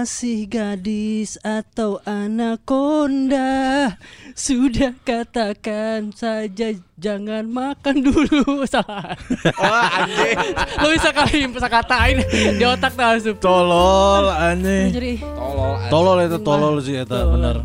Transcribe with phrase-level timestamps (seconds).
[0.00, 3.92] masih gadis atau anaconda
[4.32, 9.12] Sudah katakan saja jangan makan dulu Salah
[9.60, 12.24] Wah anjing Lo bisa kali bisa katain
[12.56, 14.88] di otak tuh langsung Tolol aneh.
[14.88, 15.90] Jadi Tolol anjing.
[15.92, 17.56] Tolol itu tolol sih eta bener.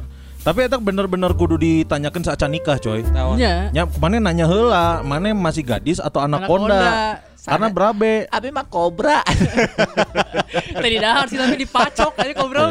[0.43, 2.99] Tapi eta bener-bener kudu ditanyakan saat nikah coy.
[3.15, 3.39] Naon?
[3.39, 7.23] Ya Ya, mana nanya heula, mana masih gadis atau anaconda?
[7.45, 8.25] Karena berabe.
[8.27, 9.21] Abi mah kobra
[10.75, 12.63] Tadi dahar sih tapi dipacok Tadi kobra.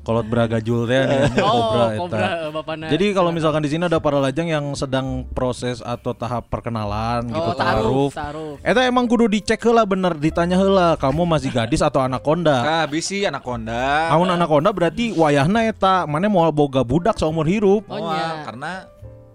[0.00, 1.02] Kolot bragajul teh
[1.34, 1.98] nih, Oh kobra eta.
[1.98, 6.46] kobra bapakna Jadi kalau misalkan di sini ada para lajang yang sedang proses atau tahap
[6.46, 8.08] perkenalan gitu Oh taruh taruh.
[8.12, 12.62] Taruh Eta emang kudu dicek heula bener ditanya heula kamu masih gadis atau anaconda.
[12.62, 17.82] Nah bisi anaconda Amun anaconda berarti wayahna eta mana mau boga budak seumur hirup.
[17.88, 18.46] Oh, iya.
[18.46, 18.86] Karena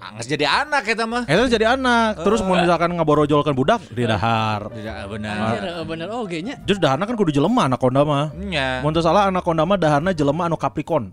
[0.05, 4.69] Angges jadi anak kita mah Eta jadi anak, terus mau misalkan ngaborojolkan budak di dahar.
[4.69, 8.29] Tidak benar eh, bener Oh genya Terus daharna kan kudu jelema anaconda mah.
[8.37, 11.09] Nya Mun teu salah anaconda mah daharna jelema anu Capricorn.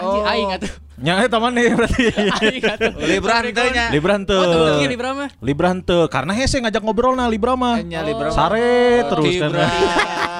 [0.00, 0.32] Anjir Oh.
[0.32, 2.12] aing atuh Nya eta mana berarti.
[2.40, 4.36] Aing atuh Libra henteu.
[4.40, 7.84] Oh tuh Libra mah Libra henteu karena hese ngajak ngobrol nah Libra mah.
[7.84, 9.52] Nya Libra Sare terus kan.
[9.52, 9.68] Libra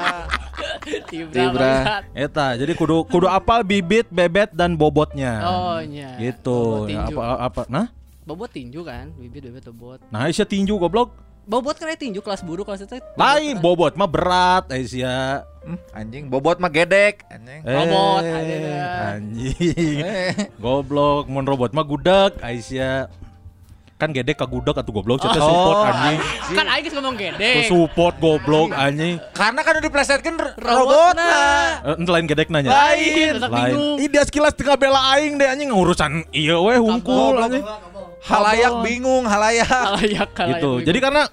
[1.31, 2.03] Bangsat.
[2.17, 5.45] Eta jadi kudu kudu apal bibit, bebet dan bobotnya.
[5.45, 6.86] Oh nya Gitu.
[6.86, 7.86] Bobot Ya, tinju apa apa nah?
[8.20, 11.11] Bobot tinju kan Bibit bibit bobot Nah, Aisyah tinju goblok.
[11.48, 15.42] Bobot kan tinju kelas buru kelas itu Lain bobot mah berat Aisyah.
[15.61, 19.17] Hmm, Anjing bobot mah gedek Anjing Robot, Eh, ada.
[19.18, 19.97] Anjing.
[20.01, 20.33] Eh.
[20.57, 23.11] Goblok, mun robot mah gudak Aisyah.
[24.00, 26.18] Kan gede ka gudak atuh goblok cerita Oh, support anjing.
[26.56, 27.52] Kan aing geus ngomong Tuh gede.
[27.68, 29.20] support goblok anjing.
[29.36, 31.28] Karena kan udah diplesetkan r- Robotna.
[31.84, 32.72] Eh, lain gedek nanya.
[32.72, 34.00] Lain, Lain.
[34.00, 37.61] Ih dia sekilas tengah bela aing deh anjing urusan iya weh hungkul anjing.
[38.24, 40.28] Halayak bingung halayak kalayak.
[40.32, 40.72] Gitu.
[40.80, 41.28] Jadi karena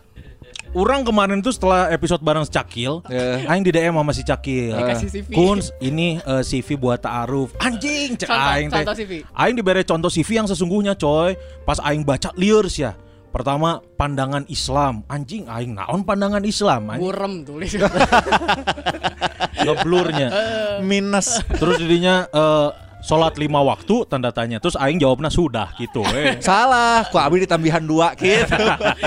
[0.77, 3.49] Orang kemarin tuh setelah episode bareng Cakil, Eh.
[3.49, 4.77] aing di DM sama si Cakil.
[4.77, 5.29] Dikasih CV.
[5.33, 7.57] Kuns, ini eh, CV buat ta'aruf.
[7.57, 8.77] Anjing, cek Contoh- aing teh.
[8.85, 9.11] contoh CV.
[9.33, 11.33] Aing diberi contoh CV yang sesungguhnya, coy.
[11.65, 12.93] Pas aing baca liur ya.
[13.27, 15.01] Pertama, pandangan Islam.
[15.09, 16.93] Anjing, aing naon pandangan Islam?
[16.93, 17.73] Anjing, burem tulis.
[19.65, 20.29] ngeblurnya.
[20.89, 22.69] minus Terus jadinya eh,
[23.07, 24.59] sholat lima waktu tanda tanya.
[24.59, 26.03] Terus aing jawabnya sudah gitu.
[26.11, 26.35] Eh.
[26.47, 28.51] salah ku abi ditambihan dua gitu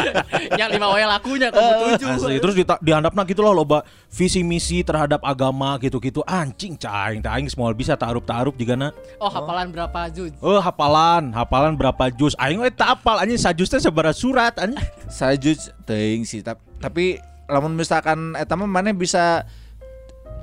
[0.56, 2.09] Nya lima wae lakunya kamu tujuh.
[2.09, 2.37] Asli.
[2.41, 6.25] Terus di dihandapna gitu loh loba visi misi terhadap agama gitu-gitu.
[6.25, 8.89] Anjing caing, teh aing semua bisa tarup tarup juga na.
[9.21, 10.33] Oh, hafalan berapa juz?
[10.41, 12.33] Oh hafalan, hafalan berapa juz?
[12.41, 14.81] Aing we tak apal anjing sajuz teh sabaraha surat anjing.
[15.10, 17.19] Sajud teuing sih tap- tapi
[17.50, 19.43] lamun misalkan eta mah mana bisa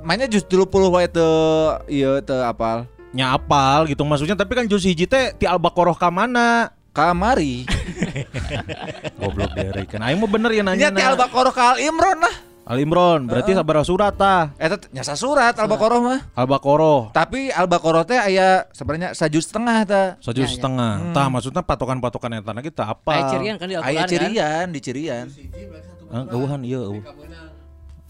[0.04, 1.32] mainnya jus 30 wae teu
[1.88, 6.08] ieu teu apal Nya apal gitu maksudnya tapi kan juz hiji teh ti Al-Baqarah ka
[6.12, 6.72] mana?
[6.88, 7.62] kamari
[9.22, 10.02] Goblok derek kan.
[10.02, 10.88] Aing mah bener ya nya nanya.
[10.90, 12.36] ti Al-Baqarah ka Al-Imran lah
[12.68, 14.52] Al Imron berarti sabaraha surat tah?
[14.60, 20.02] eta teh nyasa surat Al-Baqarah mah Al-Baqarah tapi Al-Baqarah teh aya sebenarnya sajud setengah ta
[20.20, 20.56] sajuz Ya, ya.
[20.60, 20.92] setengah.
[21.16, 23.08] Tah maksudnya patokan-patokan eta kita apa?
[23.08, 24.10] Aya cirian kan di Al-Qur'an aya kan?
[24.10, 25.24] cirian di cirian
[26.28, 27.04] eueuhan ieu eueuh.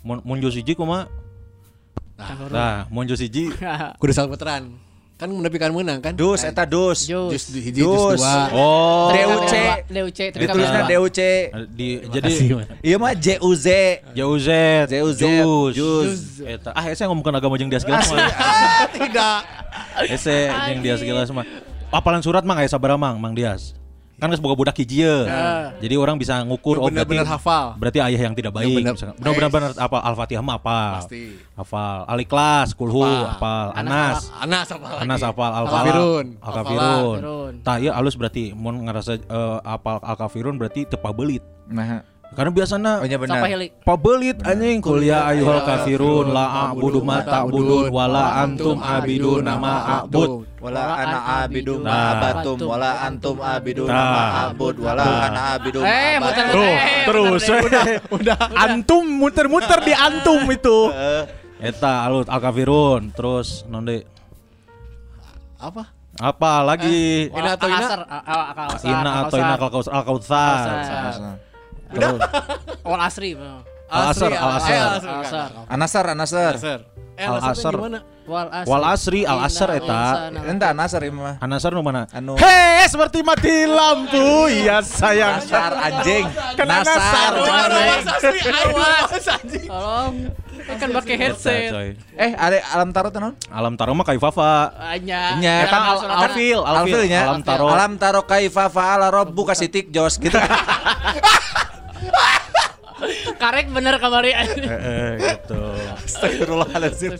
[0.03, 1.07] Mun mun juz hiji kumaha?
[2.51, 3.55] Nah, mun juz hiji
[4.03, 4.75] Kudu salpetran.
[5.19, 6.15] Kan menepikan menang kan?
[6.15, 7.11] dus eta dus
[7.51, 8.55] di hiji jus dua.
[8.55, 9.11] Oh.
[9.11, 9.55] DUC.
[9.91, 11.21] DUC tapi ditulisna DUC
[11.75, 12.31] di jadi
[12.87, 13.67] iya mah JUZ
[14.15, 14.49] JUZ
[14.87, 16.23] JUZ.
[16.47, 16.71] Eta.
[16.71, 19.39] Ah saya ngomongkan agama jeung dia segala Ah, tidak.
[20.07, 21.43] Ese jeung dia segala mah.
[21.91, 23.19] Apalan surat mah kayak sabaraha mang.
[23.19, 23.75] Mang Dias
[24.19, 25.17] kan geus boga budak hiji ye.
[25.79, 27.79] jadi orang bisa ngukur oh berarti hafal.
[27.79, 28.83] berarti ayah yang tidak baik
[29.23, 31.39] benar-benar apa Al-Fatihah mah apa Pasti.
[31.55, 35.03] hafal Al-Ikhlas kulhu hafal Anas Anas apa lagi?
[35.07, 36.27] Anas hafal Al-Kafirun.
[36.43, 37.53] Al-Kafirun Al-Kafirun.
[37.63, 42.03] tah ieu alus berarti mun ngarasa eh, apal Al-Kafirun berarti tepa belit nah
[42.39, 43.67] karena biasanya oh nya benar Sampai heli.
[43.83, 50.47] Pabelit anjing kuliah ayyuhal kafirun la a'budu ma ta'budun wala antum abidun nama a'bud.
[50.59, 51.91] wala ana abidu Nah.
[51.91, 53.95] ma abatum wala antum abidu Nah.
[53.95, 57.87] ma abud wala ana abidu ma Eh, muter Eh, terus muter deh.
[58.23, 60.79] udah antum muter-muter di antum itu.
[61.59, 64.07] Eta alut al kafirun terus nonde
[65.59, 65.91] Apa?
[66.17, 67.31] Apa lagi?
[67.31, 67.87] Ina atau Ina?
[67.87, 69.91] Al- Al- Ina atau Ina Al-Kausar.
[69.91, 70.67] Al-Kautsar.
[71.93, 72.11] Udah.
[72.85, 73.33] Wal Asri.
[73.35, 73.63] bang.
[73.89, 74.69] Al-Asr, Asri, Al-Asr.
[74.69, 75.49] eh, Al-Asr.
[75.73, 76.55] Anasar, Anasar.
[76.61, 76.81] Asar.
[77.17, 77.49] Eh, Al-Asr.
[77.49, 78.01] Al-Asr gimana?
[78.29, 78.69] Wal Asri.
[78.69, 79.97] Wal Asri, Al-Asr Inna eta.
[80.05, 81.35] insana Entah Anasar ini mah.
[81.41, 82.05] Anasar nu mana?
[82.13, 82.37] Anu.
[82.37, 84.53] Hei, seperti mati lampu.
[84.53, 85.41] Iya, sayang.
[85.41, 86.25] Nasar anjing.
[86.53, 87.01] Kena Nasar.
[87.01, 87.33] nasar.
[87.41, 87.97] cuman, eh.
[89.65, 90.15] Tolong.
[90.69, 91.73] Kan pakai headset.
[92.13, 93.33] Eh, ada alam tarot non?
[93.49, 94.77] Alam taro mah kaifafa.
[94.93, 95.41] Anya.
[95.41, 95.65] Nya.
[95.65, 95.99] Eta al
[96.29, 97.21] alfil, alfil, Alfilnya.
[97.25, 97.73] alam taro.
[97.73, 100.37] Alam taro kaifa fa'ala rabbuka sitik jos gitu.
[103.37, 104.33] Karek bener kamari.
[104.33, 105.61] Eh, eh, gitu.
[106.07, 107.11] Astagfirullahaladzim.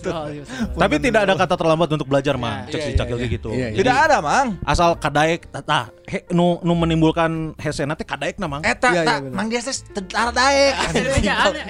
[0.73, 2.65] Tapi tidak ada kata terlambat untuk belajar, Mang.
[2.71, 3.51] Cek si cakil kayak gitu.
[3.53, 3.79] Iya, iya.
[3.83, 4.57] Tidak ada, Mang.
[4.65, 8.63] Asal kadaek tah he, nu nu menimbulkan hesena teh kadaek na, Mang.
[8.65, 9.37] Eta Iya, iya, bener.
[9.37, 10.73] Mang dia teh tentara daek.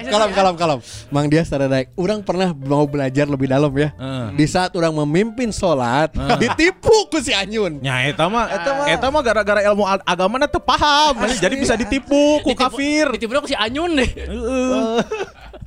[0.07, 0.79] Kalam kalam kalam.
[1.11, 1.91] Mang dia secara daik.
[1.99, 3.91] Orang pernah mau belajar lebih dalam ya.
[3.97, 4.25] Heeh.
[4.37, 7.81] Di saat orang memimpin sholat, ditipu ku si Anyun.
[7.83, 11.25] Nya eta mah Eta mah- eta mah gara-gara ilmu agama teu paham.
[11.39, 13.09] Jadi bisa ditipu ku kafir.
[13.15, 14.09] Ditipu aku si Anyun deh.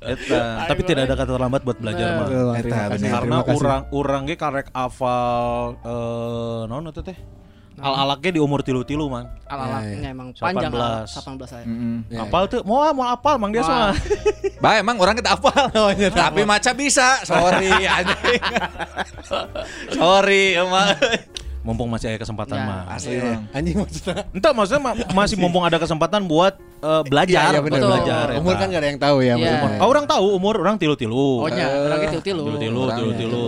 [0.03, 2.29] Eta, tapi tidak ada kata terlambat buat belajar mah.
[2.59, 3.11] Eta, bener.
[3.11, 7.19] Karena orang orang ge karek afal eh naon eta teh?
[7.82, 9.26] Al-alake di umur tilu-tilu, Mang.
[9.49, 10.44] Al-alaknya emang 18.
[10.44, 11.64] panjang lah 18 saya.
[11.67, 12.61] Iya, Apal tuh?
[12.69, 13.97] Mau mau apal Mang dia mah.
[14.61, 15.73] Bah emang orang kita apa?
[16.12, 17.19] Tapi maca bisa.
[17.25, 18.43] Sorry anjing.
[19.97, 20.94] Sorry emang.
[21.62, 22.67] Mumpung masih ada kesempatan Ya.
[22.67, 22.81] mah.
[22.91, 23.17] Asli.
[23.17, 23.47] Mang.
[23.50, 24.14] Anjing maksudnya.
[24.29, 27.82] Entah maksudnya ma- masih mumpung ada kesempatan buat eh, belajar, Iya, buat benar.
[27.87, 28.26] belajar.
[28.37, 28.61] Umur eta.
[28.61, 29.35] kan gak ada yang tahu ya.
[29.35, 29.50] Iya.
[29.55, 29.70] umur.
[29.79, 31.29] Oh, orang tahu umur orang tilu-tilu.
[31.38, 32.43] Oh nya, orang tilu.
[32.50, 33.47] Tilu-tilu, Orang tilu-tilu.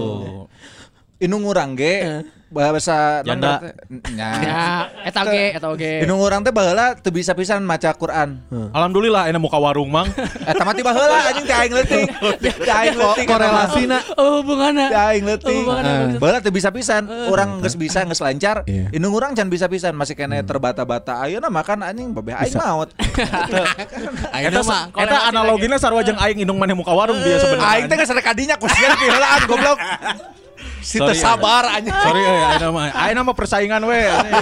[1.24, 2.20] Inung urang ge
[2.54, 3.58] bahasa Janda.
[4.14, 4.30] Nya.
[4.38, 4.62] Ya,
[5.02, 5.68] eta oge, eta.
[6.06, 8.38] Inung urang teh baheula teu bisa pisan maca Quran.
[8.70, 10.06] Alhamdulillah enak muka warung mang.
[10.50, 12.06] Eta mah ti baheula anjing teh aing leutik.
[12.62, 13.26] Teh aing leutik.
[13.26, 13.98] Korelasina.
[14.14, 14.86] Oh, hubunganna.
[14.86, 15.64] Teh aing leutik.
[15.66, 15.74] Oh.
[16.22, 17.10] Baheula teu bisa pisan.
[17.26, 18.62] Urang geus bisa geus lancar.
[18.70, 18.94] Iya.
[18.94, 21.18] Inung urang can bisa pisan masih kene terbata-bata.
[21.26, 22.94] Ayeuna makan anjing babeh aing maot.
[24.36, 24.82] Ayeuna mah.
[24.94, 27.66] Eta analoginya sarua jeung aing indung maneh muka warung dia sebenarnya.
[27.66, 29.80] Aing teh geus rek kadinya kusian piheulaan goblok.
[30.84, 31.24] Si teu Sorry, ya.
[31.32, 31.96] sabar anjing.
[31.96, 34.00] Sorry euy, ayeuna mah ayeuna mah persaingan we.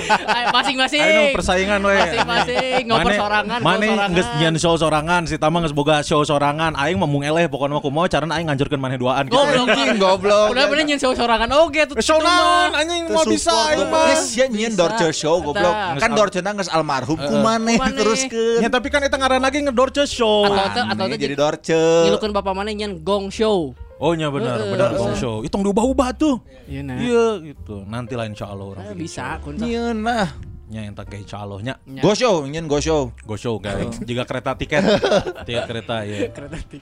[0.57, 0.99] Masing-masing.
[0.99, 1.95] Ayeuna mah persaingan we.
[1.95, 4.09] Masing-masing ngoper Mane- sorangan, sorangan.
[4.13, 6.75] geus nyeun show sorangan, si Tama geus boga show sorangan.
[6.75, 9.39] Aing mah mung eleh pokona mah kumaha carana aing nganjurkeun maneh duaan gitu.
[9.39, 9.67] Goblok
[10.05, 10.49] goblok.
[10.51, 11.95] Udah bener nyen sorangan oge tuh.
[11.97, 14.03] Show naon anjing Teu mau bisa aing goblok.
[14.11, 14.19] mah.
[14.19, 15.75] Sia nyeun Dorce show goblok.
[15.97, 17.97] Kan Dorce na geus almarhum kumaneh Kumaneh.
[17.97, 18.59] teruskeun.
[18.59, 20.43] Ya tapi kan eta ngaran lagi ngedorce show.
[20.45, 21.79] Atau atau jadi Dorce.
[22.11, 23.79] ngilukeun bapak mana nyen gong show.
[24.03, 24.75] Oh nya benar, Heeh.
[24.75, 25.47] benar gong show.
[25.47, 26.43] Itu diubah-ubah tuh.
[26.67, 26.99] Iya nah.
[26.99, 27.87] Iya gitu.
[27.87, 28.85] Nanti lah insya Allah orang.
[28.99, 29.39] Bikin Bisa.
[29.47, 30.52] Nyeun nah.
[30.73, 31.77] Nya yang tak kayak insya Allahnya.
[31.85, 32.01] Nya.
[32.01, 33.13] Go show, nyeun go show.
[33.29, 33.93] Go show guys.
[34.01, 34.81] Jika kereta tiket,
[35.47, 36.33] tiket kereta ya.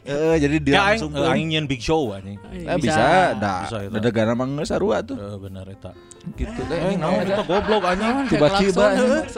[0.07, 2.39] Eh jadi dia Ya aing langsung eh, aing nyen big show anjing.
[2.55, 3.67] Eh, bisa, dah.
[3.67, 3.91] Bisa, itu.
[3.99, 5.19] Dadagana mah geus sarua tuh.
[5.19, 5.91] Eh benar eta.
[6.39, 6.79] Gitu teh.
[6.79, 8.31] Eh, naon eta goblok anjing.
[8.31, 8.85] Tiba-tiba.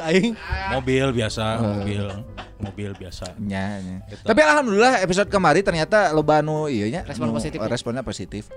[0.04, 0.36] Aing.
[0.76, 2.04] Mobil biasa, mobil.
[2.60, 3.32] Mobil biasa.
[3.40, 4.04] Nya, nya.
[4.20, 7.08] Tapi alhamdulillah episode kemarin ternyata loba anu ieu nya.
[7.08, 7.72] Respon positif ya?
[7.72, 8.52] Responnya positif.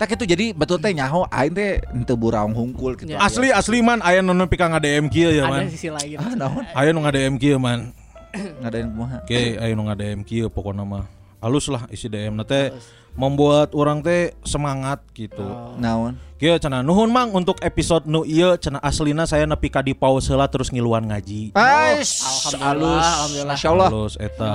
[0.00, 3.12] Tak itu jadi betul teh nyaho aing teh henteu buraung hungkul gitu.
[3.12, 3.20] Ya.
[3.20, 5.68] Asli asli man aya nu nepi ka ngadm kieu ya Ada man.
[5.68, 6.16] sisi lain.
[6.16, 6.64] Ah, naon?
[6.72, 7.92] Aya nu ngadm kieu man.
[8.32, 9.20] Ngadain kumaha?
[9.20, 11.04] Oke, aya nu ngadm kieu pokona mah.
[11.44, 12.72] Halus lah isi DM na teh
[13.12, 15.44] membuat orang teh semangat gitu.
[15.76, 16.16] Naon?
[16.40, 20.32] Kieu cenah nuhun mang untuk episode nu ieu cenah aslina saya nepi ka di pause
[20.32, 21.52] heula terus ngiluan ngaji.
[21.52, 22.08] Ais,
[22.56, 23.04] Alhamdulillah, alus.
[23.04, 23.52] alhamdulillah.
[23.52, 23.88] Masya Allah.
[23.92, 24.48] Halus eta.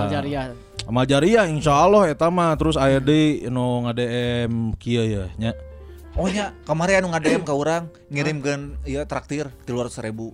[0.86, 1.50] Amal jariah.
[1.50, 5.52] Insyaallah eta mah terus aya deui nu ngadm kieu ya nya.
[6.16, 10.32] Oh nya, kemarin anu ngadem ka urang ngirimkeun ieu traktir 300.000.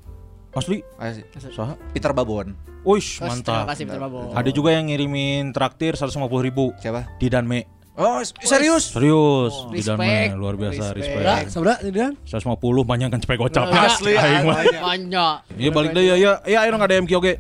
[0.52, 1.24] Asli Asli.
[1.56, 1.80] saha?
[1.96, 2.52] Peter Babon.
[2.84, 3.66] Uish, Terima mantap.
[3.72, 4.36] kasih Peter Babo.
[4.36, 7.08] Ada juga yang ngirimin traktir 150 ribu Siapa?
[7.18, 7.62] di Danme.
[7.96, 8.90] Oh, serius?
[8.92, 10.00] Serius, di Respect.
[10.02, 11.22] Danme luar biasa Respect.
[11.24, 11.48] Respect.
[11.56, 12.12] Seberapa tidak?
[12.28, 13.66] 150 banyak kan cepet gocap.
[13.72, 14.14] Asli.
[14.18, 15.36] Banyak.
[15.56, 17.34] Iya balik deh ya ya ya ayo ada MQ oke.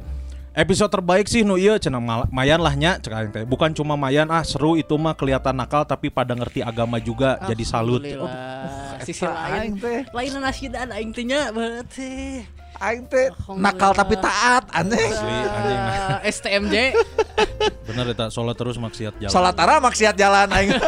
[0.51, 3.43] Episode terbaik sih nu ieu cenah mayan lah nya cek teh.
[3.47, 7.63] Bukan cuma mayan ah seru itu mah kelihatan nakal tapi pada ngerti agama juga jadi
[7.63, 8.03] salut.
[8.03, 8.99] Alhamdulillah.
[9.07, 9.79] Sisi Aing lain.
[9.79, 9.99] teh.
[10.11, 12.43] Lain nasidan aing teh nya banget teh.
[12.83, 14.99] Aing teh nakal tapi taat aneh.
[14.99, 15.79] Asli anjing.
[16.27, 16.75] STMJ.
[17.87, 19.31] Bener eta salat terus maksiat jalan.
[19.31, 20.75] Salat tara maksiat jalan aing.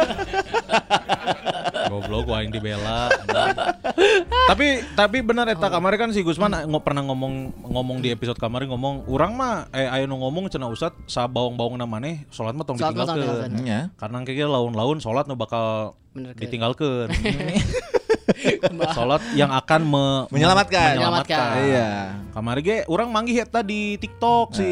[1.94, 3.06] Goblok gua aing dibela.
[4.50, 8.66] tapi tapi benar eta kemarin kan si Gusman ngo- pernah ngomong ngomong di episode kemarin
[8.70, 12.76] ngomong urang mah eh aya nu ngomong cenah Ustad sa baong-baong maneh salat mah tong
[12.76, 13.50] Salat mah tong ditinggalkeun.
[13.62, 13.80] Nya.
[13.94, 17.08] Karena kayaknya laun-laun salat nu bakal ditinggalkeun.
[18.90, 20.96] salat yang akan me- Menyelamatkan.
[20.96, 21.50] menyelamatkan.
[21.50, 21.64] Menyelamatkan.
[21.64, 21.90] Iya.
[22.30, 24.68] Kamari ge urang manggih eta di TikTok si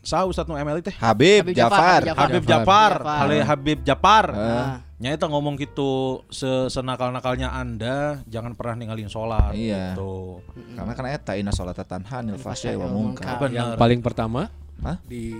[0.00, 0.94] Sah Ustadz nu ML teh?
[0.94, 2.22] Habib, Habib Jafar, Jafar.
[2.24, 2.92] Habib Jafar.
[2.96, 4.26] Jafar, Ale Habib Jafar.
[4.30, 9.94] Nah, Nya itu ngomong gitu, se senakal-nakalnya Anda jangan pernah ninggalin sholat Iya.
[9.94, 10.42] gitu.
[10.74, 13.22] Karena kan eta inna sholata tanha anil fahsya'i wa munkar.
[13.22, 13.46] Munkar.
[13.46, 13.78] Benar.
[13.78, 14.50] Paling pertama
[14.82, 14.98] Hah?
[15.04, 15.38] di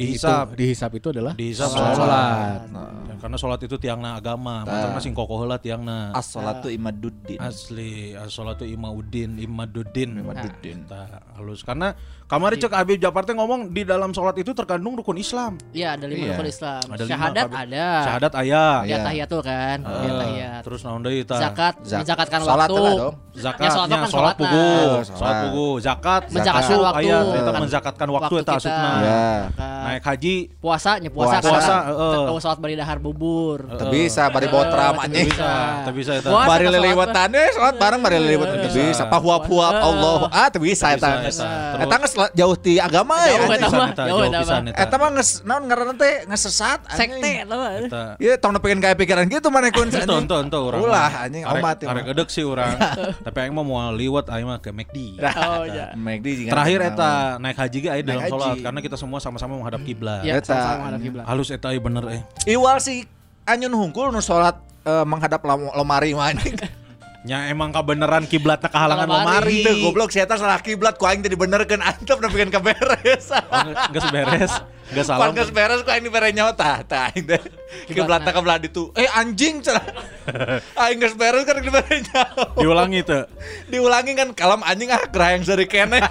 [0.00, 0.46] Dihisap.
[0.52, 1.94] itu- dihisap itu adalah Dihisap sholat.
[1.96, 2.60] sholat.
[2.72, 6.16] Nah, karena sholat itu tiangna agama, mantap sing kokoh heula tiangna.
[6.16, 7.36] as-sholatu imaduddin.
[7.36, 10.24] Asli, as-sholatu imaudin, imaduddin.
[10.24, 10.88] Imaduddin.
[10.88, 11.92] Tah, halus karena
[12.30, 15.58] kamari cek Habib Jafar teh ngomong di dalam sholat itu terkandung rukun Islam.
[15.70, 16.30] Iya ada lima Iya.
[16.32, 16.82] rukun Islam.
[16.84, 17.62] Ada lima, Syahadat Habib.
[17.66, 17.86] ada.
[18.00, 18.76] Syahadat ayah.
[18.78, 18.96] Ya Iya.
[19.02, 19.78] tahiyatul kan.
[19.82, 20.62] Ya Eh, tahiyat.
[20.62, 21.40] Terus naon deui tah?
[21.42, 22.84] Zakat, Zak- menzakatkan sholat waktu.
[22.96, 23.14] dong.
[23.32, 25.02] Zakatnya Ya, sholat kan sholat sholat pugu, nah.
[25.08, 26.98] sholat pugu, zakat, Menzakatkan asup waktu.
[27.00, 27.38] aya Iya.
[27.40, 28.60] eta menzakatkan waktu Waktu eta kita.
[28.60, 28.90] asupna.
[29.00, 29.22] Ya.
[29.40, 29.80] Zakat.
[29.80, 31.36] Naik haji Puasa, nya puasa.
[31.40, 31.66] Puasa.
[31.72, 31.82] Kan.
[31.88, 32.18] heeh.
[32.20, 33.58] Kalau sholat bari dahar bubur.
[33.72, 35.30] Teu bisa bari botram anjing.
[35.82, 36.10] teu bisa.
[36.16, 36.28] Eta.
[36.28, 39.02] Bari sholat liliwetan eh sholat bareng bari liliwetan teu bisa.
[39.08, 40.18] Pahuap-huap Allah.
[40.30, 41.08] Ah teu bisa eta.
[41.16, 41.82] Teu bisa, eta.
[41.82, 43.56] Eta geus jauh ti agama Jauh ya.
[43.56, 44.70] eta mah, Eta, jauh eta pisan mah.
[44.70, 44.80] eta.
[44.82, 47.10] Eta mah geus naon ngaranna teh ngesesat anjing.
[47.16, 47.72] Sekte tau gak?
[47.80, 48.02] Eta.
[48.16, 50.80] Iya, tong pengen kayak pikiran gitu mana kun tonton tuh orang.
[50.80, 51.24] Ulah mah.
[51.24, 51.76] anjing omat.
[51.82, 52.76] Arek edek sih orang.
[53.26, 54.96] Tapi aing mah mau liwat aing mah ke McD.
[55.50, 55.94] Oh iya.
[55.94, 58.60] McD Terakhir eta naik haji ge aya dalam haji.
[58.60, 60.20] karena kita semua sama-sama menghadap kiblat.
[60.20, 60.52] Iya, Eta.
[60.52, 61.24] sama-sama menghadap kiblat.
[61.24, 62.22] Halus eta aya bener eh.
[62.46, 63.06] Iwal si
[63.44, 66.32] anyun hungkul nu sholat eh, menghadap lemari mah
[67.20, 69.60] Nya emang kebeneran kiblatna kehalangan Lemari.
[69.60, 73.28] Teu goblok si eta salah kiblat ku aing teh dibenerkeun antep bikin kaberes.
[73.36, 74.52] Oh, Geus beres.
[74.88, 75.28] Geus salam.
[75.28, 77.42] Pan geus beres ku aing dibere nyawa tah tah aing teh.
[77.86, 78.90] Kiblatna ka belah ditu.
[78.98, 79.84] Eh anjing cenah.
[80.82, 82.44] Aing geus beres kan dibere nyawa.
[82.62, 83.26] Diulangi teu.
[83.70, 86.02] Diulangi kan kalam anjing ah yang seri kene.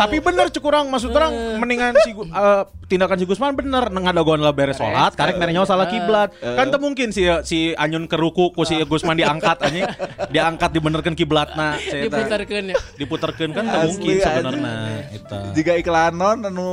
[0.00, 4.56] Tapi bener cek urang maksud orang mendingan si eh, tindakan si Gusman bener ngadagoan lah
[4.56, 6.32] beres sholat karek mere nyawa salah kiblat.
[6.40, 9.84] Kan teu mungkin si si Anyun ke ruku ku si Gusman diangkat anjing.
[10.32, 11.76] Diangkat dibenerkeun kiblatna.
[11.76, 12.08] si eta.
[12.08, 12.76] diputarkeun ya.
[12.96, 14.74] Diputerkeun kan teu mungkin sebenarnya
[15.12, 15.38] eta.
[15.52, 16.68] Jika iklanon anu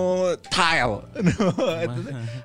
[0.48, 1.02] tile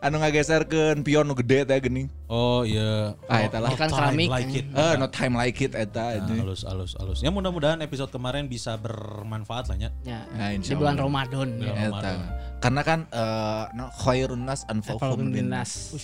[0.09, 2.09] anu ngageserkeun pion nu gede teh geuning.
[2.27, 3.13] Oh iya.
[3.29, 3.73] Ah, eta lah.
[3.77, 4.29] Time keramik.
[4.33, 4.67] Like it.
[4.73, 6.41] Eh no time like it eta Nah, anjing.
[6.41, 7.19] halus halus halus.
[7.21, 9.91] Ya mudah-mudahan episode kemarin bisa bermanfaat lah nya.
[10.03, 10.25] Ya.
[10.33, 10.97] Nah, Di bulan.
[10.97, 11.73] Ramadan ya.
[11.93, 12.13] Eta.
[12.59, 15.95] Karena kan eh no khairun nas anfa'uhum Dinas.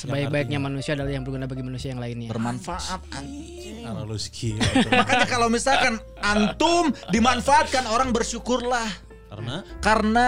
[0.00, 2.32] Sebaik-baiknya manusia adalah yang berguna bagi manusia yang lainnya.
[2.32, 3.84] bermanfaat anjing.
[3.84, 4.64] Halus gila.
[4.88, 8.88] Makanya kalau misalkan antum dimanfaatkan orang bersyukurlah
[9.28, 10.26] Karena karena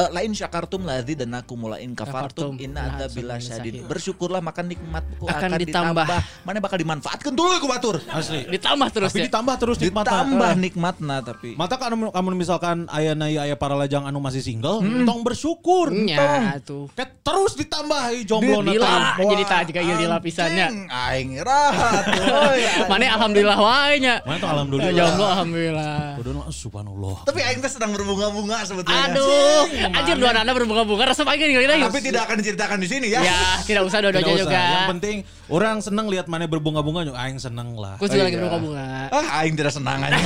[0.00, 2.64] eh, lain syakartum ladzi dan aku mulain kafartum Kafartum.
[2.64, 3.84] inna ada bila syadid.
[3.84, 6.04] Bersyukurlah maka nikmatku Akan akan, ditambah.
[6.08, 6.20] ditambah.
[6.42, 7.96] Mana bakal dimanfaatkan dulu ku batur.
[8.08, 8.48] asli.
[8.48, 9.26] Ditambah terus Tapi ya.
[9.28, 10.08] ditambah terus nikmatna.
[10.10, 11.50] Ditambah nikmatna tapi.
[11.54, 15.92] Mata kamu kamu misalkan aya na aya para lajang anu masih single, tong bersyukur.
[16.08, 16.88] Ya tuh.
[16.94, 19.26] Ket terus ditambah i jomblo na teh.
[19.26, 20.66] jadi tak jika ieu lila pisannya.
[20.70, 22.04] Anjing, Aing rahat.
[22.90, 24.14] Mana alhamdulillah wae nya.
[24.24, 24.92] Mana tuh alhamdulillah.
[24.94, 25.94] Jomblo alhamdulillah.
[26.16, 27.16] Kuduna subhanallah.
[27.24, 29.10] Tapi aing teh sedang berbunga-bunga sebetulnya.
[29.10, 29.64] Aduh,
[29.94, 33.20] anjir dua anak berbunga-bunga resep aja nih kali Tapi tidak akan diceritakan di sini ya.
[33.20, 34.60] Ya, tidak usah dua-duanya juga.
[34.60, 35.16] Yang penting
[35.50, 37.98] orang seneng lihat mana berbunga-bunga juga aing seneng lah.
[37.98, 38.40] Aku juga Oh, lagi iya.
[38.42, 38.86] berbunga-bunga.
[39.10, 40.18] Ah, aing tidak senang aja.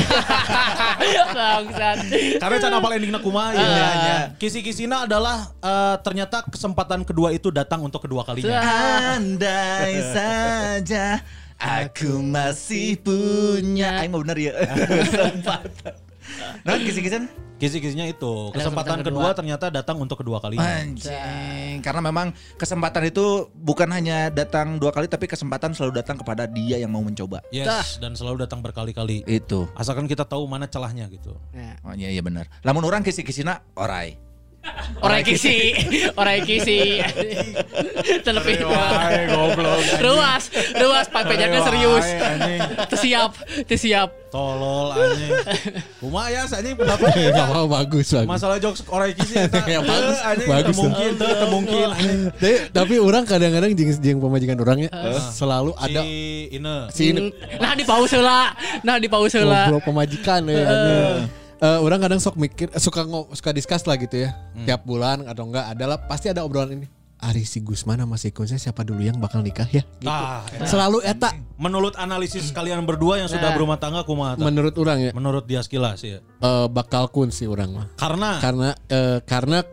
[1.37, 1.97] Bangsat.
[2.41, 3.65] Karena can apal endingna kumaha ya.
[3.65, 3.73] Ah.
[3.75, 4.19] ya.
[4.37, 8.61] Kisi-kisina adalah eh, ternyata kesempatan kedua itu datang untuk kedua kalinya.
[9.17, 11.25] Andai saja
[11.65, 14.03] aku masih punya.
[14.05, 14.53] Aing mau bener ya.
[14.85, 15.95] Kesempatan.
[16.65, 17.29] Nah, kisi-kisan?
[17.55, 19.31] Kisi-kisinya itu Kesempatan kesempatan kedua.
[19.31, 20.65] kedua ternyata datang untuk kedua kalinya.
[20.83, 21.81] Anjing.
[21.81, 26.83] Karena memang kesempatan itu bukan hanya datang dua kali, tapi kesempatan selalu datang kepada dia
[26.83, 27.41] yang mau mencoba.
[27.55, 29.23] Yes, dan selalu datang berkali-kali.
[29.25, 29.71] Itu.
[29.79, 31.39] Asalkan kita tahu mana celahnya gitu.
[31.55, 31.79] Ya.
[31.87, 32.51] Oh iya iya benar.
[32.67, 34.19] Lamun orang kisi-kisina orai.
[35.05, 35.73] Orang kisi,
[36.17, 37.01] orang kisi.
[38.25, 38.65] Telepih.
[38.65, 39.81] goblok.
[40.01, 42.07] Ruas, ruas papenya kan serius.
[42.89, 43.33] Tersiap,
[43.69, 44.09] tersiap.
[44.35, 45.31] Tolol anjing.
[46.03, 47.07] Kumaha ya anjing pendapat.
[47.39, 48.27] Gak apa bagus bagus.
[48.27, 49.63] Masalah jokes orang kisi eta.
[49.75, 50.77] Ya, bagus, anjing, bagus.
[50.77, 52.21] mungkin, teu, teu mungkin anjing.
[52.75, 54.89] tapi, orang kadang-kadang jeng, jeng pemajikan orangnya
[55.33, 56.77] selalu ada Si Ine.
[56.93, 58.53] si ini Nah di pause heula.
[58.83, 59.71] Nah di pause heula.
[59.83, 61.35] pemajikan ya.
[61.57, 64.35] Eh, orang kadang sok mikir eh, suka suka discuss lah gitu ya.
[64.61, 66.89] Tiap bulan atau enggak adalah pasti ada obrolan ini.
[67.17, 69.81] Ari si Gusman sama si Kunsa siapa dulu yang bakal nikah ya?
[69.97, 70.05] Gitu.
[70.05, 70.67] Tah, eta.
[70.67, 73.55] Selalu eta Menurut analisis kalian berdua yang sudah Nah.
[73.55, 74.37] berumah tangga kumaha?
[74.37, 76.21] menurut orang ya Menurut dia sekilas ya.
[76.21, 77.87] eh, bakal kun sih orang mah.
[77.95, 79.65] Karena Karena eh, karena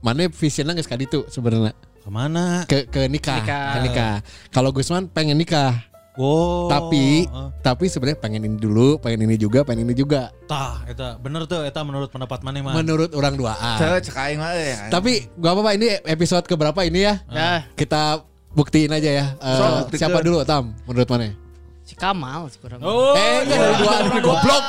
[0.00, 2.64] mana visionnya nggak sekali itu sebenarnya ke mana?
[2.64, 3.68] ke ke nikah, Nikah.
[3.70, 4.14] ke nikah.
[4.48, 6.70] Kalau Gusman pengen nikah, Oh.
[6.70, 7.50] tapi eh.
[7.58, 10.30] tapi sebenarnya pengen ini dulu, pengen ini juga, pengen ini juga.
[10.46, 12.74] tah eta bener tuh eta menurut pendapat mana mah?
[12.78, 13.76] Menurut orang duaan.
[13.82, 14.90] Cek cek aing mah eh.
[14.94, 17.14] Tapi gak apa-apa ini episode keberapa ini ya?
[17.28, 17.66] Ya.
[17.74, 18.22] Kita
[18.54, 19.26] buktiin aja ya.
[19.34, 19.64] Eh, So,
[19.98, 20.70] siapa dulu Tam?
[20.86, 21.43] Menurut mana?
[21.84, 22.80] Si Kamal si kurang.
[22.80, 24.62] Oh, Eh, enggak dari dua ini goblok.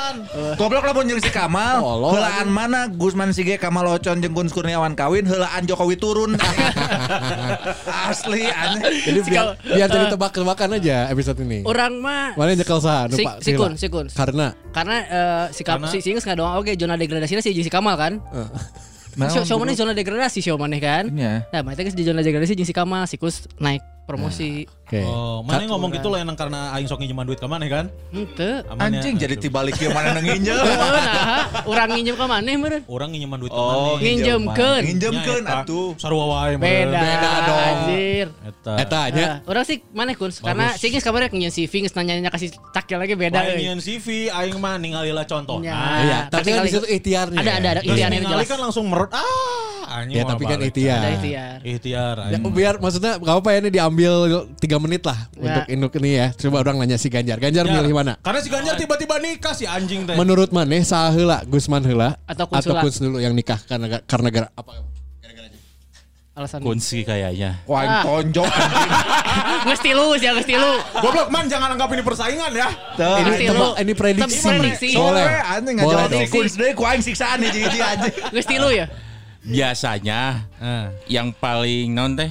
[0.59, 1.79] Goblok lah mun jeung si Kamal.
[1.79, 6.35] Tolol, Heulaan mana Gusman Sige Kamal Ocon jeung Gun Kurniawan kawin, heulaan Jokowi turun.
[8.11, 8.83] Asli aneh.
[8.99, 11.63] Jadi biar biar jadi tebak-tebakan aja episode ini.
[11.63, 13.07] Orang mah Mana nyekel sah?
[13.07, 13.51] Si- si.
[13.55, 14.11] Kun, si Kun.
[14.11, 17.95] Karena karena eh, si Kam, Karena- si Singus doang oke zona degradasinya si si Kamal
[17.95, 18.19] kan.
[19.15, 21.07] Nah, mana zona degradasi show mana kan?
[21.15, 21.47] Iya.
[21.47, 24.67] Nah, mereka di zona degradasi jeung si Kamal, si Kus naik promosi.
[24.85, 25.01] Oke.
[25.01, 27.89] Oh, mana ngomong gitu loh yang karena aing sok nginjeman duit ke mana kan?
[28.13, 28.61] Henteu.
[28.77, 30.61] Anjing jadi tibalik ieu mana nu nginjem.
[30.61, 32.83] Nah, orang nginjem ke mana meureun?
[32.85, 33.65] Orang nginjeman duit ke Oh,
[33.97, 33.97] mana?
[33.97, 34.81] Nginjemkeun.
[34.85, 35.65] Nginjemkeun eta.
[35.65, 35.87] atuh.
[35.97, 37.57] Sarua wae Beda, Beda dong.
[37.59, 38.27] Anjir.
[38.45, 38.73] Eta.
[38.77, 39.25] Eta nya.
[39.25, 40.29] Nah, orang sih mana kun?
[40.29, 43.41] Karena si Geus kabarnya nginjem CV geus nanya-nanya kasih cakil lagi beda.
[43.43, 43.65] Euy.
[43.65, 45.59] nyian CV, aing mah ningalila contoh.
[45.59, 45.73] Ya.
[45.73, 47.41] Nah, Iya, tapi kan di situ ikhtiarnya.
[47.41, 48.53] Ada ada ada ikhtiarnya ningali jelas.
[48.53, 49.09] kan langsung merut.
[49.09, 50.13] Ah, anjing.
[50.13, 50.99] Ya tapi kan ikhtiar.
[50.99, 51.57] Ada ikhtiar.
[51.63, 52.15] Ikhtiar.
[52.29, 54.13] Ya, biar maksudnya gak apa-apa ya ini diambil
[54.55, 55.41] 3 menit lah Ya.
[55.41, 56.27] untuk induk ini ya.
[56.31, 57.37] Coba orang nanya si Ganjar.
[57.37, 58.13] Ganjar Ya, milih mana?
[58.17, 60.13] Karena si Ganjar tiba-tiba nikah si anjing teh.
[60.13, 62.79] Menurut mana saha heula Gusman heula Atau Kun Sula?
[62.79, 64.85] Kun dulu yang nikah karena karena gara apa?
[66.35, 66.59] Alasan.
[66.59, 67.63] Kunci kayaknya.
[67.63, 68.03] Wah, Ah.
[68.03, 68.91] tonjok anjing.
[69.65, 70.71] Geus tilu ya, geus tilu.
[70.93, 72.67] Goblok man jangan anggap ini persaingan ya.
[72.99, 73.15] Teu.
[73.15, 73.69] Ini tebak, lu.
[73.79, 74.43] ini prediksi.
[74.43, 74.89] Prediksi.
[74.93, 75.23] Boleh.
[75.23, 76.21] Boleh, anjing Boleh ngajawab dong.
[76.21, 78.13] si Kun deui ku aing siksaan nih jadi anjing.
[78.35, 78.85] Geus tilu ya?
[79.47, 80.19] Biasanya
[81.07, 82.27] yang paling non teh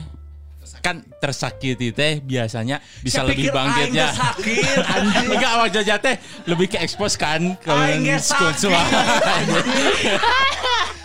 [0.85, 4.13] kan tersakiti teh biasanya bisa Saya lebih bangkitnya.
[4.13, 5.29] sakit, anjing.
[5.33, 6.15] Enggak awal jajah teh
[6.45, 7.73] lebih ke expose kan ke
[8.05, 8.69] ge sakit.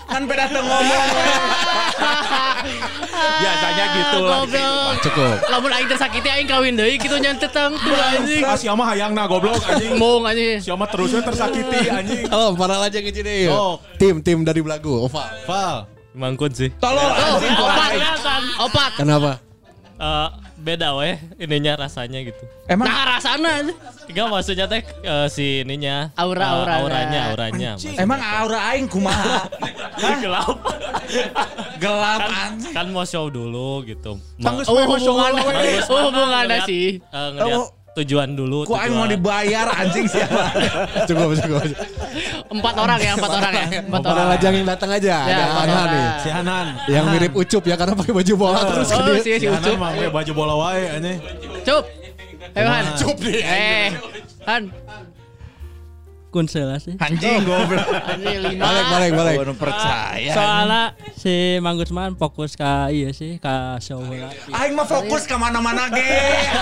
[0.10, 0.82] Kan beda ngomong.
[3.40, 4.42] Biasanya gitu lah.
[4.42, 4.94] Goblok.
[5.06, 5.36] Cukup.
[5.48, 8.42] Lamun aing tersakiti aing kawin deui kitu nyantet tangtu anjing.
[8.42, 10.02] Ah, si Ama hayangna goblok anjing.
[10.02, 10.58] Mung anjing.
[10.60, 12.26] Si Ama terusnya tersakiti anjing.
[12.26, 13.38] Halo, para aja ngeci deh.
[13.46, 13.54] yuk.
[13.54, 13.78] Sok.
[14.02, 15.30] Tim tim dari Belagu, Oval.
[15.46, 15.86] Val.
[16.18, 16.74] Mangkun sih.
[16.82, 17.92] Tolol Oh, opat.
[18.66, 18.92] Opat.
[18.98, 19.38] Kenapa?
[20.00, 22.40] Eh, beda weh ininya rasanya gitu.
[22.66, 23.68] Emang Nah, rasana
[24.08, 26.74] Enggak maksudnya teh eh, si ininya Aura, eh, aura.
[26.80, 27.72] auranya auranya.
[28.00, 29.52] emang aura aing kumaha?
[30.24, 30.56] gelap.
[31.80, 34.16] Gelap kan, kan mau show dulu gitu.
[34.40, 35.32] Tanggus Oh, masuk hubungan.
[35.36, 35.84] we.
[35.86, 36.86] Oh, hubungannya sih.
[37.04, 37.68] eh, ngeliat Oh.
[37.96, 38.64] Tujuan dulu.
[38.64, 39.12] Ku aing mau tujuan.
[39.12, 40.54] dibayar anjing siapa?
[41.10, 41.62] Cukup cukup.
[42.48, 43.66] Empat orang ya, empat orang ya.
[43.82, 44.28] Empat Para orang.
[44.32, 45.16] lajang yang datang aja.
[45.20, 45.88] Ya, Ada orang.
[45.90, 46.08] nih.
[46.18, 46.66] Si Hanan.
[46.86, 49.62] Yang mirip Ucup ya karena pakai baju bola terus ke Oh, si si Si Hanan
[49.64, 49.76] Ucup.
[49.78, 51.18] mah we baju bola wae anjing.
[51.62, 51.84] Cup.
[52.52, 52.86] Ayo Han.
[52.96, 53.40] Cup nih.
[53.42, 53.88] Eh.
[54.46, 54.64] Han.
[56.30, 56.94] Kunsela sih.
[56.96, 57.82] Anjing goblok.
[58.12, 58.62] Anjing lima.
[58.62, 59.36] Balik balik balik.
[59.36, 60.30] Gua nu percaya.
[60.30, 63.98] Soalnya si Mang Gusman fokus ke iya sih ke show.
[64.48, 66.06] Aing mah fokus ke mana-mana ge.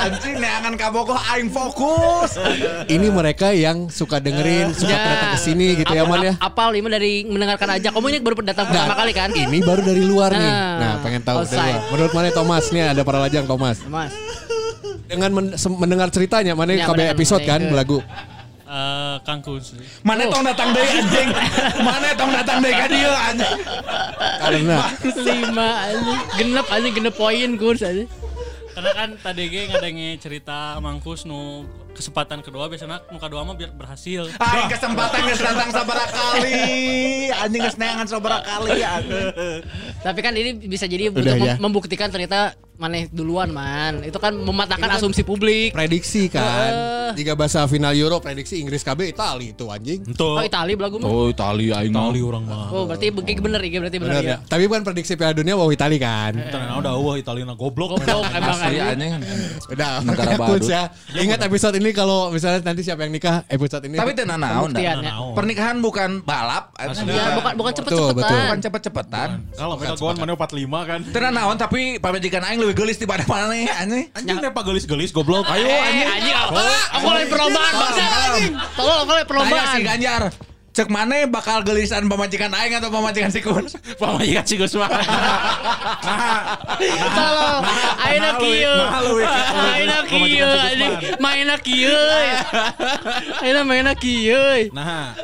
[0.02, 2.40] Anjing neangan ka Bogor aing fokus.
[2.86, 5.04] Ini mereka yang suka dengerin, suka Ya.
[5.04, 6.34] datang ke sini gitu ya Apal- Man ya.
[6.40, 7.92] Apal lima dari mendengarkan aja.
[7.92, 9.30] Kamu ini baru datang pertama kali kan?
[9.30, 10.48] Ini baru dari luar nih.
[10.48, 11.92] Nah, Nah, pengen tahu dari luar.
[11.92, 13.84] Menurut mana Thomas nih ada para lajang Thomas.
[13.84, 14.16] Mas.
[15.08, 15.32] Dengan
[15.74, 18.00] mendengar ceritanya mana Ya, KB episode kan belagu.
[18.68, 19.80] Eh, Kang Kunci.
[20.04, 21.30] Mana tong datang deui anjing.
[21.80, 23.60] Mana tong datang deui ka dieu anjing.
[24.44, 24.78] Karena
[25.24, 26.20] lima anjing.
[26.36, 28.12] Genep anjing genep poin kurs anjing.
[28.76, 31.64] Karena kan tadi ge ngadengi cerita Mangkus nu
[31.98, 34.30] kesempatan kedua biasanya nu kedua mah biar berhasil.
[34.32, 36.54] Aing kesempatan geus datang sabaraha kali.
[37.34, 39.28] Anjing geus neangan sabaraha kali anjing.
[40.00, 41.56] Tapi kan ini bisa jadi untuk Udah, mem- ya.
[41.58, 42.40] membuktikan ternyata
[42.78, 44.06] maneh duluan man.
[44.06, 45.74] Itu kan mematahkan asumsi publik.
[45.74, 46.70] prediksi kan.
[46.70, 46.94] Heeh.
[47.16, 50.04] Jika bahasa final Euro prediksi Inggris KB Itali itu anjing.
[50.14, 50.38] Oh.
[50.38, 51.08] Itali belagu mah.
[51.08, 52.68] Oh, Itali aing Itali orang mah.
[52.70, 54.30] Oh berarti begini bener ya berarti bener, Bener ya.
[54.30, 54.38] ya.
[54.44, 56.36] Tapi bukan prediksi Piala Dunia wow Itali kan.
[56.36, 57.98] Ternyata udah wah Italina goblok.
[57.98, 59.24] Goblok emang anjing.
[59.68, 60.68] Udah, Negara badut.
[60.68, 60.92] ya.
[61.16, 64.00] Ingat episode ini kalau misalnya nanti siapa yang nikah episode ini.
[64.00, 64.72] Tapi tenan naon.
[65.36, 66.74] Pernikahan bukan balap.
[66.80, 68.40] Ya bukan bukan Betul, cepet-cepetan.
[68.48, 69.28] bukan cepet-cepetan.
[69.54, 71.00] Kalau mereka goan mana 45 kan.
[71.12, 74.08] Tenan naon tapi pamajikan aing leuwih geulis daripada maneh anjing.
[74.16, 75.46] Anjing teh gelis-gelis goblok.
[75.48, 76.08] Ayo anjing.
[76.08, 76.64] anjing apa?
[76.98, 78.52] Aku lagi perlombaan bangsa anjing.
[78.76, 79.76] Tolong aku lagi Tanya perlombaan.
[79.76, 80.24] si Ganjar.
[80.78, 83.66] Cek mana bakal gelisan pamajikan aing atau pamajikan si Kun?
[83.98, 84.86] Pamajikan si Gusman.
[87.18, 87.66] Tolong.
[88.06, 88.78] Ayeuna kieu.
[89.58, 90.54] Ayeuna kieu.
[91.18, 91.98] Mainna kieu.
[93.42, 94.70] Ayeuna mainna kieu.
[94.70, 95.18] Nah,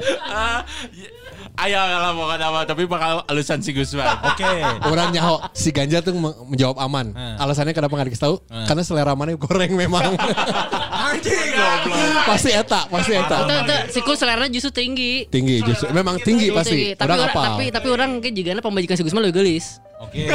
[1.53, 4.09] Ayo lah pokoknya apa tapi bakal alusan si Gusman.
[4.33, 4.51] oke.
[4.89, 7.13] Orang nyaho si Ganja tuh me- menjawab aman.
[7.13, 7.37] Hmm.
[7.37, 8.35] Alasannya kenapa nggak dikasih tahu?
[8.65, 10.17] Karena selera mana goreng memang.
[11.13, 12.25] Anjing goblok.
[12.25, 13.37] pasti eta, pasti eta.
[13.45, 15.29] Itu itu siku selera justru tinggi.
[15.29, 15.93] Tinggi justru.
[15.93, 16.73] Memang tinggi pasti.
[16.73, 16.89] tinggi.
[16.97, 19.77] Tapi Orang tapi tapi orang kayak juga pembajikan si Gusman lebih gelis.
[20.01, 20.25] Oke.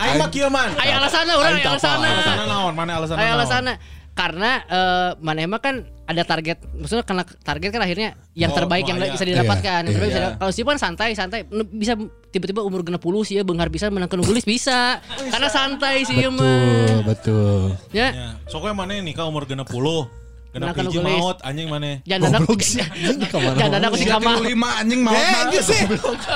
[0.00, 0.72] Aing mah kieu man.
[0.80, 2.10] Ayo alasannya orang ayo alasannya.
[2.10, 2.72] Alasanna naon?
[2.72, 3.34] Mana alasanna Ayo?
[4.12, 8.82] Karena eh mana emang kan ada target, maksudnya karena target kan akhirnya yang Oh, terbaik
[8.84, 9.14] oh, yang iya.
[9.14, 9.80] bisa didapatkan.
[9.80, 10.26] Yang Iya, terbaik bisa iya.
[10.26, 11.94] didap- Kalau sih kan santai santai bisa
[12.28, 14.98] tiba-tiba umur genep puluh sih ya benghar bisa menang gelis bisa.
[15.06, 17.00] Karena santai sih ya Betul, mah.
[17.06, 17.60] betul.
[17.90, 18.08] Ya.
[18.10, 20.19] Ya, soknya mana nikah umur 60.
[20.50, 21.14] Hiji nugelis.
[21.14, 22.02] maut anjing mana?
[22.02, 22.40] Jangan dadak.
[22.42, 23.18] Goblok sih anjing?
[23.30, 24.34] Jangan dadak si kamar.
[24.42, 25.80] lima anjing mau Eh, gitu sih.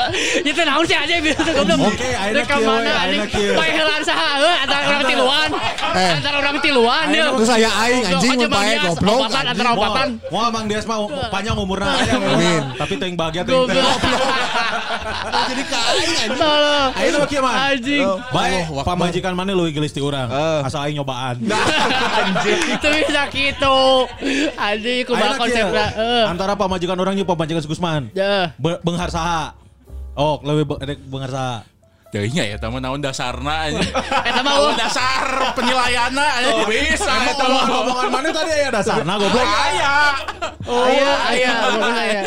[0.55, 1.79] Itu naon sih aja biasa goblok.
[1.91, 3.21] Oke, ayeuna ka mana anjing?
[3.59, 5.49] Pae heulan saha heuh antara orang tiluan.
[5.99, 6.11] Eh.
[6.15, 7.27] Antara orang tiluan ya.
[7.35, 9.19] Terus saya aing anjing mun pae goblok.
[9.19, 10.09] Dias, Opatan antara opatan.
[10.31, 10.99] Mau Mang Dias mah
[11.29, 12.63] panjang umurna Amin.
[12.79, 13.67] Tapi teuing bahagia teuing.
[13.67, 13.99] Goblok.
[15.51, 16.41] Jadi ka aing anjing.
[16.95, 17.55] Ayeuna mah kieu mah.
[17.67, 18.07] Anjing.
[18.31, 18.95] Baik, Allah, Akbar.
[18.95, 20.31] pamajikan mana lu gelis ti urang.
[20.63, 21.43] Asal aing nyobaan.
[22.79, 24.04] Itu bisa gitu.
[25.05, 25.85] Kumaha Ayeuna kieu, konsepna.
[25.95, 26.25] Eh.
[26.31, 28.03] Antara pamajikan orang jeung pamajikan Gusman.
[28.15, 28.53] Ya.
[28.59, 29.55] Be- Beunghar saha?
[30.15, 31.57] Oh, leuwih be- edek beunghar saha?
[32.15, 33.83] Teuingnya ya tamu naon dasarna aja.
[34.23, 34.79] Eta mah Naon wah.
[34.79, 35.25] dasar
[35.59, 37.67] penilaianna aja bisa eta mah.
[37.67, 39.43] Omongan mana tadi ya dasarna goblok.
[39.43, 39.95] Aya.
[40.65, 42.23] Oh iya, iya, aya.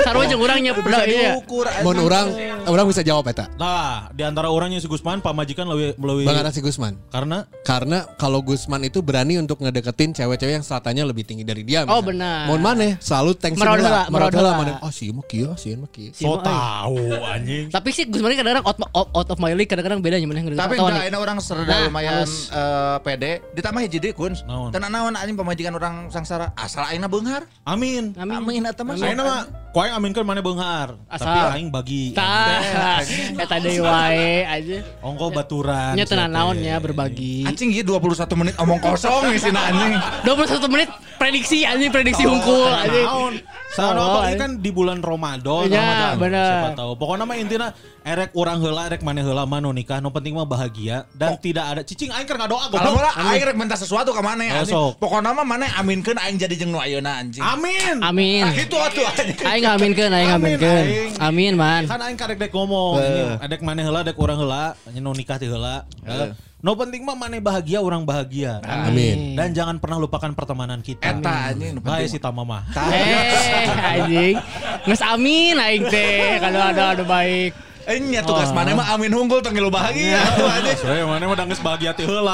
[0.00, 1.36] Sarua jeung urang nyeblok iya.
[1.84, 2.32] Mun urang
[2.64, 3.44] urang bisa jawab eta.
[3.60, 6.96] Nah, di antara orangnya si Gusman pamajikan leuwih leuwih Bang si Gusman.
[7.12, 11.84] karena Karena kalau Gusman itu berani untuk ngedeketin cewek-cewek yang stratannya lebih tinggi dari dia.
[11.84, 12.08] Oh, misalnya.
[12.08, 12.40] benar.
[12.48, 14.52] Mohon mana selalu tensi Merod heula, merod heula.
[14.56, 14.72] mana.
[14.80, 16.16] Oh sih mah kieu, sih mah kieu.
[16.16, 16.40] So eh.
[16.40, 17.68] tahu anjing.
[17.68, 18.64] Tapi sih Gusman ini kadang-kadang
[19.14, 21.10] out, of my league kadang-kadang beda nyemaneh Tapi enggak nih.
[21.10, 23.32] ini orang serda Nah, lumayan eh, pede.
[23.54, 24.32] Ditambah hiji deui kun.
[24.74, 27.46] Tenan naon anjing pamajikan orang sangsara asal ayeuna beunghar.
[27.66, 28.14] Amin.
[28.18, 28.34] Amin.
[28.36, 28.94] Amin eta mah.
[28.98, 30.98] Ayeuna mah ku aing aminkeun mana beunghar.
[31.06, 31.24] Asal.
[31.24, 32.10] Tapi aing bagi.
[32.10, 32.98] Tah,
[33.42, 34.82] eta deui wae aja.
[34.98, 35.94] Ongko baturan.
[35.94, 37.46] Nya tenan naonnya berbagi.
[37.46, 38.02] Anjing ieu 21
[38.36, 39.94] menit omong kosong isina anjing.
[40.22, 43.06] 21 menit prediksi anjing prediksi hungkul anjing.
[43.06, 43.34] Naon?
[43.70, 44.40] Saat Oh, ini anjing.
[44.40, 46.14] kan di bulan Ramadan, Iya, Ramadan.
[46.18, 46.42] bener.
[46.42, 46.92] Siapa tahu.
[46.98, 47.68] Pokoknya mah intinya
[48.02, 51.62] erek orang heula, erek mana heula mah nu nikah, nu penting mah bahagia dan tidak
[51.68, 53.14] ada cicing aing keur ngadoa Kalau goblok.
[53.14, 54.74] mah aing rek minta sesuatu ka maneh Oh, anjing.
[54.74, 54.98] sok.
[54.98, 57.38] Pokona mah maneh aminkeun aing jadi jeung nu ayeuna anjing.
[57.38, 58.02] Amin.
[58.02, 58.42] Amin.
[58.42, 59.38] Nah, gitu atuh anjing.
[59.60, 60.84] Aing ngaminkeun, aing Amin, ngaminkeun.
[61.20, 61.84] Amin, man.
[61.84, 62.96] Kan aing karek dek ngomong,
[63.44, 65.84] adek mana heula, adek orang heula, nu nikah ti heula.
[66.64, 68.64] Nu penting mah maneh bahagia, orang bahagia.
[68.64, 69.36] Amin.
[69.36, 71.04] Dan jangan pernah lupakan pertemanan kita.
[71.04, 72.64] Eta anjing Bae si Tama mah.
[72.72, 73.68] Eh,
[74.00, 74.40] anjing.
[74.88, 77.52] Geus amin aing teh kalau ada ada baik.
[77.90, 80.22] Enya tugas maneh mah amin hunggul tong ngilu bahagia.
[80.78, 82.30] Saya mana mah geus bahagia ti heula.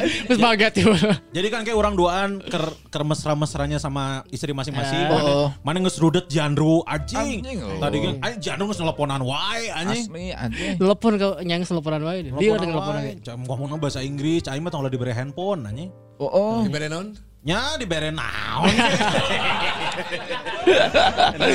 [0.00, 0.96] Terus bahagia tuh.
[1.36, 4.96] Jadi kan kayak orang duaan ker, ker mesra-mesranya sama istri masing-masing.
[4.96, 5.08] Eh.
[5.12, 5.48] Mana, Oh.
[5.60, 7.44] mana nges rudet jandru anjing.
[7.60, 7.76] Oh.
[7.76, 10.08] Tadi kan anjing jandru nges teleponan wae anjing.
[10.08, 10.80] Asli anjing.
[10.80, 12.18] Telepon ke nyang teleponan wae.
[12.32, 13.12] Dia udah telepon wae.
[13.20, 15.92] Cam ngomongna bahasa Inggris, cai mah tong diberi handphone anjing.
[16.16, 16.56] Oh, oh.
[16.64, 17.12] Dibere naon?
[17.46, 18.66] Nya diberi naon.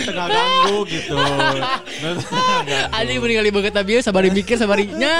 [0.07, 1.19] Tengah ganggu gitu.
[2.95, 5.19] Anjing meninggal banget tapi sabari mikir sabari nya.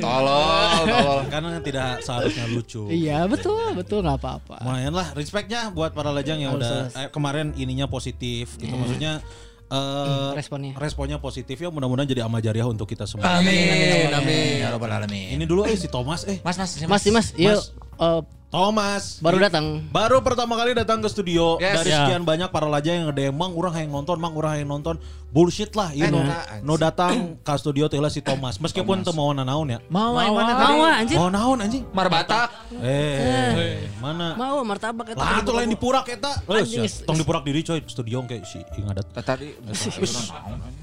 [0.00, 1.20] Tolol, tolol.
[1.28, 2.88] Karena tidak seharusnya lucu.
[2.88, 4.64] Iya, betul, betul enggak apa-apa.
[4.64, 9.20] Lumayan lah respectnya buat para lejang yang udah eh, kemarin ininya positif gitu maksudnya
[9.68, 10.72] eh, responnya.
[10.80, 13.28] responnya positif ya mudah-mudahan jadi amal jariah untuk kita semua.
[13.44, 14.64] Amin, amin.
[14.64, 15.36] Ya rabbal alamin.
[15.36, 17.60] Ini dulu eh si Thomas eh Mas, mas, Mas, Mas, iya
[18.00, 19.84] eh, Thomas baru datang.
[19.88, 21.76] baru pertama kali datang ke studio Yes.
[21.76, 22.00] dari Ya.
[22.02, 24.96] sekian banyak para laja yang nge mang orang yang nonton mang orang yang nonton
[25.28, 26.24] bullshit lah you know
[26.64, 30.52] no datang ke studio teh si Thomas meskipun teu mau naon ya Mau yang mana
[30.54, 30.80] Mau tadi?
[30.96, 31.18] anjing.
[31.20, 32.48] mau naon anjing Marbatak.
[32.80, 35.20] eh mana Mau martabak eta.
[35.20, 39.04] lah itu lain dipurak eta Anjing, Anjing, tong dipurak diri coy studio kayak si ingat
[39.12, 39.60] Tadi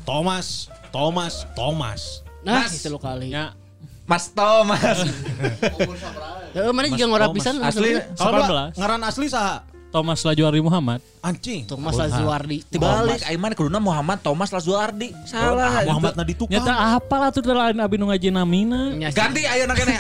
[0.05, 2.21] Thomas, Thomas, Thomas.
[2.45, 3.33] Nah, itu lo kali.
[3.33, 3.57] Ya,
[4.05, 5.01] Mas Thomas.
[6.55, 8.79] Eh, mana juga ngorap pisan Asli Kalau 18.
[8.79, 9.67] ngaran asli saha?
[9.91, 10.99] Thomas Lajuardi Muhammad.
[11.23, 11.63] Anjing.
[11.71, 12.67] Thomas Lazuardi.
[12.67, 15.15] Dibalik Aiman kuduna Muhammad Thomas Lazuardi.
[15.23, 15.87] Salah.
[15.87, 16.51] Muhammad Nadi Tukang.
[16.51, 18.91] Nyata apa lah tuh lain abi nu ngaji namina.
[18.91, 19.95] Sih, Ganti ayo kene.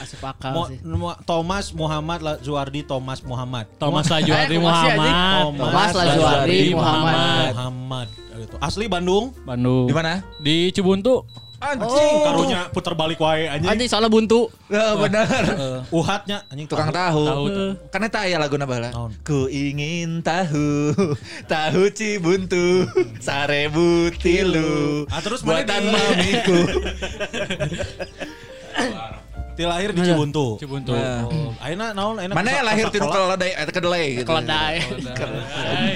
[0.00, 0.80] asup akal sih.
[1.28, 3.68] Thomas Muhammad Lazuardi Thomas Muhammad.
[3.76, 4.60] Thomas Lajuardi Eh?
[4.64, 5.12] Muhammad.
[5.52, 7.52] Thomas Lajuardi Muhammad.
[7.52, 8.08] Muhammad.
[8.40, 8.56] Gitu.
[8.56, 9.36] Asli Bandung.
[9.44, 9.84] Bandung.
[9.84, 10.24] Di mana?
[10.40, 11.28] Di Cibuntu.
[11.60, 12.16] Anjing.
[12.24, 13.68] Karunya puter balik wae anjing.
[13.68, 14.48] Anjing soalnya buntu.
[14.72, 15.28] Ya benar.
[15.28, 17.22] Eh, uhatnya anjing Tukang tahu.
[17.22, 17.70] Tahu tuh.
[17.88, 18.90] Kan eta aya laguna baheula.
[19.20, 20.96] Ku ingin tahu
[21.52, 22.88] tahu cibuntu
[23.26, 25.04] sarebu tilu.
[25.06, 26.58] Ah, terus buatan di- mamiku.
[29.50, 30.56] Ti lahir di Cibuntu.
[30.56, 30.96] Cibuntu.
[30.96, 33.12] Oh, Ayeuna naon ayeuna Mana kesak- lahir kolak.
[33.12, 34.28] keledai eta kedelai gitu.
[34.30, 34.76] Keledai.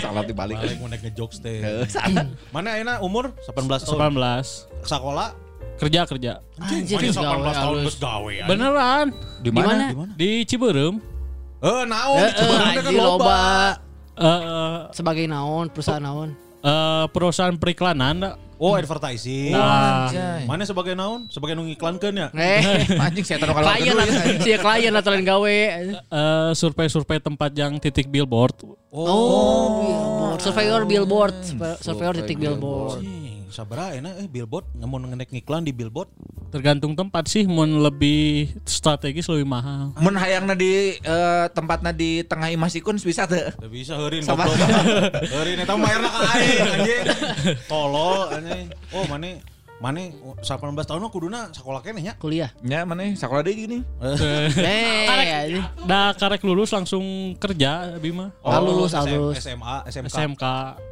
[0.05, 0.59] Salah dibalik.
[0.59, 1.65] Balik mau naik ngejokes teh.
[1.65, 1.87] Eh.
[2.53, 4.13] Mana ayeuna umur 18 tahun.
[4.13, 4.85] 18.
[4.85, 5.33] Sekolah
[5.75, 6.33] Kerja kerja.
[6.57, 7.97] Anjir, Anjing gawe 18 tahun halus.
[7.99, 8.35] gawe.
[8.47, 9.07] Beneran.
[9.39, 9.85] Di mana?
[10.15, 10.95] Di Ciberem.
[11.59, 13.41] Eh naon Eh, di Ciberem eh, teh kan loba.
[14.15, 14.41] Eh,
[14.93, 16.31] Sebagai naon, perusahaan naon.
[16.61, 18.17] eh, perusahaan periklanan.
[18.55, 19.51] Oh advertising.
[19.51, 20.07] Nah,
[20.47, 21.27] Mana sebagai naon?
[21.27, 22.29] Sebagai nu ngiklankeun ya?
[22.31, 23.99] Eh, Anjing saya taruh kalau klien
[24.39, 25.57] si klien atau lain gawe.
[25.91, 28.55] eh, survei-survei tempat yang titik billboard.
[28.89, 30.39] Oh, billboard.
[30.39, 33.03] Surveyor billboard, Surve- surveyor titik billboard.
[33.45, 36.09] Anjing, sabaraha enak eh billboard nyamun ngenek ngiklan di billboard.
[36.49, 39.93] Tergantung tempat sih, mau lebih strategis lebih mahal.
[40.01, 43.53] Mun hayangna di eh, tempatna di tengah imah sikun bisa teu?
[43.61, 44.49] Teu bisa heurin Sama.
[44.49, 44.65] goblok.
[45.37, 47.03] Heurin eta mayarna ka aing anjing.
[47.69, 48.65] Tolol anjing.
[48.97, 49.45] Oh mane
[49.83, 52.15] mane 18 tahun mah kuduna sakola keneh nya.
[52.17, 52.49] Kuliah.
[52.65, 53.79] Ya mana sekolah deui gini.
[54.01, 55.05] Eh,
[55.45, 55.65] anjing.
[55.85, 58.33] Dah karek lulus langsung kerja Bima.
[58.41, 59.37] Ah, lulus, SM, lulus.
[59.43, 60.09] SMA, SMK.
[60.09, 60.45] SMK,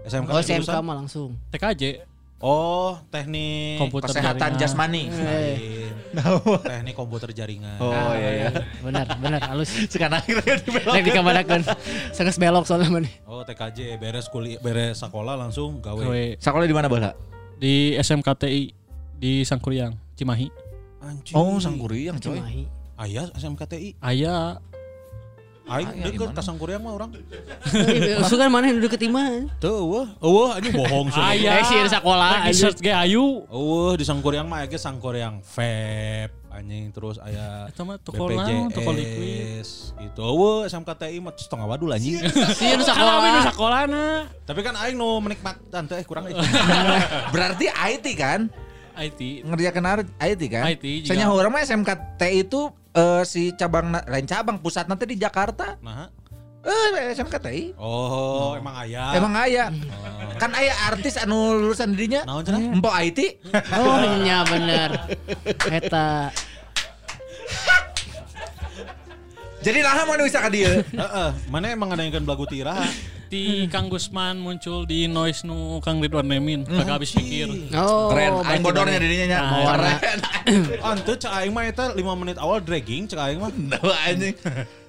[0.05, 0.29] SMK.
[0.29, 1.39] Oh, SMK mah langsung.
[1.55, 2.12] TKJ,
[2.43, 4.59] Oh, teknik komputer Kesehatan jaringan.
[4.59, 5.03] jasmani.
[5.07, 5.95] Eh,
[6.67, 7.79] teknik komputer jaringan.
[7.79, 8.49] Oh iya iya.
[8.83, 9.71] benar, benar halus.
[9.93, 10.91] Sekarang akhirnya dibelok.
[10.91, 11.63] Nek dikabarakeun.
[12.11, 13.07] Sangat belok soalnya mana.
[13.31, 16.03] Oh, TKJ beres kuliah beres sekolah langsung gawe.
[16.03, 17.15] Gawe Sekolah di mana bala?
[17.63, 18.75] di SMKTI
[19.23, 20.51] di Sangkuriang, Cimahi.
[20.99, 21.39] Anjing.
[21.39, 22.43] Oh, Sangguriang coy.
[22.43, 22.63] Cimahi.
[22.99, 24.03] Aya SMKTI.
[24.03, 24.59] Aya
[25.63, 27.11] Aing deket ka Sangkuriang mah orang.
[27.73, 29.47] Eh, Usukan mana yang duduk ketima?
[29.57, 30.07] Teu eueuh.
[30.19, 31.23] Eueuh anjing bohong sih.
[31.23, 31.63] Eh, Aya.
[31.63, 32.45] sih sekolah.
[32.45, 33.47] Lagi search ge ayu.
[33.47, 38.93] Eueuh di Sangkuriang mah aya Sangkuriang vape anjing terus aya Eta mah toko naon, toko
[38.93, 39.65] liquid.
[39.97, 40.21] Gitu.
[40.21, 42.21] Eueuh SMKTI mah setengah wadul anjing.
[42.53, 43.15] Sih nu sekolah.
[43.23, 44.05] nu sekolahna
[44.43, 46.37] Tapi kan aing nu menikmat tante eh kurang eh.
[47.33, 48.51] Berarti IT kan?
[48.97, 49.47] IT.
[49.47, 50.65] Ngerjakan IT kan?
[50.69, 51.11] IT juga.
[51.13, 55.77] Sanya orang mah SMKT itu eh, si cabang lain cabang pusat nanti di Jakarta.
[55.81, 56.09] Nah.
[56.63, 57.75] Eh SMKTI.
[57.75, 59.19] Oh, emang aya.
[59.19, 59.75] Emang aya.
[60.39, 62.23] Kan aya artis anu lulusan dirinya.
[62.23, 62.63] Naon cenah?
[62.63, 63.43] Empo IT.
[63.75, 64.91] Oh, nya bener.
[65.67, 66.31] Eta.
[69.63, 70.83] Jadi nah mau bisa ka dieu.
[70.83, 72.83] Heeh, mana emang ada yang kan belagu tiraha.
[73.33, 76.69] Di Kang Gusman muncul di noise nu Kang Ridwan Memin.
[76.69, 77.49] Kagak habis pikir.
[77.73, 78.45] Oh, Keren.
[78.45, 79.41] Aing bodornya dirinya nya.
[79.41, 80.19] Nah, keren.
[80.93, 83.49] Ante cek aing mah eta 5 menit awal dragging cek aing mah.
[83.73, 84.37] Nah, anjing.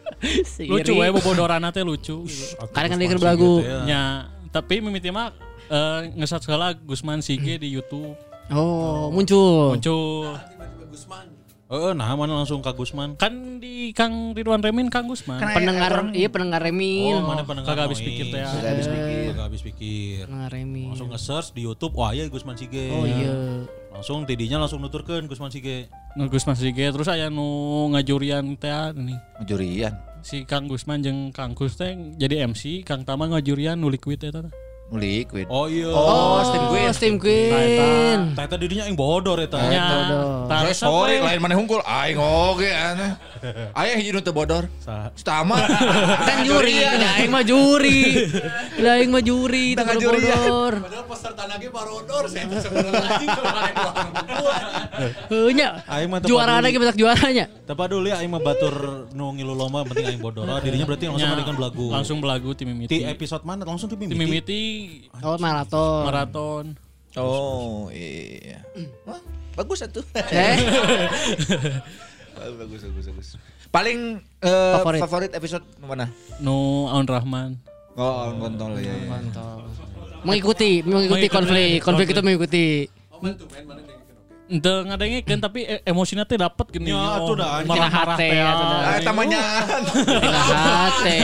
[0.71, 0.99] Lucu iri.
[0.99, 2.27] we bobodoranna teh lucu.
[2.75, 3.63] Kadang kan dia belagu.
[3.87, 5.31] Nya, tapi mimiti mah
[5.71, 8.11] eh, ngesat segala Gusman Sige di YouTube
[8.51, 9.79] Oh, muncul.
[9.79, 10.35] muncul.
[11.71, 13.15] Heeh, nah mana langsung ka Gusman.
[13.15, 15.39] Kan di Kang Ridwan Remin Kang Gusman.
[15.39, 17.15] Kan Pendengar, iya pendengar Remin.
[17.17, 18.39] Oh, mana pendengar Kagak habis pikir teh.
[18.43, 18.51] ya.
[18.51, 19.25] Kagak habis pikir.
[19.31, 20.21] Kagak habis pikir.
[20.27, 20.87] Pendengar Remin.
[20.91, 22.91] Langsung nge-search di YouTube, wah iya Gusman Sige.
[22.91, 23.33] Oh iya.
[23.95, 25.87] Langsung tidinya langsung nuturkeun Gusman Sige.
[26.19, 29.17] Nu Gusman Sige terus aya nu ngajurian teh nih.
[29.47, 29.95] Jurian.
[30.23, 34.39] Si Kang Gusman jeung Kang Kus teh jadi MC, Kang Tama ngajurian nu liquid eta
[34.39, 34.53] teh.
[34.91, 35.49] Liquid.
[35.49, 35.89] Oh iya.
[35.89, 36.89] Oh, Steam Queen.
[36.93, 38.19] Steam Queen.
[38.37, 39.57] Tah eta didinya aing bodor eta.
[39.57, 43.17] Tah, Saya sorry lain mana hungkul aing oge aneh.
[43.79, 44.69] Aya hiji nu teu bodor.
[45.17, 45.57] Stama.
[46.29, 48.29] Kan juri, lah aing mah juri.
[48.79, 49.81] Lah aing mah juri, ya.
[49.81, 50.73] bodor.
[50.85, 54.55] Padahal peserta lagi barodor saya sebenarnya kalau ada orang berdua.
[55.33, 55.69] Heuh nya.
[55.89, 57.45] Aing mah teu Juara lagi betak juaranya.
[57.65, 60.45] Teu peduli aing mah batur nu ngilu lomba penting aing bodor.
[60.45, 61.85] Oh, dirinya berarti langsung ngadekeun belagu.
[61.89, 62.97] Langsung belagu tim di Mimiti.
[63.09, 64.63] episode mana langsung di Tim mimiti.
[65.23, 66.01] Oh, maraton.
[66.05, 66.65] maraton.
[67.13, 68.65] Oh iya.
[69.05, 69.21] Wah,
[69.53, 70.03] bagus atuh.
[72.33, 73.27] Eh, bagus bagus bagus.
[73.69, 75.01] Paling eh, Favorit.
[75.05, 75.31] favorit.
[75.37, 76.09] episode mana?
[76.41, 77.61] Nu Aun Rahman.
[77.93, 78.89] Oh, on kontol ya.
[78.89, 79.21] ya.
[80.25, 81.85] mengikuti, mengikuti konflik.
[81.85, 82.65] Konflik itu mengikuti.
[84.49, 86.89] Ente ngadengikeun tapi e- emosinya teh dapet gini.
[86.91, 88.31] Ya, oh, atuh dah, marah-marah Hate, teh.
[88.33, 88.81] dah.
[88.81, 89.41] Ah, tamanya.
[89.93, 91.21] Tinggal hate.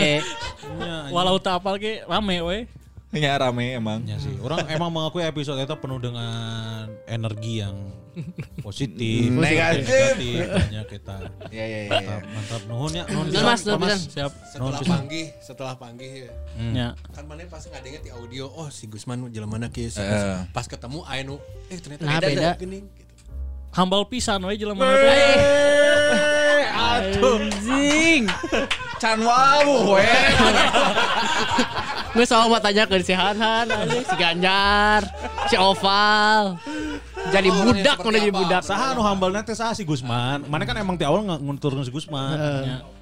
[1.09, 2.57] Walau tak apal ge rame we.
[3.09, 4.05] Ya rame emang.
[4.05, 4.37] Ya sih.
[4.37, 7.73] Orang emang mengakui episode itu penuh dengan energi yang
[8.65, 10.13] positif, Negatif.
[10.13, 11.15] negatif, kita.
[11.49, 11.89] Iya iya iya.
[11.89, 12.61] Mantap, mantap.
[12.67, 13.25] Nuhun ya, nuhun.
[13.31, 13.99] Mas, pisan.
[14.11, 14.31] Siap.
[14.45, 16.31] Setelah panggih, setelah panggih ya.
[16.59, 16.87] Nya.
[17.09, 20.05] Kan mana pas ngadengnya di audio, oh si Gusman jelema kieu si Eh.
[20.05, 20.51] Gusman.
[20.51, 21.41] Pas ketemu aya nu
[21.71, 22.53] eh ternyata Nah, beda.
[22.59, 22.77] beda.
[23.69, 24.97] Hambal pisan we jelema Eh.
[24.97, 25.37] teh.
[26.69, 28.23] Anjing.
[28.97, 30.03] Can wau we.
[32.09, 35.05] Gue soal mau tanya ke si Hanhan, si Ganjar,
[35.45, 36.57] si Oval.
[37.29, 38.61] Jadi budak, udah jadi budak.
[38.61, 40.41] Saha nu hambalna teh saha si Gusman.
[40.43, 42.33] Mana kan emang di awal ngunturkeun si Gusman.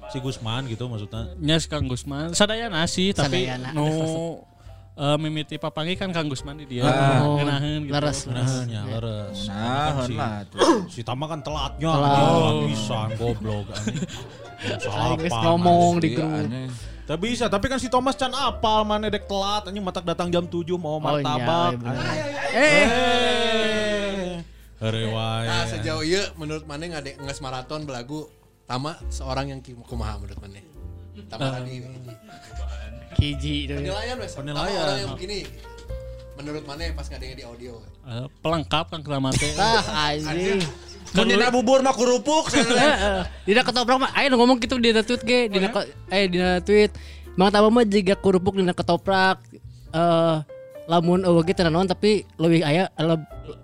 [0.08, 1.32] Si Gusman gitu maksudnya.
[1.36, 2.32] Nya si Kang Gusman.
[2.32, 3.72] Sadayana sih tapi Sadayana.
[3.72, 3.88] nu
[4.98, 6.82] eh, mimiti papangi kan Kang Gusman di dia.
[7.22, 7.94] Oh, Ngenaheun gitu.
[7.94, 8.50] leres, leres.
[8.50, 9.38] Nah, nya leres.
[9.46, 10.30] Nah, Kan si, lah.
[10.94, 11.90] si Tama kan telatnya.
[11.94, 12.54] Telat.
[12.66, 13.66] Pisan goblok.
[14.82, 16.50] Salah geus apa, ngomong di Iya, grup.
[17.08, 20.44] Tak bisa, tapi kan si Thomas can apal mana dek telat anjing matak datang jam
[20.44, 21.78] 7 mau Oh, martabak.
[21.80, 21.94] iya,
[22.52, 24.36] iya.
[24.78, 25.46] Eh, wae.
[25.48, 28.28] Nah, sejauh ieu menurut mana ngade nges maraton belagu
[28.68, 30.60] Tama seorang yang kumaha menurut mana?
[31.32, 31.88] Tama tadi ini.
[33.18, 33.76] Kiji deh.
[33.82, 34.32] Penilaian wes.
[34.38, 34.78] Penilaian.
[34.78, 35.38] orang yang begini.
[36.38, 37.82] Menurut mana pas ngadengnya di audio?
[38.06, 39.52] Eh, pelengkap Kang Kramat teh.
[39.58, 40.62] Ah, anjing.
[41.18, 42.46] Mun bubur mah kurupuk.
[43.42, 46.94] Dina ketoprak mah ayo ngomong gitu dina tweet ge, dina ko- eh dina tweet.
[47.34, 49.42] Mang Tama mah jiga kurupuk dina ketoprak
[49.90, 50.36] eh
[50.86, 52.86] lamun eueuh ge naon tapi leuwih aya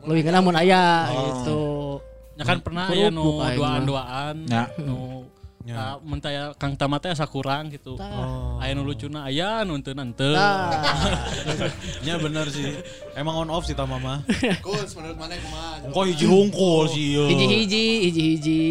[0.02, 2.02] leuwih ngena mun aya gitu.
[2.34, 4.66] Ya kan pernah ya nu Kerupuk aing mah.
[5.64, 5.74] Ya.
[5.74, 7.96] ah, mentaya Kang Tama teh asa kurang gitu.
[8.60, 10.36] Aya nu lucuna aya nu teu henteu.
[12.06, 12.76] Ya bener sih.
[13.16, 14.20] Emang on off sih Tama mah.
[14.60, 15.88] Kuns menurut mana kumaha?
[15.88, 17.24] Kok hiji hungkul sih ieu.
[17.26, 18.62] Hiji-hiji, hiji-hiji.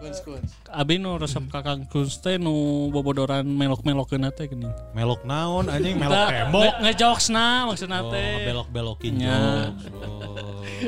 [0.00, 0.50] Kuns kuns.
[0.72, 4.72] Abi nu resep Kakang Kunz teh nu bobodoran melok-melokeun teh geuning.
[4.96, 6.62] Melok naon anjing melok tembok.
[6.64, 8.48] nge- Ngejokesna maksudna Oh, teh.
[8.48, 9.36] belok-belokin Ya.
[9.76, 9.92] jokes.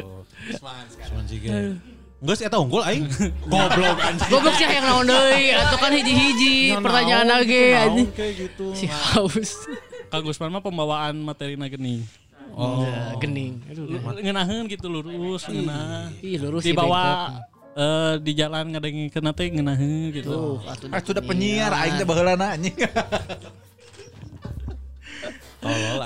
[0.01, 0.25] Oh.
[0.57, 1.77] Cuman sih ge.
[2.35, 3.07] Sih eta unggul aing.
[3.53, 4.31] Goblok anjing.
[4.33, 8.09] Goblok sih yang naon deui, atuh kan hiji-hiji Ya, pertanyaan lagi anjing.
[8.11, 8.67] gitu.
[8.75, 9.69] Si haus.
[10.11, 12.03] Kang Gusman mah pembawaan materina geuning.
[12.57, 12.83] Oh.
[12.83, 13.61] Ya, gening.
[13.69, 14.01] Aduh.
[14.17, 16.09] Ngeunaheun gitu lurus, ngeunah.
[16.25, 17.37] Ih, lurus Dibawa
[17.77, 20.33] eh, di jalan ngadengi kena teh ngeunaheun gitu.
[20.33, 20.89] Tuh, atuh.
[20.89, 22.73] Ah sudah penyiar aing teh baheulana anjing.
[25.67, 25.99] Tolol.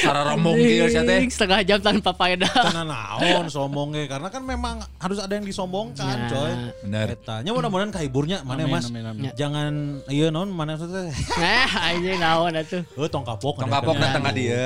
[0.00, 1.20] Cara rombong kieu sia teh.
[1.26, 2.50] Setengah jam tanpa faedah.
[2.50, 6.28] Karena naon sombong ge karena kan memang harus ada yang disombongkan Ya.
[6.28, 6.52] coy.
[6.82, 7.06] Bener.
[7.14, 8.84] Eta nya mudah-mudahan kahiburnya mana Amin, Mas.
[8.88, 9.22] amin, amin.
[9.32, 9.72] Jangan
[10.08, 11.10] ieu naon mana teh.
[11.36, 12.82] Eh, anjing naon atuh.
[12.90, 13.60] Heuh tong kapok.
[13.60, 14.58] Tong kapok datang ka dieu.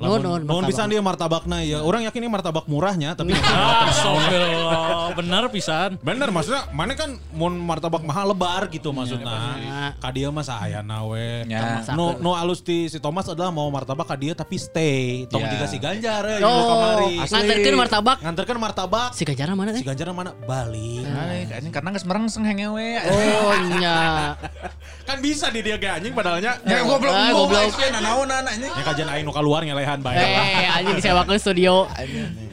[0.00, 0.40] Nuhun, nuhun.
[0.42, 0.68] nuhun martabak.
[0.68, 1.78] pisan dia martabakna ya.
[1.80, 5.12] Orang yakin ini martabak murahnya tapi Ah, astagfirullah.
[5.14, 5.90] Bener pisan.
[6.00, 9.92] Bener maksudnya mana kan mun martabak mahal lebar gitu maksudnya.
[9.98, 11.44] Ka dia mah saayana we.
[11.46, 11.82] Ya.
[11.92, 15.24] Nu nu alus ti si Thomas adalah mau martabak ka dia tapi stay.
[15.26, 15.50] Tong Ya.
[15.50, 17.14] dikasih ganjar ya Oh, kamari.
[17.20, 18.16] nganterkeun martabak.
[18.20, 19.08] Nganterkeun martabak.
[19.10, 19.84] Si Gajara mana Si eh?
[19.84, 20.30] ganjar mana?
[20.36, 21.04] Balik.
[21.04, 22.90] Anjing anjing karena geus merengseng hengewe.
[23.04, 24.34] Oh, nya.
[25.08, 26.58] Kan bisa di dia ge anjing padahnya.
[26.62, 27.70] Ya goblok Ah, goblok.
[27.70, 27.90] goblok.
[27.90, 28.70] Nanaonan anjing.
[28.70, 30.14] Ya kajian aing nu keluar ngelehan bae.
[30.14, 31.86] Eh, anjing disewakeun studio.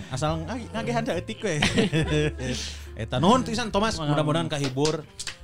[0.07, 1.57] Asal ngage- ngagehan da etik we.
[2.95, 5.01] Eta nuhun pisan Thomas, mudah-mudahan kahibur.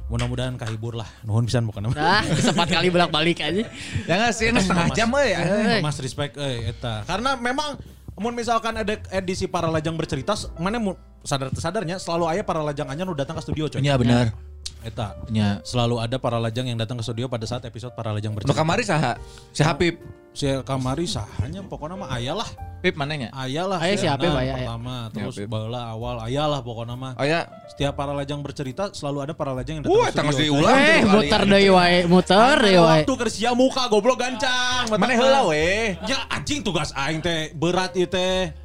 [0.10, 1.06] Mudah-mudahan kahibur lah.
[1.22, 3.64] Nuhun pisan bukan Ah, sempat kali bolak-balik aja.
[4.10, 5.32] Jangan sih setengah jam euy.
[5.38, 5.80] Eh.
[5.86, 7.06] Mas respect eh eta.
[7.06, 7.78] Karena memang
[8.18, 10.82] mun misalkan ada edisi para lajang bercerita mana
[11.24, 13.80] sadar sadarnya selalu aya para lajang anyar nu datang ke studio coy.
[13.86, 14.34] Iya benar.
[14.82, 15.14] Eta.
[15.30, 15.62] Nya.
[15.62, 18.58] Selalu ada para lajang yang datang ke studio pada saat episode para lajang bercerita.
[18.58, 19.14] kamari saha?
[19.54, 20.02] Si Habib.
[20.30, 22.48] Si kamari sahanya pokoknya mah aya lah.
[22.80, 23.28] Pip mananya?
[23.36, 23.76] Aya lah.
[23.84, 24.72] Aya si Habib, Nah, aya, aya.
[24.72, 25.52] Pertama, terus Habib.
[25.52, 27.12] baheula awal aya lah pokoknya mah.
[27.20, 27.44] Oh ya.
[27.68, 30.64] Setiap para lajang bercerita selalu ada para lajang yang datang Wah, tangos studio.
[30.64, 32.80] diulang Eh, muter deui wae, muter Ada wae.
[33.04, 34.88] waktu kerja muka goblok gancang.
[34.96, 36.00] Mana heula we?
[36.08, 38.56] Ya anjing tugas aing teh berat ieu teh.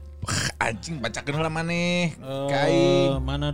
[0.62, 1.03] Anjing
[1.35, 2.14] heula maneh.
[2.14, 3.18] Eh, Kain.
[3.18, 3.50] mana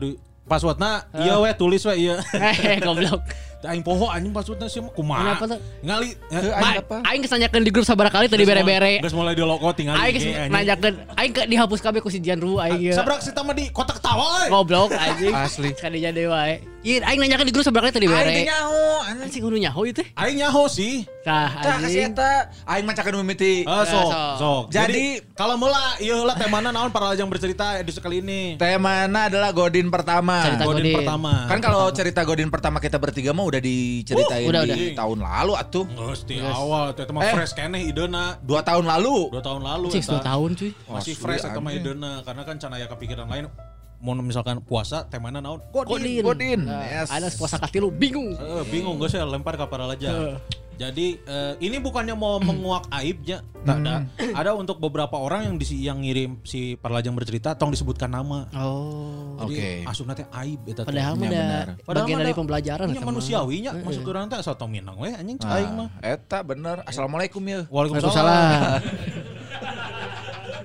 [0.51, 2.19] du passwordna iya we tulis we iya.
[2.35, 3.23] Eh, goblok.
[3.71, 5.21] Aing poho anjing passwordna sih mah kumaha.
[5.21, 5.59] Kenapa tuh?
[5.85, 6.11] Ngali.
[6.33, 6.97] Ya, aing apa?
[7.05, 9.05] aing di grup sabaraha kali tadi bere-bere.
[9.05, 12.57] Geus mulai di logo tinggal Aing geus nanyakeun, aing ke dihapus kabeh ku si Janru
[12.57, 12.97] aing ieu.
[12.97, 14.51] Sabrak si tama di kotak tawa euy.
[14.51, 15.37] Goblok anjing.
[15.37, 15.71] Asli.
[15.77, 16.57] Kadinya deui wae.
[16.81, 18.49] Ieu aing nanyakeun di grup sabaraha kali tadi Aing teh bere.
[18.49, 18.81] nyaho.
[19.05, 19.25] Anjing.
[19.29, 20.07] Anjing kudu nyaho teh.
[20.17, 21.05] Aing nyaho sih.
[21.21, 22.33] Tah Tah kasih eta.
[22.65, 23.69] Aing macakeun mimiti.
[23.69, 24.09] Ah, sok,
[24.41, 24.63] sok.
[24.73, 28.57] Jadi- Jadi kalau mula ieu heula temana naon para lajang bercerita edisi kali ini.
[28.57, 30.41] Temana adalah Godin pertama.
[30.41, 30.97] Cerita Godin Godin.
[30.97, 31.33] pertama.
[31.47, 35.53] Kan kalau cerita Godin pertama kita bertiga mah udah diceritain Uh, udah, di tahun lalu
[35.55, 35.85] atuh.
[35.85, 37.33] Geus di awal teh mah Eh.
[37.37, 38.41] fresh keneh idena.
[38.41, 39.29] Dua tahun lalu.
[39.29, 40.17] Dua tahun lalu Cik, eta.
[40.17, 40.71] 2 tahun cuy.
[40.89, 43.53] Masih fresh eta mah idena karena kan can aya kepikiran lain
[44.01, 46.21] mau misalkan puasa temana naon Godin.
[46.21, 46.61] Godin.
[46.65, 47.09] Nah, Yes.
[47.09, 48.33] Ada puasa katilu bingung.
[48.33, 50.41] Eh, bingung gue sih lempar ke para lajang.
[50.75, 53.95] Jadi eh, ini bukannya mau menguak aibnya, nggak ada.
[54.33, 58.49] Ada untuk beberapa orang yang disi yang ngirim si para lajang bercerita, tong disebutkan nama.
[58.57, 59.37] Oh.
[59.39, 59.85] Oke.
[59.85, 60.89] asupna teh aib eta teh.
[60.89, 61.67] Padahal Ya, ada benar.
[61.85, 63.05] bagian mah dari da- pembelajaran mah.
[63.05, 65.89] manusiawinya maksud urang teh asal tong minang we anjing cai aing mah.
[66.01, 66.81] Ah, eta bener.
[66.85, 67.69] Assalamualaikum ya.
[67.69, 68.81] Waalaikumsalam.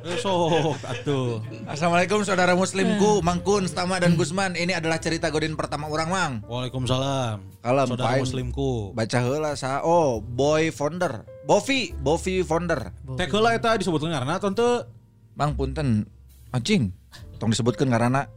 [0.05, 1.41] Sok atuh.
[1.65, 4.53] Assalamualaikum saudara muslimku, Mangkun, Stama dan Gusman.
[4.53, 6.33] Ini adalah cerita Godin pertama orang, Mang.
[6.45, 7.41] Waalaikumsalam.
[7.65, 8.21] Kalem, Saudara pain.
[8.21, 8.93] muslimku.
[8.93, 11.25] Baca heula sa oh, boy founder.
[11.49, 12.93] Bovi, Bovi founder.
[13.17, 14.85] Teh heula eta disebutkeun ngaranna tante.
[15.33, 16.05] Mang punten.
[16.53, 16.93] Anjing.
[17.41, 18.29] Tong disebutkeun ngaranna.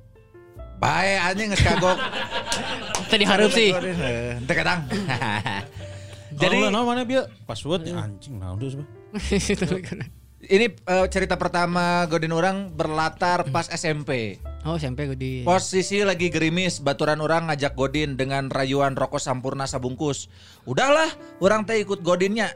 [0.80, 2.00] Bae anjing geus kagok.
[3.12, 3.76] Tadi hareup sih.
[4.40, 4.88] Teu kadang.
[6.32, 7.28] Jadi Jadi naon mana bieu?
[7.44, 8.80] Password ya, anjing naon tuh
[10.48, 14.40] ini eh, cerita pertama Godin orang berlatar pas SMP.
[14.64, 15.46] Oh, SMP di.
[15.46, 20.26] Posisi lagi gerimis, baturan orang ngajak Godin dengan rayuan rokok sampurna sabungkus.
[20.64, 21.08] Udahlah,
[21.38, 22.52] orang teh ikut Godinnya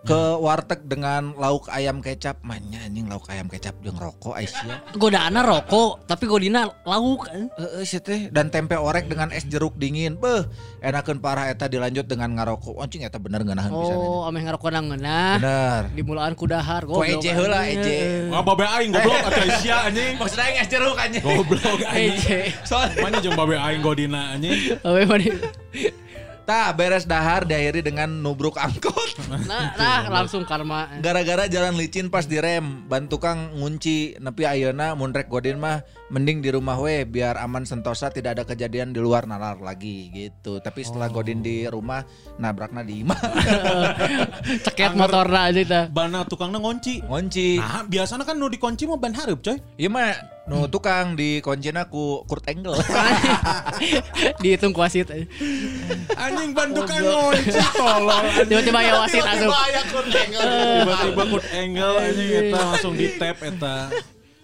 [0.00, 2.40] ke warteg dengan lauk ayam kecap.
[2.40, 4.96] Manya anjing lauk ayam kecap jeung rokok Aisyah.
[4.96, 7.28] Godaana rokok, tapi godina lauk.
[7.30, 10.16] Heeh sih teh dan tempe orek dengan es jeruk dingin.
[10.16, 10.48] Beuh,
[10.80, 12.80] enakeun parah eta dilanjut dengan ngarokok.
[12.80, 13.96] Anjing eta bener ngeunaheun pisan.
[13.96, 15.34] Oh, ameh ngarokok nang ngeunah.
[15.36, 15.82] Bener.
[15.92, 16.88] Di mulaan kudahar.
[16.88, 18.28] Ku eje heula eje.
[18.32, 20.16] Babe aing goblok atuh Asia anjing.
[20.16, 21.22] Maksudnya aing es jeruk anjing.
[21.22, 21.78] Goblok.
[21.92, 22.56] Eje.
[22.64, 24.56] Soalnya Mana jeung babe aing godina anjing.
[26.50, 28.98] Tah beres dahar diakhiri dengan nubruk angkot.
[29.30, 30.90] Nah, nah langsung karma.
[30.98, 36.42] Gara-gara jalan licin pas direm, ban tukang ngunci nepi ayeuna mun rek godin mah mending
[36.42, 40.58] di rumah we biar aman sentosa tidak ada kejadian di luar nalar lagi gitu.
[40.58, 42.02] Tapi setelah godin di rumah
[42.36, 43.20] nabrakna di imah.
[44.66, 45.80] Ceket motorna aja kita.
[45.94, 47.06] Bana tukangnya ngunci.
[47.06, 47.62] ngunci.
[47.62, 49.56] Nah, biasanya kan nu dikunci mah ban hareup coy.
[49.78, 50.10] Iya mah
[50.50, 52.74] nu tukang di kuncina ku Kurt Angle.
[54.42, 55.06] Dihitung ku wasit.
[56.18, 58.24] Anjing ban tukang ngunci tolol.
[58.50, 59.54] Tiba-tiba ya wasit asup.
[60.82, 63.94] Tiba-tiba Kurt Angle anjing eta langsung di tap eta.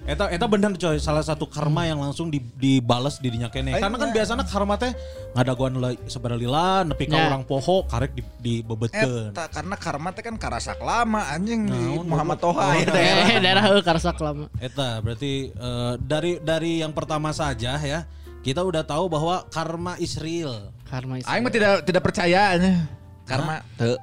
[0.06, 3.74] Eta eta bener coy salah satu karma yang langsung di, dibales di dinya kene.
[3.74, 4.94] Karena kan biasanya karma teh
[5.34, 5.74] ngadaguan
[6.06, 7.26] seberalila nepi ka Ya.
[7.26, 9.34] orang poho karek di dibebetkeun.
[9.34, 12.38] Eta karena karma teh kan karasak lama anjing di Muhammad.
[12.38, 14.46] Toha ya Eh, daerah heuh karsak lama.
[14.56, 18.06] Eta berarti eh, dari dari yang pertama saja ya
[18.46, 20.70] kita udah tahu bahwa karma is real.
[20.86, 22.54] Karma is Aing mah tidak tidak percaya.
[23.26, 23.98] Karma teu.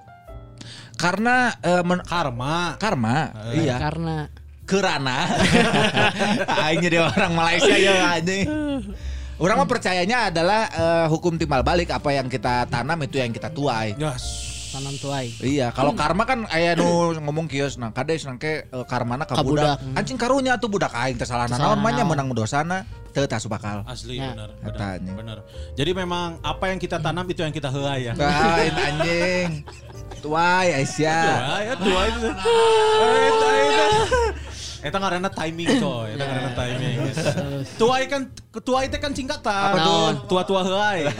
[0.93, 2.75] Karena eh, men- Karma.
[2.75, 4.27] karma iya Karena
[4.73, 5.29] kerana
[6.65, 8.45] aing jadi orang Malaysia ya anjing.
[9.37, 13.49] Orang mah percayanya adalah eh, hukum timbal balik apa yang kita tanam itu yang kita
[13.49, 13.93] tuai.
[13.97, 14.49] Yes.
[14.73, 15.29] tanam tuai.
[15.37, 19.77] Iya, kalau karma kan aya nu ngomong kios nah kades nangke uh, karmana ka Kabudak.
[19.77, 19.93] budak.
[19.93, 22.81] Anjing karunya tuh budak aing teh Salah naon mah nya menang dosana
[23.13, 23.85] teu tah bakal.
[23.85, 24.33] Asli Ya.
[24.33, 25.37] benar, benar, benar.
[25.77, 28.17] Jadi memang apa yang kita tanam itu yang kita heula ya.
[28.17, 29.49] Kain anjing.
[30.25, 31.29] Tuai Aisyah.
[31.37, 32.27] Tua ya tua itu.
[34.83, 36.95] Eta ngaranna timing coy, eta ngaranna timing.
[37.79, 38.21] Tua kan
[38.51, 39.71] tua itu kan singkatan.
[39.71, 40.07] Apa tuh?
[40.27, 40.99] Tua-tua heulai.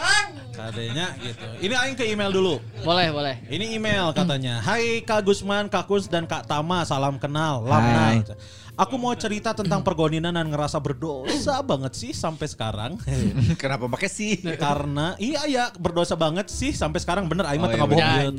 [0.00, 1.44] Nah, Kadenya gitu.
[1.60, 2.56] Ini aing ke email dulu.
[2.80, 3.36] Boleh, boleh.
[3.52, 4.64] Ini email katanya.
[4.64, 7.64] Hai Kak Gusman, Kak Kus dan Kak Tama, salam kenal.
[7.64, 8.16] Lamna.
[8.16, 8.24] Hai.
[8.80, 12.96] Aku mau cerita tentang pergoninan dan ngerasa berdosa banget sih sampai sekarang.
[13.60, 14.40] Kenapa pakai sih?
[14.56, 18.36] Karena iya ya berdosa banget sih sampai sekarang bener aing mah Oh, tengah iya, bohong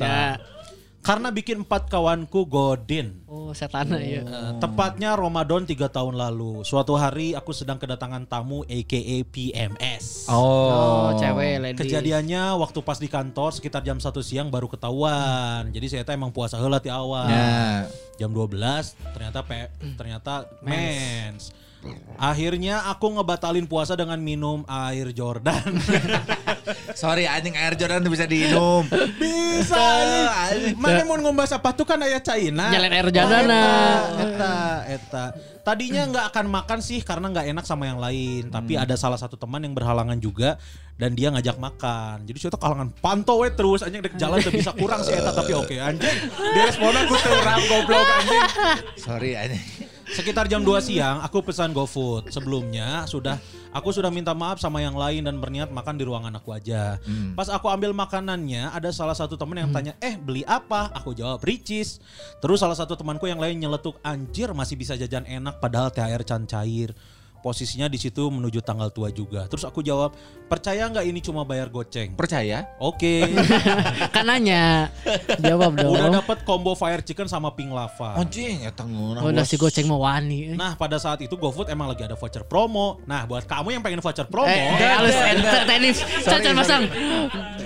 [1.02, 3.26] Karena bikin empat kawanku godin.
[3.26, 4.22] Oh, setana ya.
[4.22, 6.62] Eh, tepatnya Ramadan tiga tahun lalu.
[6.62, 10.30] Suatu hari aku sedang kedatangan tamu aka PMS.
[10.30, 11.78] Oh, cewek lady.
[11.82, 15.74] Kejadiannya waktu pas di kantor sekitar jam 1 siang baru ketahuan.
[15.74, 17.26] Jadi saya emang puasa heula ti awal.
[17.26, 17.90] Ya.
[18.22, 21.50] Jam 12 ternyata pe, ternyata mens.
[22.22, 25.74] Akhirnya aku ngebatalin puasa dengan minum air Jordan.
[27.02, 28.86] Sorry anjing air Jordan tuh bisa diminum.
[29.18, 29.82] Bisa.
[30.78, 32.70] Mana mau ngombas apa tuh kan aya China.
[32.70, 33.64] Nyalain air jadana.
[34.14, 34.54] Eta, eta,
[34.86, 35.24] eta.
[35.62, 38.50] Tadinya nggak akan makan sih karena nggak enak sama yang lain.
[38.54, 40.58] Tapi ada salah satu teman yang berhalangan juga
[40.94, 42.22] dan dia ngajak makan.
[42.22, 45.34] Jadi saya tuh kalangan pantau we terus anjing dek jalan tuh bisa kurang sih eta
[45.34, 46.16] tapi oke anjing.
[46.54, 48.46] Dia responnya gue terang goblok anjing.
[48.94, 49.90] Sorry anjing.
[50.12, 52.28] Sekitar jam 2 siang aku pesan GoFood.
[52.28, 53.40] Sebelumnya sudah
[53.72, 57.00] aku sudah minta maaf sama yang lain dan berniat makan di ruangan aku aja.
[57.32, 61.40] Pas aku ambil makanannya ada salah satu temen yang tanya, "Eh, beli apa?" Aku jawab,
[61.40, 61.96] "Ricis."
[62.44, 66.44] Terus salah satu temanku yang lain nyeletuk, "Anjir, masih bisa jajan enak padahal THR can
[66.44, 66.92] cair."
[67.42, 69.50] Posisinya di situ menuju tanggal tua juga.
[69.50, 70.14] Terus aku jawab,
[70.46, 72.70] "Percaya nggak ini cuma bayar goceng?" Percaya?
[72.78, 73.26] Oke.
[74.14, 74.94] kan nanya.
[75.42, 75.98] Jawab dong.
[75.98, 78.14] Udah dapat combo fire chicken sama pink lava.
[78.22, 79.26] Anjing eta ngeunah.
[79.26, 80.54] Oh, nasi goceng mau wani.
[80.54, 83.02] Nah pada saat itu GoFood emang lagi ada voucher promo.
[83.10, 84.46] Nah buat kamu yang pengen voucher promo.
[84.46, 85.98] Eh, eh, halus, eh, te- tenis.
[86.22, 86.82] Can-can masang.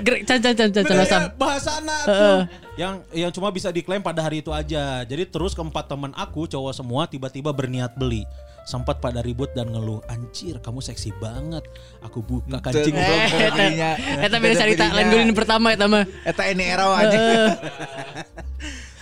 [0.01, 1.22] Grek, can-can, can-can masang.
[1.37, 2.41] Bahasa anak tuh.
[2.81, 5.05] Yang yang cuma bisa diklaim pada hari itu aja.
[5.05, 8.24] Jadi terus keempat teman aku cowok semua tiba-tiba berniat beli.
[8.67, 11.62] Sempat pada ribut dan ngeluh, anjir kamu seksi banget.
[12.03, 12.99] Aku buka kancing.
[12.99, 16.03] Eh, eta beda cerita lain gulin pertama eta mah.
[16.27, 17.23] Eta ini era anjing.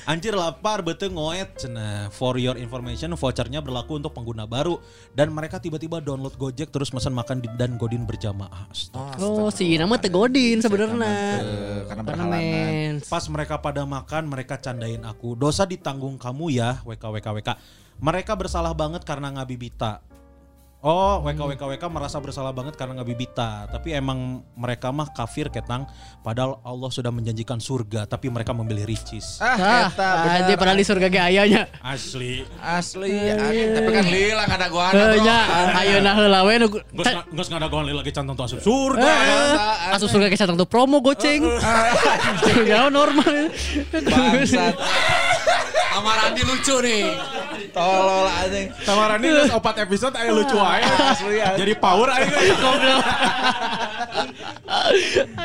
[0.04, 2.12] Anjir lapar bete ngoet cenah.
[2.12, 4.76] For your information vouchernya berlaku untuk pengguna baru
[5.16, 8.68] dan mereka tiba-tiba download Gojek terus pesan makan di- dan godin berjamaah.
[8.68, 9.16] Astaga.
[9.24, 11.08] Oh, si nama tegodin sebenarnya.
[11.40, 12.94] Eh, Karena berhalangan.
[13.08, 15.32] Pas mereka pada makan, mereka candain aku.
[15.40, 17.50] Dosa ditanggung kamu ya, WK WK WK.
[18.04, 20.04] Mereka bersalah banget karena ngabibita.
[20.84, 23.72] Oh, WK WK WK merasa bersalah banget karena ngabibita.
[23.72, 25.88] Tapi emang mereka mah kafir ketang.
[26.20, 29.40] Padahal Allah sudah menjanjikan surga, tapi mereka memilih ricis.
[29.40, 30.44] Ah, eta bener.
[30.44, 31.72] aja padahal di surga ge ayanya.
[31.80, 32.44] Asli.
[32.60, 33.72] Asli anjing.
[33.72, 35.38] Tapi kan lila kada gua Heunya
[35.72, 39.08] ayeuna heula we nu Nggak nggak ngadagoan lagi canton tuh asup surga.
[39.08, 41.48] Eh, Asup surga ke satang tuh promo goceng.
[42.68, 43.48] Ya normal.
[43.88, 44.76] Bangsat.
[45.94, 47.02] Amarandi lucu nih.
[47.70, 48.66] Tolol anjing.
[48.82, 51.14] Tamarani geus opat episode aya lucu aja.
[51.14, 51.60] Asli anjing.
[51.62, 52.26] Jadi power aja
[52.58, 53.04] goblok.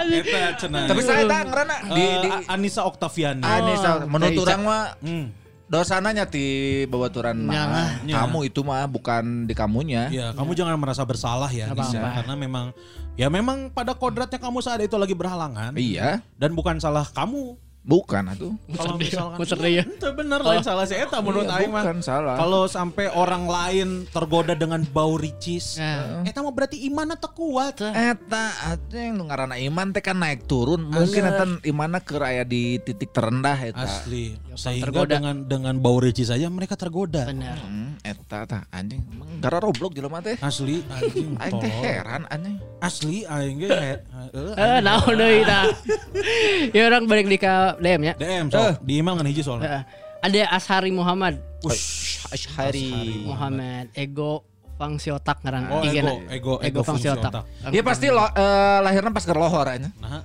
[0.10, 0.84] Eta cenah.
[0.88, 3.44] Tapi saya tak ngerana di di Eh, Anissa Oktaviani.
[3.44, 4.44] Anissa menurut Ica.
[4.44, 5.26] orang mah Hmm.
[5.70, 6.42] Dosananya ti
[6.90, 8.02] babaturan mah.
[8.02, 10.10] Kamu itu mah bukan di kamunya.
[10.10, 12.02] Ya, kamu jangan merasa bersalah ya, Nisa.
[12.02, 12.74] karena memang
[13.14, 15.78] ya memang pada kodratnya kamu saat itu lagi berhalangan.
[15.78, 17.54] Iya, Dan bukan salah kamu.
[17.90, 18.54] Bukan atuh.
[18.70, 19.82] Kalau misalkan ya.
[19.82, 21.82] Itu bener lain salah si Eta menurut Iya, Aing mah.
[21.82, 22.38] bukan salah.
[22.38, 26.22] Kalau sampai orang lain tergoda dengan bau ricis, Nah.
[26.22, 27.82] Eta mah berarti imannya tak kuat.
[27.82, 30.86] Eta atuh yang nu ngaranna iman teh kan naik turun.
[30.86, 33.82] Mungkin eta imanna keur aya di titik terendah eta.
[33.82, 34.38] Asli.
[34.54, 35.18] Sehingga tergoda.
[35.18, 37.26] dengan dengan bau ricis saja mereka tergoda.
[37.26, 37.58] Benar.
[37.58, 39.02] Hmm, eta tah anjing.
[39.02, 40.36] Emang Gara roblok jelema teh.
[40.38, 41.40] Asli anjing.
[41.40, 42.60] Aing teh heran anjing.
[42.78, 45.64] Asli aing ge he- heeh, Eh, naon deui tah.
[46.70, 48.14] Ya orang balik di ka DM nya.
[48.16, 49.68] DM so, di email kan hiji soalnya.
[49.70, 49.84] Eh,
[50.20, 51.40] Ada Ashari Muhammad.
[52.28, 53.24] Ashari.
[53.26, 54.44] Muhammad Ego
[54.76, 55.92] Fangsiotak ngaran Oh, IG-na.
[55.92, 57.32] ego, ego, ego Ego fungsi Fangsiotak.
[57.44, 57.44] otak.
[57.68, 59.92] Dia pasti lo, eh, lahirnya pas keur lohor aja.
[60.00, 60.24] Nah,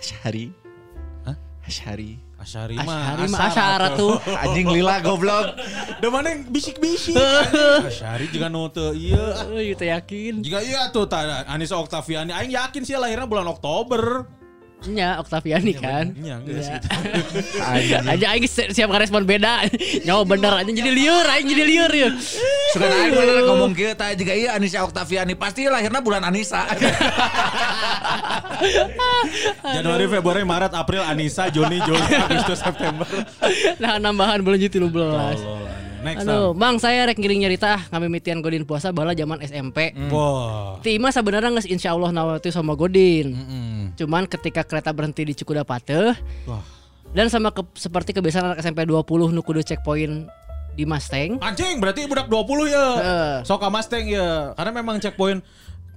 [0.00, 0.48] Ashari.
[1.24, 1.36] Hah?
[1.60, 2.16] Ashari.
[2.40, 2.88] Asyari mah.
[2.88, 4.16] Ashari mah Asyara tuh.
[4.40, 5.52] Anjing lila goblok.
[6.00, 7.12] Da mana yang bisik-bisik.
[7.92, 9.20] Asyari juga nu teu ieu.
[9.52, 10.40] Eh, itu yakin.
[10.40, 14.24] Jika iya tuh ta, Anissa Oktaviani aing yakin sih lahirnya bulan Oktober.
[14.88, 16.08] Nya Oktaviani kan.
[16.16, 16.72] Iya, enggak sih.
[18.16, 19.68] Aja aing si- siap respon beda.
[20.08, 22.08] Nyawa bener aja jadi liur, aing jadi liur ya.
[22.72, 26.64] Suka aing mana ngomong kieu tah juga iya Anissa Oktaviani pasti lahirnya bulan Anissa.
[29.60, 33.08] Januari, Februari, Maret, April, Anissa, Juni, Juli, Agustus, September.
[33.76, 35.79] Nah nambahan bulan juti 13.
[36.00, 39.92] Next Aduh, Bang saya rek ngiring nyarita ngamimitian Godin puasa bala zaman SMP.
[39.92, 40.08] time.
[40.08, 40.80] Wah.
[40.80, 43.36] Ti imah sebenarnya nges insya Allah nawati sama Godin.
[43.36, 43.82] Mm.
[43.94, 46.16] Cuman ketika kereta berhenti di Cikudapate
[46.48, 46.64] Wah.
[47.12, 50.24] dan sama ke- seperti kebiasaan anak SMP 20 nu kudu checkpoint
[50.72, 51.36] di Mustang.
[51.38, 52.86] Anjing berarti budak 20 ya.
[52.96, 53.32] Heeh.
[53.44, 54.56] Sok ka Mustang ya.
[54.56, 55.44] Karena memang checkpoint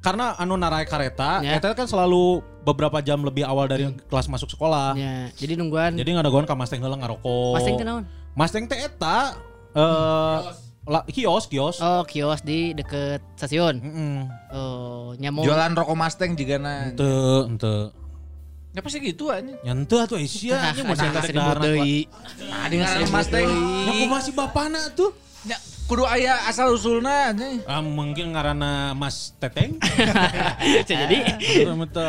[0.04, 1.56] karena anu narai kereta, Ya.
[1.56, 5.00] eta kan selalu beberapa jam lebih awal dari kelas masuk sekolah.
[5.00, 7.56] Ya, jadi nungguan Jadi nggak ada goan ka Mustang heula ngarokok.
[7.56, 8.04] Mustang teh naon?
[8.36, 9.40] Mustang teh eta
[9.74, 10.38] eh
[10.84, 11.78] la- kios kios.
[11.80, 13.76] Oh, kios di deket stasiun.
[13.80, 14.18] Heeh.
[14.52, 15.44] Oh, nyamuk.
[15.44, 16.92] Jualan rokok Mustang juga na.
[16.92, 17.92] Henteu, henteu.
[18.74, 19.54] Ya pasti gitu anjing.
[19.62, 22.10] Ya henteu atuh Asia nya masih ada ada deui.
[22.42, 23.48] Adi ngaran Mustang.
[23.90, 25.14] Ya masih bapana tuh?
[25.44, 27.62] Ya, kudu aya asal usulna anjing.
[27.64, 29.76] Ah, mungkin ngarana Mas Teteng.
[30.90, 31.18] Jadi.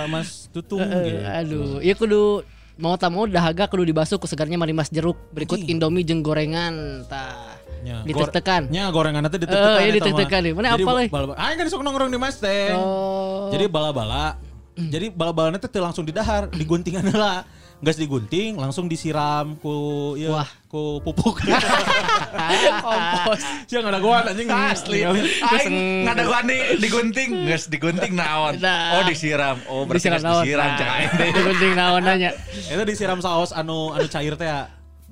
[0.07, 1.19] Mas Tutung Eh, gitu.
[1.21, 5.59] aduh, iya kudu mau tak mau dahaga kudu dibasuh ku segarnya mari mas jeruk berikut.
[5.63, 7.54] Indomie jeung gorengan tah
[7.85, 9.77] Ya, ditekan Nya gorengan itu Eh, ditekan.
[9.77, 10.41] iya, ditekan.
[10.57, 11.07] Mana apa, leh?
[11.37, 12.73] Aing kan sok nongkrong di Mustang.
[12.75, 14.41] oh Jadi bala-bala.
[14.75, 17.45] Jadi bala-balanya teh teu langsung didahar, diguntingan lah.
[17.79, 20.49] Gas digunting langsung disiram ku ya Wah.
[20.65, 21.45] ku pupuk.
[22.81, 24.49] kompos Siang ada goan anjing.
[24.73, 25.05] Asli.
[25.05, 28.57] Aing ngada gua di digunting, geus digunting naon.
[28.59, 28.97] Nah.
[28.97, 29.61] Oh disiram.
[29.69, 31.29] Oh berarti disiram disiram Nah, aing teh.
[31.31, 32.31] digunting naon nanya
[32.65, 34.49] Itu disiram saus anu anu cair teh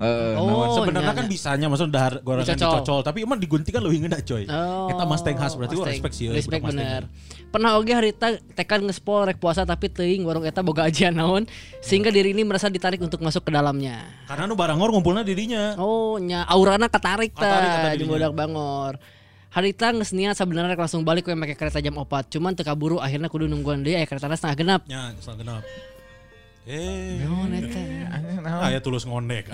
[0.02, 0.10] ya.
[0.10, 0.74] Heeh, Oh.
[0.74, 1.30] Sebenarnya nya, kan nya.
[1.30, 2.74] bisanya maksudnya dahar gorengan Dicocol.
[2.82, 4.44] dicocol, tapi emang digunting kan lebih ngena coy.
[4.44, 5.94] Oh, Eta Mustang khas berarti gua Mustang.
[5.94, 6.24] respect sih.
[6.26, 7.02] ya, Respect bener.
[7.48, 11.44] Pernah oge harita tekan ngespol rek puasa tapi teuing warung eta boga ajian naon
[11.78, 14.02] sehingga diri ini merasa ditarik untuk masuk ke dalamnya.
[14.26, 15.76] Karena nu barangor ngumpulnya dirinya.
[15.76, 18.96] Oh, nya aurana kata tah di budak bangor.
[19.52, 23.28] Harita geus niat sebenarnya langsung balik we make kereta jam 4, cuman teu kaburu akhirnya
[23.28, 24.80] kudu nungguan deui aya keretana setengah genap.
[24.88, 25.60] Ya, kesal genap.
[26.66, 27.80] Eh, Naon eta?
[28.38, 28.62] Naon.
[28.70, 29.50] aya tulus ngondek.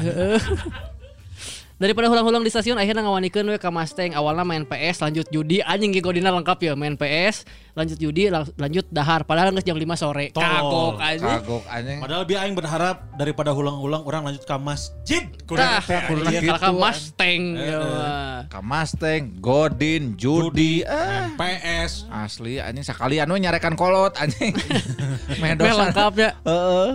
[1.79, 5.95] Daripada hulang-hulang di stasiun akhirnya ngawanikeun we ka Mustang awalnya main PS lanjut judi anjing
[5.97, 10.35] godina lengkap ya main PS lanjut judi lang- lanjut dahar padahal geus jam 5 sore.
[10.35, 10.43] Tolol.
[10.43, 11.31] Kagok anjing.
[11.31, 11.99] Kagok anjing.
[12.03, 15.23] Padahal biar aing berharap daripada ulang-ulang orang lanjut ke masjid.
[15.47, 16.83] Tah, kudu iya, gitu, kalau ka an.
[16.83, 17.79] Mustang Eh, ya.
[17.79, 18.39] eh.
[18.51, 21.31] Ka Mustang, Godin, judi, ah.
[21.33, 22.11] PS.
[22.11, 24.51] Asli anjing sekalian we nyarekan kolot anjing.
[25.39, 25.95] Meh Medosan.
[25.95, 26.31] lengkap ya.
[26.43, 26.91] Heeh.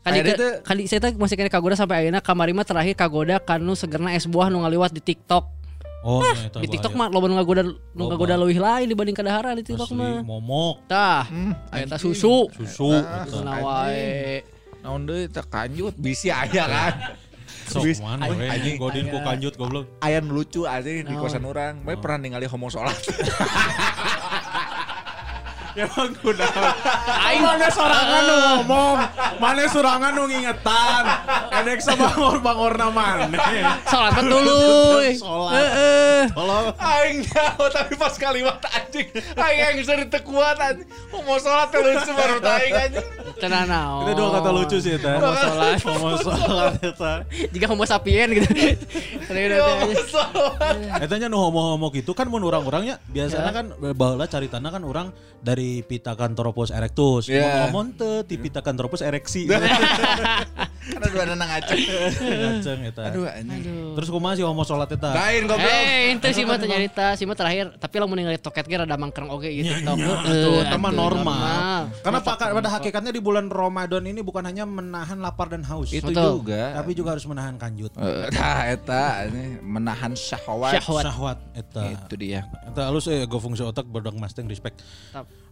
[0.00, 3.76] Kali Akhirnya ke, kali saya masih kena kagoda sampai ayeuna kamari mah terakhir kagoda kanu
[3.76, 5.44] segerna es buah nu ngaliwat di TikTok.
[6.00, 9.60] Oh, ternyata Di TikTok mah loba nu ngagoda nu ngagoda leuwih lain dibanding kadahara di
[9.60, 10.24] TikTok mah.
[10.24, 11.28] momok, Tah,
[11.76, 12.48] eta susu.
[12.48, 12.96] susu.
[13.44, 14.40] Nah wae.
[14.80, 16.92] Naon deui teh kanjut bisi aya kan.
[17.70, 18.80] Sok mana we anjing.
[18.80, 19.84] godin ku kanjut goblok.
[20.00, 21.84] Aya lucu anjing di kosan orang.
[21.84, 22.96] Bae pernah ningali homo salat.
[25.78, 26.72] Emang kunaon?
[27.26, 28.96] Aing mana sorangan nu ngomong,
[29.38, 31.04] mana sorangan nu ngingetan.
[31.62, 33.38] Edek sama bangor-bangorna mana.
[33.86, 35.14] Salat tuluy.
[35.14, 35.52] Salat.
[35.54, 36.20] Heeh.
[36.34, 36.66] Tolong.
[36.78, 39.08] Aing nyaho tapi pas kalimat anjing.
[39.38, 40.88] Aing yang sering teu kuat anjing.
[41.14, 43.06] Homo salat teh lucu baru aing anjing.
[43.38, 44.08] Tenang naon.
[44.08, 45.12] Itu dua kata lucu sih eta.
[45.20, 45.74] Homo sholat.
[45.86, 47.12] Homo sholat eta.
[47.52, 48.48] Jika homo sapien gitu.
[49.30, 49.56] Kira
[49.86, 50.16] gitu
[50.58, 51.04] aja.
[51.04, 53.66] Etanya nu homo-homo gitu kan mun orang-orangnya biasanya kan
[53.96, 55.06] baheula caritana kan orang
[55.40, 57.28] dari Pithecanthropus erectus.
[57.28, 57.68] Iya.
[57.68, 57.96] Ngomong
[58.26, 59.46] ti Pithecanthropus ereksi.
[60.80, 61.80] Karena dua nang ngaceng.
[62.16, 63.02] Ngaceng eta.
[63.06, 63.62] Aduh anjing.
[63.92, 65.10] Terus kumaha sih homo sholat eta?
[65.10, 65.60] Kain goblok.
[65.62, 68.96] Eh, itu sih mah teu nyarita, sih mah terakhir, tapi lamun ningali toket ge rada
[68.96, 69.68] mangkreng oge gitu.
[69.68, 69.92] Nya,
[70.24, 71.78] Heeh, tuh, mah atuh, normal.
[72.00, 76.10] Karena pada, pada hakikatnya di bulan Ramadan ini bukan hanya menahan lapar dan haus, Itu
[76.10, 76.72] juga.
[76.74, 77.92] tapi juga harus menahan kanjut.
[77.94, 80.72] Eh, Nah, eta ini menahan syahwat.
[80.74, 81.04] Syahwat.
[81.04, 81.82] Syahwat eta.
[81.84, 82.48] Itu dia.
[82.64, 84.80] Eta halus eh go fungsi otak berdang masteng respect.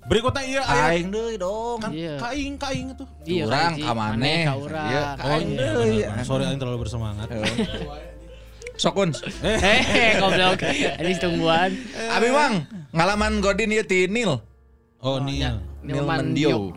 [0.01, 1.77] Berikutnya iya aya Aing deui dong.
[1.79, 2.17] kan Iya.
[2.17, 3.05] kaing kaing itu.
[3.27, 3.83] Iya, Urang kaji.
[3.83, 4.17] ka maneh.
[4.17, 4.89] Maneh ka urang.
[5.19, 5.59] Iya, Oh Aing iya.
[5.75, 5.99] deui.
[6.01, 6.23] benar.
[6.23, 7.27] Sorry aing terlalu bersemangat.
[8.79, 9.11] Sokun.
[9.43, 10.63] Eh, goblok.
[10.63, 11.71] Ini tungguan.
[12.15, 12.63] Abi Mang,
[12.95, 14.39] ngalaman Godin ieu ti Nil.
[14.99, 15.59] Oh Nil.
[15.83, 16.71] Nil Mandio.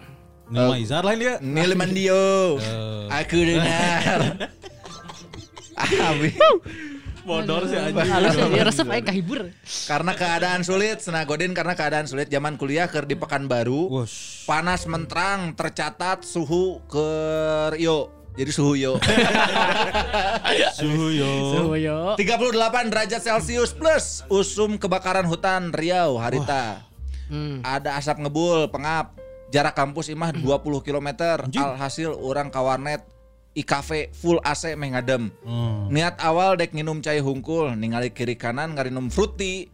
[0.49, 1.33] Nil Maizar lain dia.
[1.37, 2.57] Nil Mandio.
[3.07, 4.49] Aku dengar.
[6.09, 6.33] Abi.
[7.21, 8.01] Bodor sih anjing.
[8.01, 9.53] Halus ya, dia resep aing kahibur.
[9.85, 13.93] Karena keadaan sulit, Sena Godin karena keadaan sulit zaman kuliah keur di Pekanbaru.
[13.93, 14.49] Wush.
[14.49, 17.09] Panas menterang tercatat suhu ke
[17.77, 18.09] yo.
[18.41, 18.97] Jadi suhu yo.
[20.73, 21.31] Suhu yo.
[21.53, 21.97] Suhu yo.
[22.17, 26.81] 38 derajat Celcius plus usum kebakaran hutan Riau Harita.
[27.29, 27.61] Hmm.
[27.61, 29.13] Ada asap ngebul, pengap.
[29.53, 31.09] Jarak kampus imah 20 km.
[31.53, 33.05] Alhasil orang ka warnet
[33.53, 35.29] IKV full AC meh ngadem.
[35.45, 35.91] Hmm.
[35.93, 39.67] Niat awal dek nginum cai hungkul, ningali kiri kanan ngarinum fruity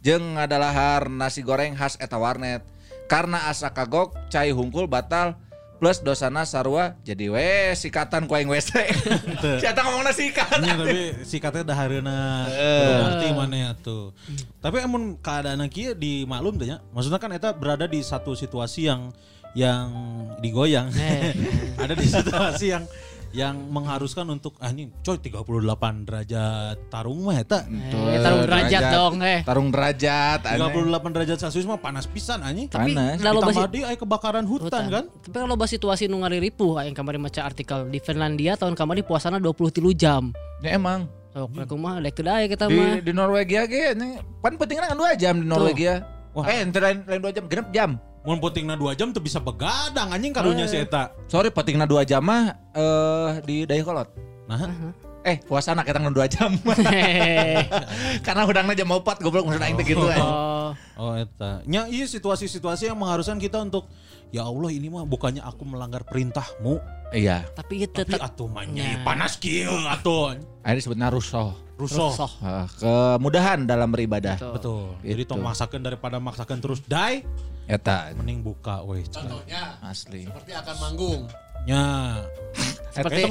[0.00, 2.64] jeung ngadalahar nasi goreng khas eta warnet.
[3.04, 5.36] Karena asa kagok cai hungkul batal
[5.84, 8.88] plus dosana sarua jadi we sikatan ku aing WC.
[9.60, 10.64] Siapa ngomongna sikat.
[10.64, 14.16] Nya, tapi sikatnya dah harina berarti mana ya tuh.
[14.64, 16.80] Tapi emun keadaan kieu di maklum teh nya.
[16.96, 19.12] Maksudnya kan eta berada di satu situasi yang
[19.52, 19.92] yang
[20.40, 20.88] digoyang.
[21.84, 22.88] Ada di situasi yang
[23.34, 27.66] yang mengharuskan untuk ah ini coy 38 derajat tarung mah eta.
[27.66, 29.42] Eh, taruh derajat dong, eh.
[29.42, 30.46] Tarung derajat.
[30.46, 30.70] aneh.
[30.70, 32.70] 38 derajat Celcius mah panas pisan anjing.
[32.70, 33.18] Tapi Panas.
[33.18, 35.04] kalau basi deui aya kebakaran hutan, kan.
[35.10, 39.42] Tapi kalau bahas situasi nu ripuh yang kemarin maca artikel di Finlandia tahun kemarin puasana
[39.42, 40.30] 23 jam.
[40.62, 41.10] Ya emang.
[41.34, 43.02] Oh, aku mah dek teu dae kita mah.
[43.02, 46.06] Di, di Norwegia ge ini pan pentingnya kan 2 jam di Norwegia.
[46.38, 47.98] Eh, ente lain lain 2 jam, genep jam.
[48.24, 51.12] Mun putingna 2 jam tuh bisa begadang anjing karunya si eta.
[51.28, 54.08] Sorry pentingna 2 jam mah eh di Dayakolot.
[54.48, 56.52] Nah, Eh, puasana kita 2 jam.
[58.26, 60.20] Karena udangnya jam 4 goblok maksud aing teh gitu eh.
[60.20, 61.64] oh, Oh eta.
[61.64, 63.88] Nya iya situasi-situasi yang mengharuskan kita untuk
[64.28, 66.76] ya Allah ini mah bukannya aku melanggar perintahmu.
[67.14, 67.46] Iya.
[67.54, 70.36] tapi itu Tapi atuh mah nya panas kieu atuh.
[70.36, 71.56] Ini disebutnya rusoh.
[71.80, 72.12] Rusuh.
[72.12, 72.32] Rusuh.
[72.44, 72.66] Eh,
[73.16, 74.36] kemudahan dalam beribadah.
[74.36, 74.52] Betul.
[74.60, 74.84] Betul.
[75.08, 75.30] Jadi Itu.
[75.32, 77.24] tong maksakeun daripada maksakeun terus die,
[77.64, 79.00] Eta mending buka weh.
[79.08, 80.28] Contohnya asli.
[80.28, 81.22] seperti akan manggung.
[81.64, 81.84] Nya.
[82.94, 83.26] Seperti-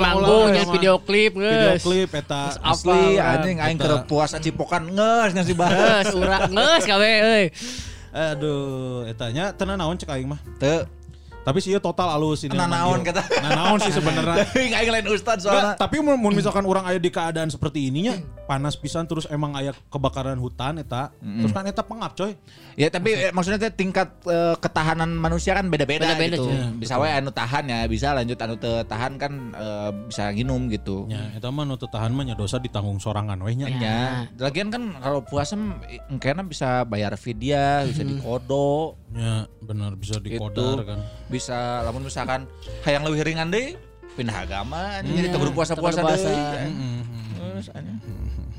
[0.00, 0.74] manggung eh, jadi mah.
[0.80, 2.56] video klip Video klip eta.
[2.64, 6.08] Asli anjing aing keur puasa cipokan ngeus ngasih bahas.
[6.08, 7.12] Geus urang geus kawe.
[8.12, 10.40] Aduh, etanya tenan naon cek aing mah.
[10.56, 10.88] Teu
[11.42, 12.52] Tapi sih ieu total alus ini.
[12.52, 13.18] Nah, naon kata.
[13.38, 14.46] Nah, naon sih sebenarnya.
[14.48, 15.74] Teuing aing lain ustad Nggak, soalnya.
[15.74, 19.70] tapi mun mun misalkan orang aya di keadaan seperti ininya panas pisan terus emang aya
[19.86, 22.34] kebakaran hutan eta terus kan eta pengap coy
[22.72, 26.46] Ya tapi eh, maksudnya teh tingkat eh, ketahanan manusia kan beda-beda Beda-beda, gitu.
[26.46, 26.56] cuy.
[26.78, 31.04] Bisa wae anu tahan ya, bisa lanjut anu teu tahan kan eh, bisa nginum gitu.
[31.04, 34.24] nya eta mah nu teu tahan mah nya dosa ditanggung sorangan we nya Ya.
[34.38, 35.52] Lagian kan kalau puasa
[36.06, 40.84] engkena bisa bayar vidya, bisa dikodo, nya bener bisa dikodar Gitu.
[40.86, 41.00] kan
[41.32, 42.44] bisa lamun misalkan
[42.82, 43.80] hayang leuwih ringan deui
[44.12, 46.28] pindah agama anjing jadi Iya, tegur puasa-puasa tegur puasa.
[46.28, 46.76] deui.
[47.32, 47.96] Terus anjing.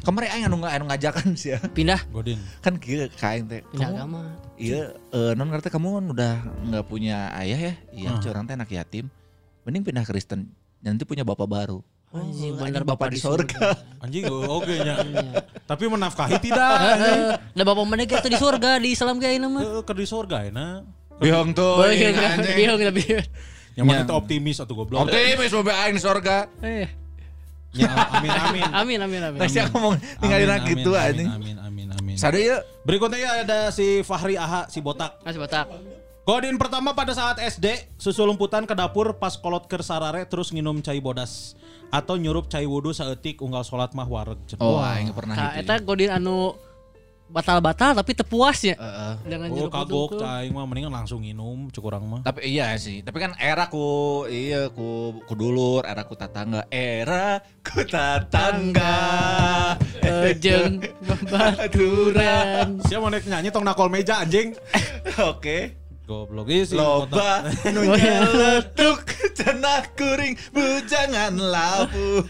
[0.03, 1.59] Kemarin aing anu anu ngajakan sih ya.
[1.63, 3.61] Pindah godin Kan kieu ka aing teh.
[3.63, 4.21] pindah kamu- agama.
[4.55, 6.33] Iya, eh, non ngerti kamu kan udah
[6.67, 7.73] nggak punya ayah ya?
[7.89, 8.19] Iya, Hmm.
[8.19, 9.07] curang teh anak yatim.
[9.63, 10.51] Mending pindah Kristen.
[10.79, 11.79] Nanti punya bapak baru.
[12.11, 13.73] Anjing, Oh, bener bapak di surga.
[13.97, 15.01] anjing oke nya
[15.63, 17.21] tapi menafkahi tidak anjing
[17.51, 19.63] Ada bapak mana gitu di surga di Islam kayak ini mah.
[19.63, 20.85] Heeh, keur di surga euna
[21.23, 21.79] Biong tuh.
[21.79, 23.25] Bingung, bingung, bingung.
[23.73, 26.37] yang mana teh optimis atau goblok Optimis bapak aing di surga.
[26.61, 26.85] Eh,
[27.73, 29.39] nya amin amin amin, amin, amin.
[29.49, 31.29] Siapa ngomong tinggalin Amin, gitu amin, anjing.
[31.31, 32.61] amin amin amin Sada ya.
[32.83, 35.65] berikutnya ya ada si Fahri Aha si botak Masih botak.
[36.21, 37.67] Kodin pertama pada saat SD,
[37.97, 41.51] susu lumputan ke dapur pas kolot ke sarare terus nginum cai bodas
[41.89, 44.37] atau nyurup cai wudhu saeutik unggal sholat mah wareg.
[44.55, 45.65] Oh, aing pernah Nah, gitu.
[45.65, 46.53] eta godin anu
[47.33, 48.77] batal-batal tapi tepuasnya.
[48.77, 49.13] Heeh.
[49.25, 52.21] Dengan Oh jeruk kagok cai mah mendingan langsung nginum cukurang mah.
[52.21, 57.41] Tapi iya sih, tapi kan era ku iya ku ku dulur, era ku tatangga, era
[57.65, 58.93] ku tatangga.
[60.29, 60.77] Ejeng
[61.33, 62.77] baturan.
[62.85, 64.53] Siapa mau naik nyanyi tong nakol meja anjing.
[65.33, 65.82] Oke.
[66.13, 66.45] Goblok.
[66.49, 66.77] Iya sih.
[66.77, 68.99] Loba nu nyeletuk
[69.33, 72.21] cenah kuring bujangan labu.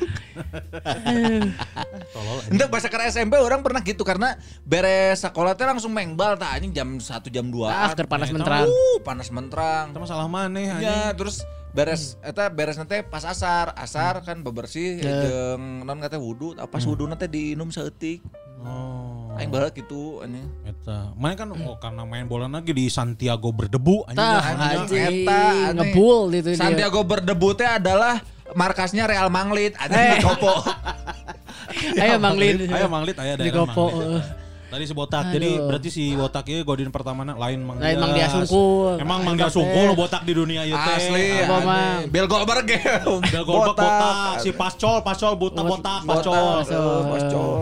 [2.48, 6.72] Untuk bahasa ke SMP orang pernah gitu karena beres sekolah teh langsung mengbal tah anjing
[6.72, 7.68] jam 1 jam 2.
[7.68, 8.68] Ah, panas menterang.
[8.72, 9.92] Uh, panas menterang.
[9.92, 10.88] Itu masalah maneh anjing.
[10.88, 16.54] Ya, terus beres eta beres nanti pas asar, asar kan bebersih jeung non kata wudu,
[16.70, 18.24] pas wudu nanti diinum saeutik.
[18.64, 19.13] Oh.
[19.34, 20.46] Aing baheula gitu anjing.
[20.62, 21.10] Eta.
[21.18, 24.22] Main kan oh karena main bola lagi di Santiago berdebu anjing.
[24.22, 25.26] Tah, Anjing, anjing.
[25.26, 25.74] eta, aneh.
[25.74, 26.60] Ngebul gitu dia.
[26.60, 28.22] Santiago berdebu teh adalah
[28.54, 30.54] markasnya Real Manglit, ada di Kopo.
[32.04, 32.70] Ayo Mang Lin.
[32.70, 33.86] Ayo Manglit Di daerah Kopo.
[33.90, 34.22] Manglit.
[34.22, 34.24] eh.
[34.70, 35.30] Tadi si botak.
[35.30, 35.34] Aduh.
[35.38, 38.98] Jadi berarti si botak ieu Godin pertamana lain Mang Lain Mang Dias Sungkul.
[38.98, 39.50] Emang Mang Teh.
[39.50, 40.94] Sungkul botak di dunia ieu teh.
[40.94, 41.42] Asli.
[41.42, 41.58] Apa.
[41.62, 41.98] Mang?
[42.10, 43.02] Bill Goldberg ya.
[43.02, 46.66] Bill Goldberg botak, si Pascol, Pascol botak, botak, Pascol.
[46.66, 47.62] Botak, eh, Pascol.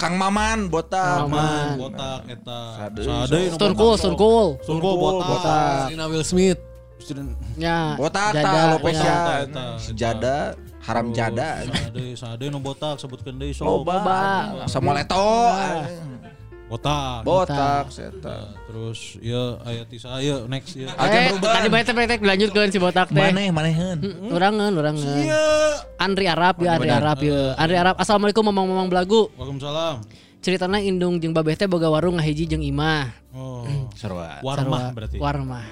[0.00, 1.28] Kang Maman botak.
[1.28, 2.60] Aman, botak eta.
[2.88, 3.84] Sade, Sade nu Stone botak.
[3.84, 4.48] Cool, Stone Cool.
[4.64, 5.28] Stone Cool botak.
[5.28, 5.76] botak.
[5.92, 6.60] Serena Will Smith.
[7.60, 8.00] Ya.
[8.00, 9.20] Botak Jada, ta ya.
[9.44, 9.66] Eta.
[9.92, 10.36] Jada,
[10.88, 11.50] haram jada.
[11.68, 13.68] Sade, sade nu botak sebutkeun deui sok.
[13.68, 14.64] Loba.
[14.64, 15.52] Samoleto.
[16.70, 17.26] Botak.
[17.26, 18.30] Botak seta.
[18.30, 20.86] Nah, terus ya aya tisa aya next ya.
[20.94, 21.54] Aja Eh, perubahan.
[21.58, 23.18] tadi banyak teh dilanjutkeun si botak teh.
[23.18, 23.98] Maneh maneheun.
[24.30, 25.02] Urangan, urangan.
[25.18, 25.42] Iya.
[25.98, 27.58] Andri Arab ya, Andri Arab ya.
[27.58, 27.98] Andri Arab.
[27.98, 29.26] Assalamualaikum mamang-mamang belagu.
[29.34, 30.06] Waalaikumsalam.
[30.40, 33.10] Ceritana Indung jeung Babeh teh boga warung ngahiji jeung Imah.
[33.34, 33.66] Oh.
[33.98, 34.38] Sarua.
[34.40, 35.18] Warmah berarti.
[35.18, 35.66] Warmah.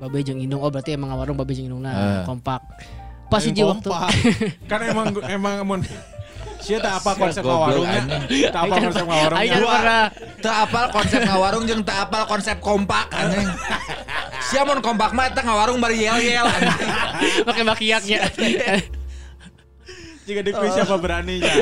[0.00, 0.64] Babeh jeung Indung.
[0.64, 2.24] Oh berarti emang warung Babeh jeung Indungna Eh.
[2.24, 2.64] kompak.
[3.28, 3.84] Pas Aing hiji waktu.
[3.84, 4.10] kompak.
[4.72, 5.80] kan emang emang mun
[6.66, 8.02] Sia tak apa konsep Goblok, warungnya.
[8.50, 9.54] Tak apa konsep Aing warungnya.
[9.54, 10.02] kan pernah
[10.42, 13.46] Teu apal konsep ngawarung jeung teu apal konsep kompak anjing.
[14.50, 16.90] Sia mun kompak mah eta ngawarung bari yel-yel anjing.
[17.46, 18.18] pakai makiaknya.
[20.26, 21.54] Jika di kuis siapa beraninya.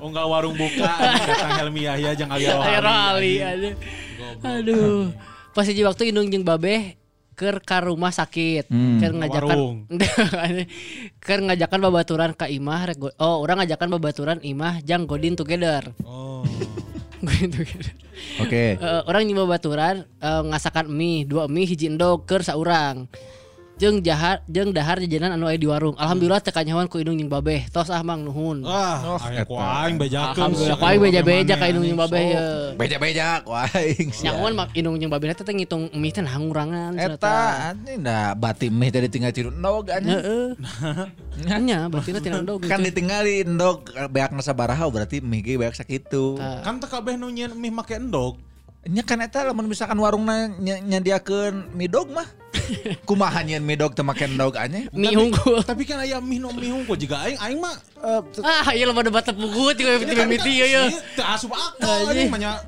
[0.00, 0.88] Unggal warung buka
[1.20, 2.80] datang Helmi Yahya jeung Ali Ayo Rohali.
[3.44, 3.70] rali
[4.40, 5.12] aduh.
[5.52, 6.96] Pas hiji waktu Indung jeung Babeh
[7.36, 8.96] keur ka rumah sakit Hmm.
[8.96, 9.58] keur ngajakan
[11.20, 15.92] keur ngajakan babaturan ka Imah rek go- oh orang ngajakan babaturan Imah jang Godin together
[16.02, 16.40] Oh.
[17.22, 17.92] Godin together
[18.38, 18.74] Oke.
[18.74, 23.04] Eh, orang nyoba babaturan eh, ngasakan mie dua mie hiji endog keur saurang
[23.76, 27.28] jeung jahar jeung dahar jajanan anu aya di warung alhamdulillah teu kanyawan ku Indung jeung
[27.28, 30.32] Babeh tos ah mang nuhun Ah, aya ku aing bejakeun.
[30.32, 32.40] alhamdulillah ku aing beja-beja ka Indung jeung Babeh ya
[32.72, 34.08] Beja-beja ku aing.
[34.24, 37.36] nyawan mak Indung jeung Babeh teh teh ngitung mie teh nah ngurangan Eta
[37.76, 40.24] anjing da bati meh tadi tinggal tiru endog anjing.
[40.24, 40.48] Heeh.
[41.68, 46.40] Nya berarti tina endog Kan ditinggali endog beak na sabaraha berarti meh ge beak sakitu.
[46.64, 48.40] Kan teu kabeh nu mie make endog.
[48.86, 52.26] Nya kan eta lamun misalkan warungna ny- nyadiakeun mie dog mah.
[53.08, 54.86] Kumaha mie dog teu make endog anjing.
[54.94, 58.70] mie unggul Tapi kan aya mie nu mie hungkul juga aing aing mah eh, ah
[58.70, 60.86] iya lemah debat tepugut juga mimiti mimiti ya
[61.18, 62.62] Teu asup akal anjing mah.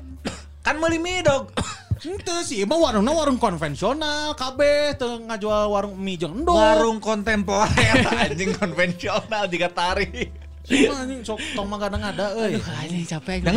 [0.59, 1.55] Kan meuli mie dog.
[1.99, 6.55] Henteu sih, emang warungna warung konvensional, kabeh teu ngajual warung mie jeung endog.
[6.55, 10.31] Warung kontemporer anjing konvensional juga tari.
[10.63, 12.55] Cuma anjing sok tong mah kadang ada euy.
[12.59, 13.51] anjing capek Nah,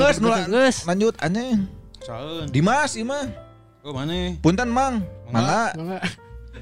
[0.50, 1.82] geus lanjut anjing.
[2.03, 2.50] Saeun.
[2.50, 3.30] Dimas ieu mah.
[3.82, 4.38] Oh mana?
[4.42, 5.03] Punten Mang.
[5.30, 5.98] Mangga Mangga.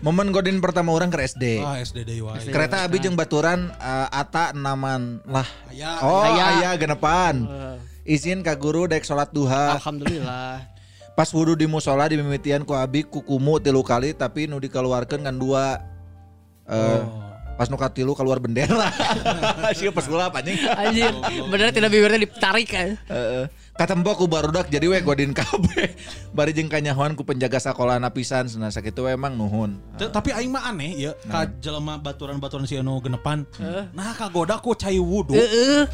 [0.01, 1.61] momen godin pertama orang ke SD.
[1.61, 2.41] Ah SD deui wae.
[2.49, 5.45] Kereta abi jeung baturan eh, Ata naman lah.
[5.69, 6.01] Aya.
[6.01, 6.45] Oh, Aya.
[6.61, 7.45] aya genepan.
[8.05, 9.77] Izin ka guru dek salat duha.
[9.77, 10.65] alhamdulillah
[11.13, 15.37] Pas wudhu di musola di mimitian ku abi kukumu tilu kali tapi nu dikeluarkeun kan
[15.37, 15.85] dua.
[16.65, 17.01] Eh,
[17.61, 18.89] Pas nu katilu keluar bendera.
[19.77, 20.57] Sieu pas gula anjing.
[20.65, 21.13] anjing
[21.53, 23.53] bener tidak bibirnya ditarik kan Heeh.
[23.77, 25.93] Katembok ku barudak jadi we godin kabeh.
[26.37, 29.77] Bari jeung kanyahoan ku penjaga sakola napisan cenah sakitu we emang nuhun.
[30.01, 33.45] Teu- Tapi aing mah aneh ya, ka jelema baturan-baturan si anu genepan.
[33.93, 35.37] Nah, kagoda ku cai wudu.
[35.37, 35.85] heeh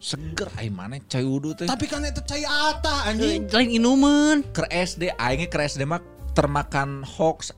[0.00, 1.68] Seger ai maneh cai wudu teh.
[1.68, 3.52] Tapi kan itu cai ata anjing.
[3.52, 6.00] lain inuman ke SD aing ke SD mah
[6.32, 7.52] termakan hoax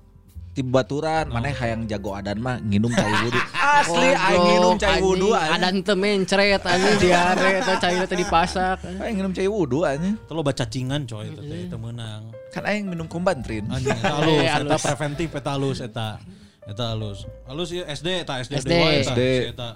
[0.54, 3.40] di baturan maneh hayang jago adan mah nginum cai wudu.
[3.82, 5.82] Asli aing nginum cai wudu ada anjing.
[5.82, 10.14] ente mencret anjing diare atau cai teh dipasak Aing nginum cai wudu anjing.
[10.30, 12.30] Teu loba cacingan coy itu teh teu meunang.
[12.54, 13.66] Kan aing minum kumbantrin.
[13.66, 16.08] Anjing eta halus, Eh, eta preventif eta halus eta.
[16.70, 17.26] Eta halus.
[17.50, 18.72] Halus ya SD eta SD, SD.
[19.10, 19.20] SD.
[19.58, 19.74] eta.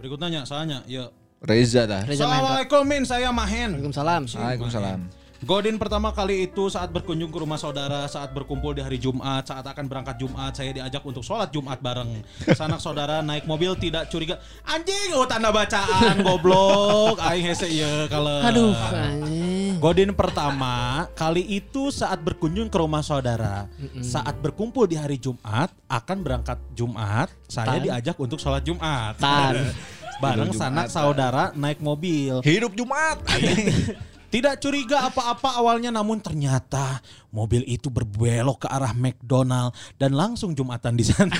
[0.00, 1.12] Berikutnya nya saanya ya.
[1.44, 2.08] Reza dah.
[2.08, 3.76] Assalamualaikum min saya Mahen.
[3.76, 5.19] Waalaikumsalam Waalaikumsalam.
[5.40, 9.64] Godin pertama kali itu saat berkunjung ke rumah saudara, saat berkumpul di hari Jumat, saat
[9.64, 12.20] akan berangkat Jumat, saya diajak untuk sholat Jumat bareng.
[12.52, 14.36] Sanak saudara naik mobil tidak curiga.
[14.68, 17.16] Anjing, oh tanda bacaan, goblok.
[17.24, 18.44] Aing hese iya kalau.
[18.44, 23.64] aduh anjing Godin pertama kali itu saat berkunjung ke rumah saudara,
[24.04, 27.84] saat berkumpul di hari Jumat, akan berangkat Jumat, saya Tan.
[27.88, 29.16] diajak untuk sholat Jumat.
[29.16, 29.56] Tan.
[30.20, 32.44] Bareng sanak saudara naik mobil.
[32.44, 33.96] Hidup Jumat anjing.
[34.30, 40.94] Tidak curiga apa-apa awalnya namun ternyata mobil itu berbelok ke arah McDonald dan langsung Jumatan
[40.94, 41.34] di sana.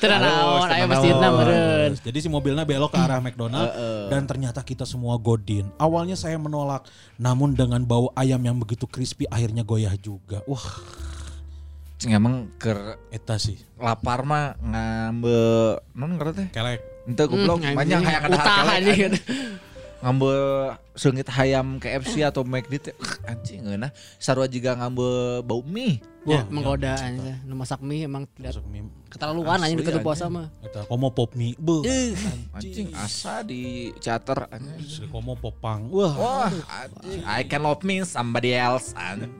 [0.00, 1.92] Tenang naon, aya masjidna meureun.
[2.00, 3.68] Jadi si mobilnya belok ke arah McDonald
[4.08, 5.68] dan ternyata kita semua godin.
[5.76, 10.40] Awalnya saya menolak, namun dengan bau ayam yang begitu crispy akhirnya goyah juga.
[10.48, 10.64] Wah,
[12.02, 12.72] emang ke
[13.12, 13.60] eta sih.
[13.76, 15.36] lapar mah ngambe
[15.92, 16.48] non ngerti teh.
[16.52, 16.80] Kelek.
[17.04, 18.08] Ente goblok Hmm, banyak anjing.
[18.08, 19.12] hayang ada Utah kelek,
[20.00, 20.32] Ngambe
[20.96, 22.96] seungit hayam KFC atau McD teh
[23.28, 26.00] anjing euna sarua juga ngambe bau mie.
[26.24, 27.36] Ya, menggoda anjing.
[27.44, 28.88] Nu masak mie emang tidak Masuk mie.
[29.12, 30.48] keterlaluan anjing deket puasa mah.
[30.64, 31.52] Eta komo pop mie.
[31.60, 31.84] Beuh.
[32.56, 35.08] Anjing asa di charter anjing.
[35.12, 35.92] Komo popang.
[35.92, 37.20] Wah, Wah, anjing.
[37.28, 39.36] I can love me somebody else anjing.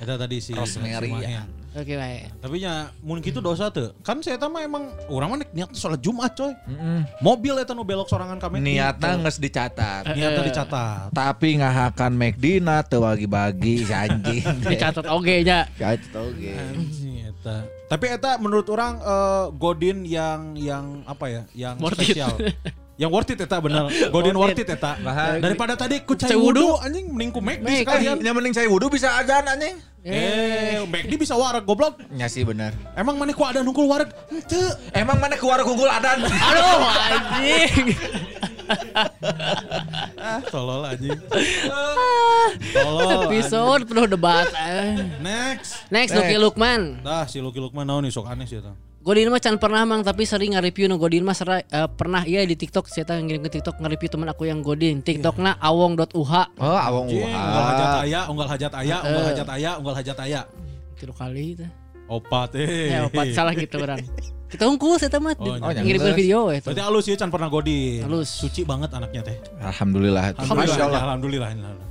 [0.00, 1.34] eta tadi si Rosemary, si
[1.70, 1.86] Ya.
[1.86, 2.26] Oke bae.
[2.42, 3.94] Tapi nya mun kitu dosa tuh.
[4.02, 6.50] Kan saya mah emang urang mah niat sholat Jumat coy.
[6.66, 7.06] Mm-mm.
[7.22, 8.74] Mobil eta nu belok sorangan ka McD.
[8.74, 10.10] Niatna geus dicatat.
[10.10, 11.08] Niatnya dicatat.
[11.14, 14.42] Tapi ngahakan McD na teu bagi-bagi si anjing.
[14.72, 15.70] Dicatat oge nya.
[15.78, 16.58] Catat oge.
[16.58, 17.62] Anjing, eta.
[17.86, 21.42] Tapi eta menurut orang eh, Godin yang yang apa ya?
[21.54, 22.34] Yang spesial.
[23.00, 23.88] yang worth it eta bener.
[24.14, 25.00] Godin worth it eta.
[25.40, 26.76] Daripada tadi ku cai Cai wudu.
[26.76, 28.20] wudu anjing mending ku Make, sekalian.
[28.20, 29.80] Yang mending saya wudhu bisa adzan anjing.
[30.00, 32.00] Eh, McD bisa wareg goblok.
[32.16, 32.72] Ya sih benar.
[32.96, 34.08] Emang mana ku ada nungkul wareg?
[34.28, 34.60] Henteu.
[34.92, 36.24] Emang mana keluar kunggul adan?
[36.48, 37.88] Aduh anjing.
[40.16, 41.20] Ah, tolol anjing.
[42.72, 43.28] Tolol.
[43.28, 44.48] Episode penuh debat.
[44.56, 45.04] Eh.
[45.20, 45.84] Next.
[45.92, 47.00] Next Lucky Lukman.
[47.04, 48.72] Dah si Lucky Lukman naon nih sok aneh sih eta.
[49.00, 52.52] Godin mah can pernah mang tapi sering nge-review nu Godin mah eh, pernah iya di
[52.52, 55.00] TikTok saya tahu ngirim ke TikTok nge-review teman aku yang Godin.
[55.00, 56.12] TikTokna awong.uh.
[56.60, 58.00] Oh, awang Jing, unggal hajat uha.
[58.04, 60.40] aya, unggal hajat aya, unggal hajat aya, unggal hajat aya.
[61.00, 61.66] Tilu kali itu.
[62.12, 62.92] Opat eh.
[62.92, 64.04] Ya opat salah gitu orang.
[64.50, 68.04] Kita hungkul saya mah Oh, ngirimkeun video we Berarti halus ya can pernah Godin.
[68.04, 68.28] Halus.
[68.28, 69.36] Suci banget anaknya teh.
[69.64, 70.36] Alhamdulillah.
[70.36, 70.76] Alhamdulillah.
[70.76, 71.02] Masya Allah.
[71.08, 71.48] Alhamdulillah.
[71.56, 71.89] Alhamdulillah.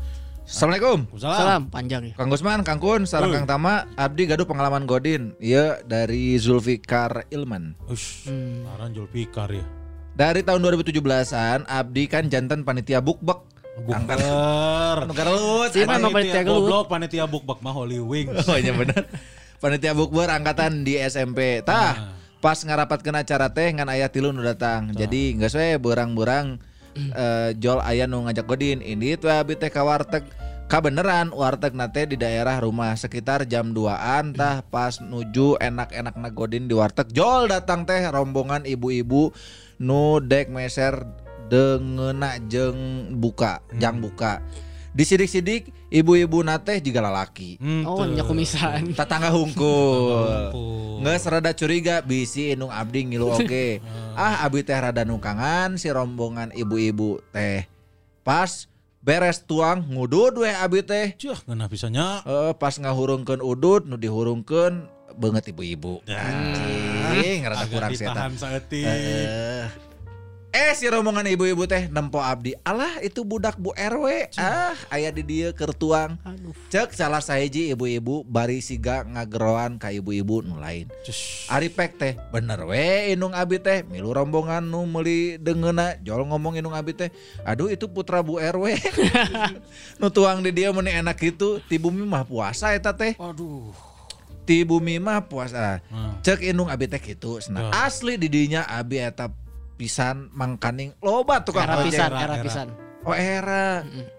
[0.50, 1.06] Assalamualaikum.
[1.14, 1.38] Salam.
[1.38, 2.14] Salam panjang ya.
[2.18, 5.38] Kang Gusman, Kang Kun, sareng Kang Tama, Abdi gaduh pengalaman Godin.
[5.38, 7.78] Iya dari Zulfikar Ilman.
[7.86, 8.66] Ush, Hmm.
[8.74, 9.62] Aran Julfikar ya.
[10.12, 13.46] Dari tahun 2017-an, Abdi kan jantan panitia bukbek.
[13.80, 14.18] Bukber.
[15.06, 15.70] Negara lu.
[15.70, 16.66] Si Emang panitia gelut.
[16.66, 18.42] goblok panitia bukbek mah Holy Wings.
[18.50, 19.06] Oh iya bener.
[19.60, 21.62] Panitia bukber angkatan di SMP.
[21.62, 24.92] Tah, pas ngarapatkeun acara teh ngan aya tilu nu datang.
[24.92, 26.58] Jadi geus we beurang-beurang
[27.16, 28.80] eh, jol aya nu ngajak godin.
[28.84, 30.28] Ini tuh teh ka warteg.
[30.70, 36.78] Kabeneran warteg nate di daerah rumah sekitar jam 2an tah pas nuju enak-enak nagodin di
[36.78, 37.10] warteg.
[37.10, 39.34] Jol datang teh rombongan ibu-ibu
[39.82, 41.10] nu dek meser
[41.50, 44.46] dengeuna jeung buka jang buka
[44.90, 48.94] disidik-sidik ibu-ibu nate juga lalaki Oh nya kumisan.
[48.98, 50.50] tetangga hungkul
[51.00, 53.80] nggak serada curiga bisi inung abdi ngilu oge
[54.14, 54.44] ah.
[54.44, 57.64] Abi teh rada nukangan si rombongan ibu-ibu teh.
[58.20, 58.68] Pas
[59.00, 61.16] beres tuang ngudud we abi teh.
[61.16, 62.20] Cih, ngena pisahnya.
[62.28, 66.04] Eh, pas ngahurungkeun udud nu dihurungkeun banget ibu-ibu.
[66.04, 69.88] Anjing rada Agak kurang ditahan setan saeutik.
[70.50, 72.58] Eh, si rombongan ibu-ibu teh nempo abdi.
[72.66, 76.58] Alah itu budak bu RW ah aya di dia kertuang Aduh.
[76.74, 80.90] cek salah sahiji ibu-ibu bari siga ngageroan ka ibu-ibu nu lain.
[81.06, 81.46] Cus.
[81.54, 86.58] Ari pek teh bener we inung abi teh milu rombongan nu meuli dengeuna jol ngomong
[86.58, 87.14] inung abi teh.
[87.46, 88.74] Aduh itu putra bu RW
[90.02, 93.14] nu tuang di dia meni enak gitu ti bumi mah puasa eta teh.
[93.22, 93.70] Aduh.
[94.50, 95.78] ti bumi mah puasa.
[95.94, 96.18] Hmm.
[96.26, 99.30] cek inung abi teh gitu Nah, asli di dinya abi eta
[99.80, 102.68] pisan mangkaning loba tukang Era ojek pisan, era, era pisan.
[103.08, 103.64] oh era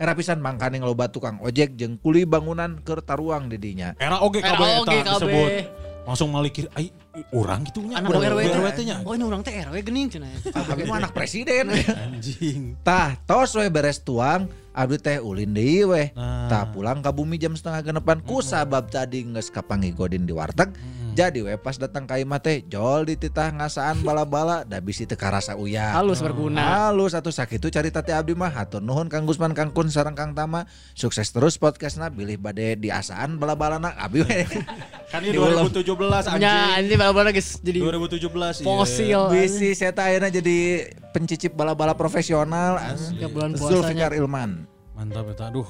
[0.01, 4.41] era pisan mangkaning loba tukang ojek jeung kuli bangunan keur taruang di dinya Era oge
[4.41, 5.53] oge eta disebut.
[6.01, 6.89] Langsung malikir ai
[7.37, 8.01] urang gitu nya.
[8.01, 8.85] Anak RW RW teh.
[8.89, 9.05] nya.
[9.05, 10.33] Oh ini orang teh RW gening cenah.
[10.73, 12.75] abi mah anak presiden Anjing.
[12.81, 16.03] Tah, tos we beres tuang, abdi teh ulin deui we.
[16.17, 16.49] Nah.
[16.49, 20.73] Tah pulang ke bumi jam setengah genepan ku sabab tadi geus kapangi godin di warteg.
[21.21, 25.53] Jadi we pas datang ka imah teh jol dititah ngasaan bala-bala da bisi teu karasa
[25.53, 25.93] uyah.
[25.93, 26.89] Halus berguna.
[26.89, 30.33] Halus atuh sakitu cari tati abdi mah hatur nuhun Kang Gusman Kang Kun sareng Kang
[30.33, 30.65] Tama.
[30.97, 34.49] Sukses terus podcastna bilih bade di asaan bala-balana abdi we.
[35.13, 35.69] Kan ini Diulang.
[35.69, 36.89] 2017 Nya anjing.
[36.89, 38.65] ini bala-bala geus jadi 2017 iya.
[38.65, 39.21] fosil.
[39.29, 42.81] Bisi saya ayeuna jadi pencicip bala-bala profesional.
[43.21, 43.69] Ya, bulan puasanya.
[43.77, 44.65] Zulfikar Ilman.
[44.97, 45.53] Mantap eta.
[45.53, 45.69] Aduh.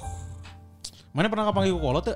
[1.10, 2.14] Mana pernah kapanggih ku kolot teu?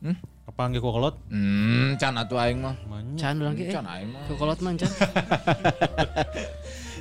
[0.00, 0.16] Hmm?
[0.42, 1.14] Kapanggih ku kolot?
[1.30, 2.74] Hmm, can atuh aing mah.
[3.14, 3.70] Can ulang ge.
[3.70, 4.26] Can aing mah.
[4.26, 4.90] Ke kolot man can.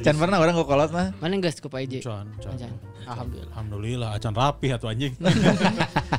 [0.02, 1.14] Can pernah orang kok kolot mah.
[1.22, 2.02] Mana geus ku PJ?
[2.02, 2.58] Can, can.
[2.58, 2.74] Can.
[3.06, 3.50] Alhamdulillah.
[3.54, 5.14] Alhamdulillah acan rapi atuh anjing.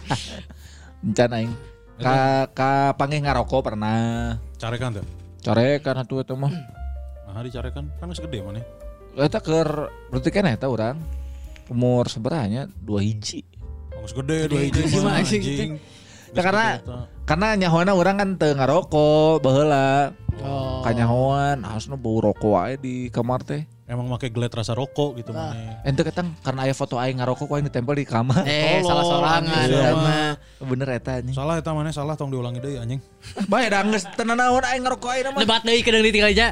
[1.18, 1.52] Can aing.
[1.98, 4.38] Ka ka panggih ngarokok pernah.
[4.58, 5.06] Carekan tuh.
[5.42, 6.54] Corekan atuh eta mah.
[7.32, 8.60] Nah, dicarekan kan geus gede mana?
[9.16, 11.00] Eta keur berarti kan eta urang.
[11.72, 13.40] umur seberanya dua hiji.
[13.88, 15.40] Bagus gede dua hiji mah mah, anjing.
[15.40, 15.72] anjing.
[16.36, 16.66] Ya, karena
[17.22, 20.12] karena nyahoana orang kan teu ngarokok baheula.
[20.42, 20.80] Oh.
[20.82, 23.62] Kanyahoan harusnya bau rokok wae di kamar teh.
[23.84, 25.52] Emang make glad rasa rokok gitu Ah.
[25.52, 25.84] mana.
[25.84, 28.40] Ente ketang karena aya foto aing ngarokok wae ditempel di kamar.
[28.42, 29.92] Eh, salah sorangan Iya.
[29.92, 30.32] mah.
[30.64, 31.36] Bener eta anjing.
[31.36, 32.98] Salah eta mana salah tong diulangi deui anjing.
[33.52, 35.40] Bae da geus tenan naon aing ngarokok aing mah.
[35.44, 36.48] Debat deui kedeung ditinggal aja.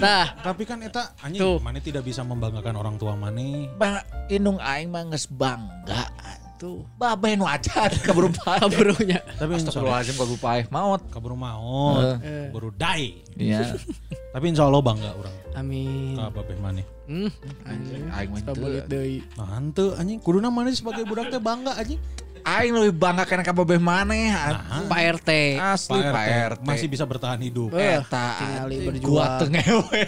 [0.00, 3.68] Nah, Tapi kan eta anjing mana tidak bisa membanggakan orang tua mana.
[3.76, 6.08] Bang, indung aing mah geus bangga.
[6.56, 8.60] Tuh Babe nu acan kaburu paeh.
[8.64, 9.20] kaburunya.
[9.36, 11.02] Tapi insya Allah Astagfirullahaladzim kaburu paeh maut.
[11.08, 12.48] kaburu maut, Eh.
[12.50, 13.20] baru die.
[13.36, 13.76] Iya.
[14.34, 15.34] Tapi insya Allah bangga orang.
[15.54, 16.16] Amin.
[16.16, 16.82] Ka babeh mana.
[17.06, 17.30] Hmm.
[18.12, 18.54] Aing mah teu.
[19.36, 22.00] Nah, henteu anjing kuduna mana sebagai budak teh bangga anjing.
[22.46, 24.30] Aing lebih bangga kena ka babeh maneh.
[24.86, 25.30] Pak RT.
[25.58, 26.62] Asli Pak RT.
[26.62, 27.74] masih bisa bertahan hidup.
[27.74, 29.34] Eh, Eta tingali gua berjuang.
[29.42, 30.00] teu ngewe.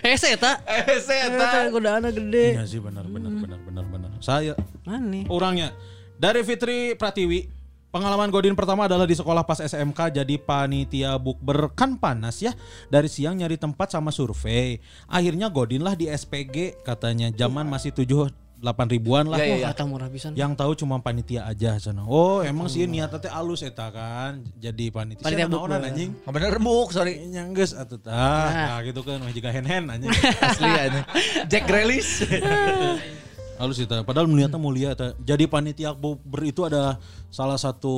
[0.00, 0.56] Hese eta.
[0.88, 2.56] Hese Eta godaana gede.
[2.56, 4.10] Iya sih benar benar benar benar benar.
[4.24, 4.56] Saya
[4.88, 5.28] Mana?
[5.28, 5.76] orangnya
[6.16, 7.60] dari Fitri Pratiwi
[7.92, 12.56] Pengalaman Godin pertama adalah di sekolah pas SMK jadi panitia bukber kan panas ya.
[12.88, 14.80] Dari siang nyari tempat sama survei.
[15.04, 18.32] Akhirnya Godin lah di SPG katanya zaman masih 7
[18.62, 19.42] 8 ribuan lah.
[19.42, 20.38] Eta murah pisan.
[20.38, 22.06] Yang tahu cuma panitia aja sana.
[22.06, 24.46] Oh, emang sih niatnya teh alus eta kan.
[24.62, 25.26] Jadi panitia.
[25.26, 26.14] Panitia naonan, anjing.
[26.22, 27.26] Bener buk, sorry.
[27.26, 28.14] Nyangges atuh tah.
[28.14, 30.14] Nah, gitu kan juga hen-hen anjing.
[30.46, 31.04] Asli anjing.
[31.50, 32.22] Jack Grealish.
[33.60, 33.94] Halus itu.
[34.06, 35.14] Padahal niatnya mulia eta.
[35.18, 37.02] Jadi panitia bukber itu ada
[37.34, 37.94] salah satu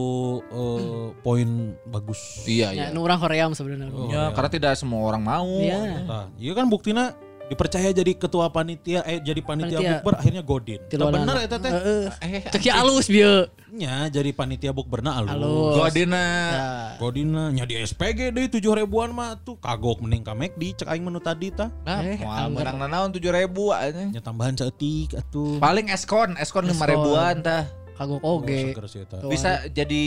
[0.49, 2.45] eh, poin bagus.
[2.49, 3.89] Iya, Ya, nu urang hoream sebenarnya.
[4.09, 5.49] Ya, karena tidak semua orang mau.
[5.61, 6.05] Iya.
[6.05, 7.13] Nah, iya kan buktinya
[7.45, 9.91] dipercaya jadi ketua panitia eh jadi panitia, Panitia.
[10.01, 10.81] bukber akhirnya Godin.
[10.87, 11.13] Anak.
[11.13, 11.71] bener eta teh.
[11.71, 12.05] Heeh.
[12.21, 13.45] Eh, Cek ya alus bieu.
[13.69, 15.35] Nya jadi panitia bukberna alus.
[15.35, 15.75] Alus.
[15.77, 16.25] Godina.
[16.25, 16.67] Ya.
[16.97, 21.05] Godina nya di SPG deh 7 ribuan mah tuh kagok mending ka McD cek aing
[21.05, 21.69] menu tadi tah.
[21.83, 24.09] Nah, Eh, moal menang nanaon 7000 anjing.
[24.11, 25.59] Nya tambahan seetik atuh.
[25.59, 27.67] Paling eskon, eskon 5 ribuan tah.
[27.95, 28.75] Kagok Oh, oge.
[29.07, 30.05] Tuh, Bisa jadi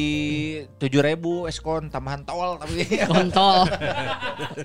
[0.75, 3.63] 7000 eskon tambahan tol tapi kontol.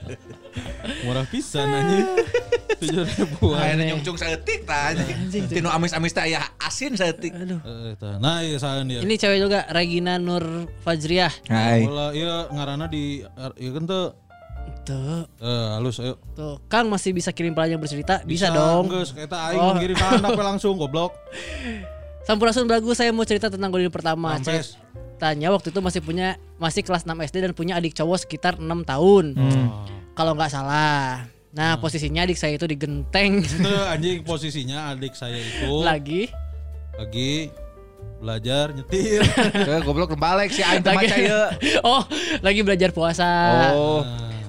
[1.07, 2.07] Murah pisan anjing.
[2.83, 3.63] 7 ribuan.
[3.63, 5.47] Ayeuna nyungcung saeutik tah anjing.
[5.47, 7.31] Tinu amis-amis teh aya asin saeutik.
[7.31, 7.63] Aduh.
[7.63, 7.95] Eh.
[8.19, 8.99] Nah, iya sahan dia.
[8.99, 10.43] Ini cewek juga Regina Nur
[10.83, 11.31] Fajriah.
[11.47, 11.87] Hai.
[11.87, 13.23] Bola iya ngaranna di
[13.57, 14.19] iya kan tuh
[14.83, 16.19] Tuh, eh halus ayo.
[16.35, 16.59] tuh.
[16.67, 18.19] Kang masih bisa kirim pelajaran bercerita?
[18.23, 18.91] Bisa, dong.
[18.91, 19.75] Geus eta aing Oh.
[19.79, 21.15] ngirim anak langsung goblok.
[22.23, 24.39] Sampurasun bagus saya mau cerita tentang godin pertama.
[24.39, 24.79] Mampes.
[25.19, 28.67] Tanya waktu itu masih punya masih kelas 6 SD dan punya adik cowok sekitar 6
[28.87, 29.25] tahun.
[29.39, 29.87] Oh.
[30.15, 31.27] Kalau nggak salah.
[31.53, 36.33] Nah, posisinya adik saya itu digenteng Itu anjing posisinya adik saya itu lagi.
[36.97, 37.53] lagi
[38.23, 39.21] belajar nyetir.
[39.69, 41.45] Ke goblok balik si Lagi, ieu.
[41.91, 42.07] oh,
[42.41, 43.29] lagi belajar puasa.
[43.75, 44.01] Oh.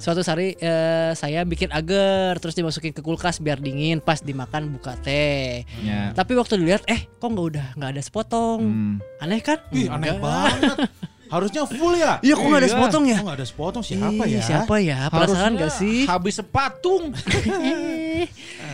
[0.04, 5.00] Suatu hari eh, saya bikin agar terus dimasukin ke kulkas biar dingin pas dimakan buka
[5.00, 5.64] teh.
[5.80, 6.12] Ya.
[6.12, 8.60] Tapi waktu dilihat eh kok nggak udah nggak ada sepotong.
[8.68, 9.24] Hmm.
[9.24, 9.64] Aneh kan?
[9.72, 10.92] Ih aneh banget.
[11.32, 12.20] Harusnya full ya?
[12.20, 13.16] Iya kok nggak ada sepotong ya?
[13.16, 14.44] Kok nggak ada sepotong siapa Ih, ya?
[14.44, 15.00] Siapa ya?
[15.08, 16.04] Penasaran gak sih?
[16.04, 17.04] Habis sepatung.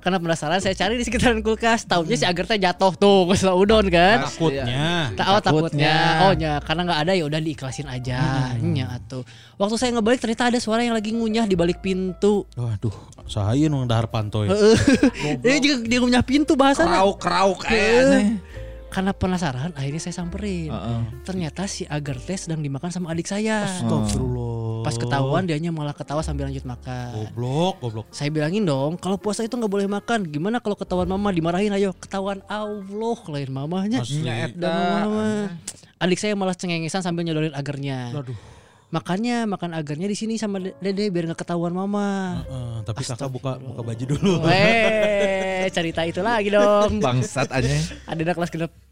[0.00, 1.84] Karena penasaran saya cari di sekitaran kulkas.
[1.84, 4.24] Taunya si Agar teh jatuh tuh ke udon kan.
[4.24, 5.12] Takutnya.
[5.12, 5.94] Tak oh, takutnya.
[5.94, 5.96] Takutnya.
[6.24, 8.18] Oh nya karena nggak ada ya udah diikhlasin aja.
[8.60, 9.22] Nya atuh.
[9.60, 12.48] Waktu saya ngebalik ternyata ada suara yang lagi ngunyah di balik pintu.
[12.56, 12.92] Waduh,
[13.28, 14.48] sahayeun nung dahar pantoy.
[15.44, 17.04] Dia juga dia ngunyah pintu bahasanya.
[17.04, 18.40] Krauk-krauk kayaknya.
[18.90, 20.72] Karena penasaran akhirnya saya samperin.
[21.22, 23.68] Ternyata si Agar teh sedang dimakan sama adik saya.
[23.68, 24.59] Astagfirullah.
[24.84, 27.30] Pas ketahuan dianya malah ketawa sambil lanjut makan.
[27.30, 28.06] Goblok, goblok.
[28.12, 30.26] Saya bilangin dong, kalau puasa itu nggak boleh makan.
[30.28, 31.96] Gimana kalau ketahuan mama dimarahin ayo?
[31.96, 33.98] Ketahuan Allah lain mamanya.
[34.00, 34.24] Asli.
[34.56, 35.54] Dan mama.
[36.00, 38.16] Adik saya malah cengengesan sambil nyodorin agarnya.
[38.16, 38.36] Aduh.
[38.90, 42.42] Makanya makan agarnya di sini sama dede biar nggak ketahuan mama.
[42.42, 44.42] Eh, tapi kakak buka buka baju dulu.
[44.42, 46.98] Weh, cerita itu lagi dong.
[46.98, 47.70] Bangsat aja.
[48.10, 48.89] Ada kelas genep.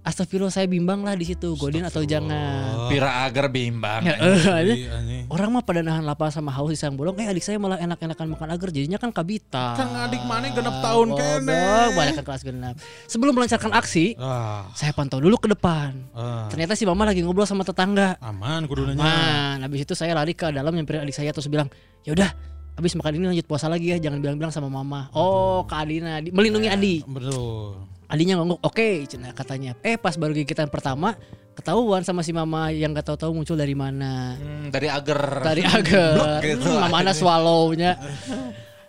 [0.00, 2.88] Astagfirullah saya bimbang lah di situ, godin atau jangan.
[2.88, 4.00] Pira agar bimbang.
[4.00, 4.80] Ya, eh.
[4.80, 5.24] Iya, anjing.
[5.28, 8.26] Orang mah pada nahan lapar sama haus di sarang bolong, eh adik saya malah enak-enakan
[8.30, 9.76] makan agar jadinya kan kabita.
[9.76, 11.52] Kan adik mana genep tahun kene.
[11.52, 12.74] Bodoh, banyak kan kelas genap.
[13.06, 15.92] Sebelum melancarkan aksi, Ah, saya pantau dulu ke depan.
[16.10, 16.48] ah.
[16.48, 18.16] Ternyata si mama lagi ngobrol sama tetangga.
[18.20, 18.96] Aman kudunanya.
[18.96, 21.68] Man, habis itu saya lari ke dalam nyamperin adik saya terus bilang,
[22.02, 22.32] ya udah,
[22.74, 25.12] habis makan ini lanjut puasa lagi ya, jangan bilang-bilang sama mama.
[25.12, 27.04] Oh, ke Adina, di- melindungi Adi.
[27.04, 27.99] Betul.
[28.10, 29.78] Adinya ngonggok, oke, cenah katanya.
[29.80, 31.14] Eh, pas baru gigitan pertama,
[31.54, 34.34] ketahuan sama si mama yang gak tahu-tahu muncul dari mana.
[34.34, 35.46] Hmm, dari agar.
[35.46, 36.66] Dari agar, gitu.
[36.66, 37.94] hmm, mama ada swallow-nya.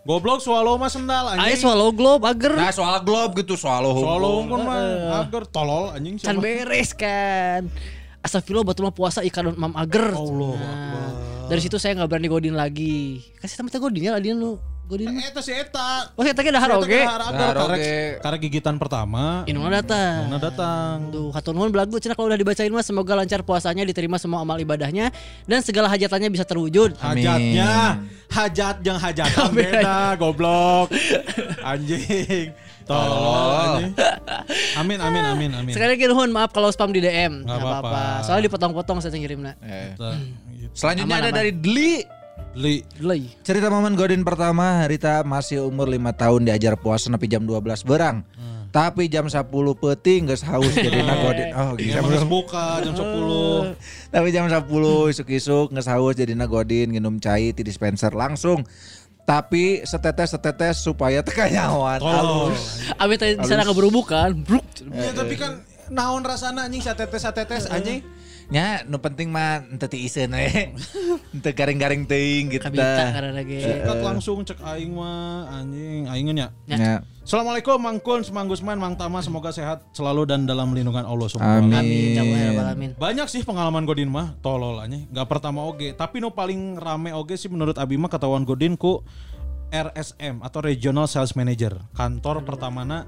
[0.01, 1.61] Goblok swallow mah sendal Ayo anjing.
[1.61, 2.57] swallow globe agar.
[2.57, 4.49] Nah soal globe gitu Swallow hukum.
[4.49, 4.81] pun mah
[5.21, 6.41] agar tolol anjing Can siapa.
[6.41, 7.69] beres kan.
[8.17, 10.17] Astagfirullah batul mah puasa ikan mam agar.
[10.17, 11.09] Allah Nah,
[11.45, 13.21] dari situ saya nggak berani godin lagi.
[13.37, 14.57] Kasih sama teh godinnya lah lu
[14.91, 15.23] Godin mah.
[15.23, 16.11] Eta si Eta.
[16.19, 16.99] Oh, tadi dahar oge.
[16.99, 17.95] Dahar Karek oge.
[18.19, 19.47] karek gigitan pertama.
[19.47, 20.27] Inungna datang.
[20.27, 20.95] Mana datang.
[21.15, 25.15] Tuh, nuhun belagu cenah kalau udah dibacain mah semoga lancar puasanya, diterima semua amal ibadahnya
[25.47, 26.99] dan segala hajatannya bisa terwujud.
[26.99, 30.91] Hajatnya, hajat yang hajatan beda, goblok.
[31.63, 32.51] Anjing.
[32.83, 33.95] Tolong.
[34.75, 35.71] Amin amin amin amin.
[35.71, 37.47] Sekali lagi nuhun maaf kalau spam di DM.
[37.47, 38.27] Nggak apa-apa.
[38.27, 39.55] Soalnya dipotong-potong saya ngirimna.
[39.63, 39.95] Eh.
[39.95, 40.19] Eta.
[40.75, 41.39] Selanjutnya Aman, ada aman.
[41.39, 42.20] dari Dli.
[42.51, 42.83] Li.
[42.99, 43.31] Leuy.
[43.47, 48.27] Cerita momen Godin pertama, Rita masih umur 5 tahun diajar puasa nepi jam 12 berang.
[48.71, 51.51] Tapi jam 10 peting geus haus jadi Godin.
[51.51, 52.23] Oh, Jam gitu.
[52.27, 53.75] buka jam 10.
[54.15, 54.63] Tapi jam 10
[55.11, 58.63] isuk-isuk geus haus jadi Godin nginum cai di dispenser langsung.
[59.27, 61.99] Tapi setetes-setetes supaya teka nyawan.
[61.99, 62.51] Tolong.
[62.99, 64.39] Abi tadi di sana keburu bukan.
[64.43, 64.63] Bruk.
[64.91, 68.03] Ya tapi kan naon rasana anjing satetes satetes anjing.
[68.51, 70.75] Nya nu penting mah ente ti iseun we.
[71.39, 73.09] Ente garing-garing teuing gitu Kabita dah.
[73.15, 73.63] karena lagi.
[73.63, 76.51] Sikat langsung cek aing mah anjing aingnya.
[76.67, 76.99] Ya.
[77.23, 81.71] Assalamualaikum Mang Kun, Mang Gusman, Mang Tama semoga sehat selalu dan dalam lindungan Allah subhanahu
[81.71, 82.19] Amin.
[82.19, 82.51] Amin.
[82.51, 82.91] Ya ya.
[82.99, 84.99] Banyak sih pengalaman Godin mah tolol aja.
[84.99, 88.99] Gak pertama oge, tapi no paling rame oge sih menurut Abi mah ketahuan Godin ku
[89.71, 91.79] RSM atau Regional Sales Manager.
[91.95, 93.07] Kantor pertamana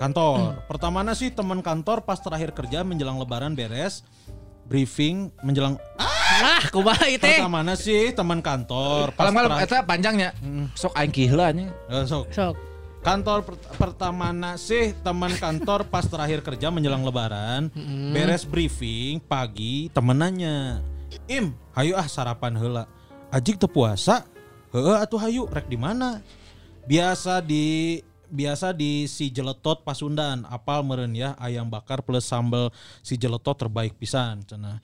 [0.00, 0.64] kantor.
[0.64, 4.00] Pertamana sih teman kantor pas terakhir kerja menjelang lebaran beres
[4.66, 5.76] briefing menjelang
[6.42, 7.38] Ah, kumaha ieu teh?
[7.38, 10.32] pertamana sih teman kantor pas Malam-malam eta panjangnya.
[10.72, 11.12] Sok aing
[11.54, 11.68] nya.
[11.92, 12.32] Eh, sok.
[12.32, 12.56] Sok.
[13.02, 17.66] Kantor per- pertamana sih teman kantor pas terakhir kerja menjelang lebaran
[18.14, 20.78] beres briefing pagi temenannya
[21.26, 22.86] Im hayu ah sarapan heula
[23.34, 24.22] Ajik teu puasa
[24.70, 26.22] Heeh atuh hayu rek di mana
[26.86, 27.98] biasa di
[28.32, 32.72] biasa di si jeletot Pasundan apal meureun ya ayam bakar plus sambal
[33.04, 34.80] si jeletot terbaik pisan cenah.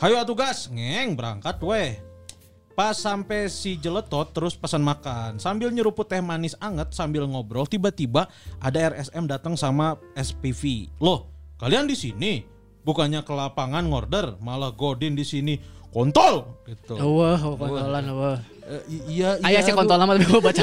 [0.00, 0.68] Hayu atuh gas.
[0.68, 1.96] Ngeng berangkat weh.
[2.76, 8.30] Pas sampai si jeletot terus pesan makan sambil nyeruput teh manis anget sambil ngobrol tiba-tiba
[8.56, 10.88] ada RSM datang sama SPV.
[11.02, 11.28] Loh,
[11.60, 12.32] kalian di sini?
[12.80, 15.60] Bukannya ke lapangan ngorder malah Godin di sini
[15.90, 16.94] kontol gitu.
[16.96, 18.38] Wah, kontolan wah.
[18.62, 20.62] Eh, i- iya Aya sih kontol nama tapi gua baca.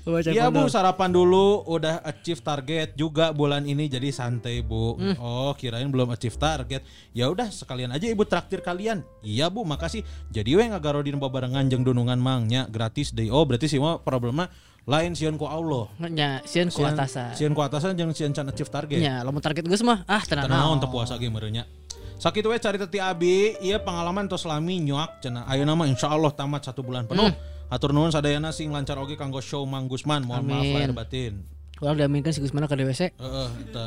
[0.00, 4.96] Gua baca Iya bu sarapan dulu udah achieve target juga bulan ini jadi santai bu.
[4.96, 5.16] Hmm.
[5.20, 6.80] Oh kirain belum achieve target.
[7.12, 9.04] Ya udah sekalian aja ibu traktir kalian.
[9.20, 10.00] Iya bu makasih.
[10.32, 13.28] Jadi we ngagarodin babarengan jeung dunungan mangnya gratis deh.
[13.28, 14.48] Oh berarti sih mah problemnya
[14.86, 15.90] lain sieun ku Allah.
[16.08, 17.36] Nya, sieun ku atasan.
[17.36, 18.96] Sieun ku atasan jeung sieun can achieve target.
[18.96, 20.48] Nya, lamun target geus mah ah tenang.
[20.48, 21.68] Tenang untuk puasa ge meureunnya.
[22.16, 25.44] Sakit we cari teti abi, iya pengalaman tos lami nyoak cenah.
[25.44, 27.28] Ayeuna mah insyaallah tamat satu bulan penuh.
[27.68, 30.24] Hatur nuhun sadayana sing lancar oge kanggo show Mang Gusman.
[30.24, 30.74] Mohon maaf Amin.
[30.80, 31.32] lahir batin.
[31.76, 33.12] Kurang diaminkan si Gusmana ke DWC.
[33.20, 33.86] Heeh, eta.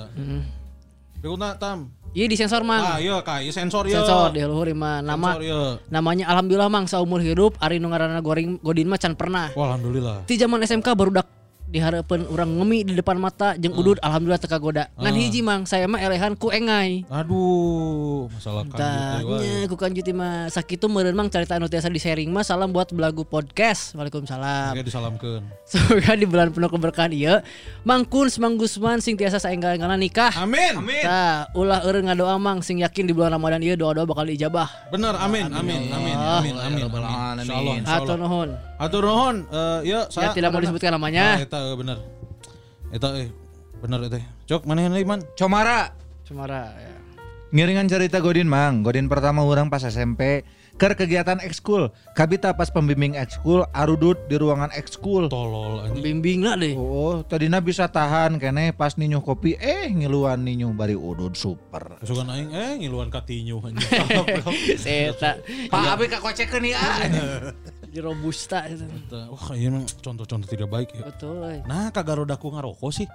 [1.19, 1.89] Pikuna tam.
[2.13, 2.79] Iya di sensor mang.
[2.79, 3.97] Ah, iya ka, ieu sensor ieu.
[3.97, 5.63] Sensor di luhur mah nama Sensor ieu.
[5.89, 9.49] namanya alhamdulillah mang saumur hidup ari nu ngaranna goreng godin mah can pernah.
[9.57, 10.25] Wah, alhamdulillah.
[10.29, 11.27] Ti zaman SMK baru dak
[11.69, 14.89] diharapkan orang ngemi di depan mata jeung udud alhamdulillah teka goda.
[14.97, 17.05] Ngan hiji mang saya mah elehan ku engai.
[17.07, 18.81] Aduh, masalah kanjut
[19.29, 19.39] wae.
[19.45, 22.89] Tanya ku kanjuti mah sakitu meureun mang carita anu tiasa di sharing mah salam buat
[22.89, 23.93] belagu podcast.
[23.93, 24.73] Waalaikumsalam.
[24.73, 25.41] Oke disalamkeun.
[25.69, 27.37] Semoga di bulan penuh keberkahan ieu
[27.85, 30.31] mangkun Mang Gusman sing tiasa saenggal-enggalna nikah.
[30.39, 30.79] Amin.
[30.79, 31.03] Amin.
[31.03, 34.71] Tah, ulah eureun ngadoa mang sing yakin di bulan Ramadan ieu doa-doa bakal diijabah.
[34.87, 37.43] Bener, amin, amin, amin, amin, amin, amin.
[37.43, 38.15] Insyaallah, Hatur insyaallah.
[38.15, 38.49] nuhun.
[38.79, 39.35] Atur nuhun.
[39.51, 41.43] Eh, yuk, Ya tidak mau disebutkan namanya.
[41.59, 41.97] Eta eh, bener.
[42.95, 43.27] Eta eh
[43.83, 44.19] bener eta.
[44.47, 45.19] Cok, mana yang Iman?
[45.35, 45.91] Comara.
[46.23, 46.95] Cemara ya.
[47.51, 50.47] Ngiringan cerita Godin Mang, Godin pertama orang pas SMP
[50.79, 51.91] ke kegiatan ekskul.
[52.15, 55.27] Kabita pas pembimbing ekskul arudut di ruangan ekskul.
[55.27, 55.99] Tolol anjing.
[55.99, 56.79] Bimbingna deh.
[56.79, 61.99] Oh, tadina bisa tahan kene pas ninyuh kopi eh ngiluan ninyuh bari udud super.
[61.99, 63.83] Kesukaan aing eh ngiluan katinyu anjing.
[65.11, 66.79] Eta Pak Abi kakocekeun ya.
[67.89, 68.85] di robusta itu.
[68.85, 71.09] Eta, Wah, ini emang contoh-contoh tidak baik ya.
[71.09, 71.65] Betul.
[71.65, 73.07] Nah, kagak rodaku ngarokok sih.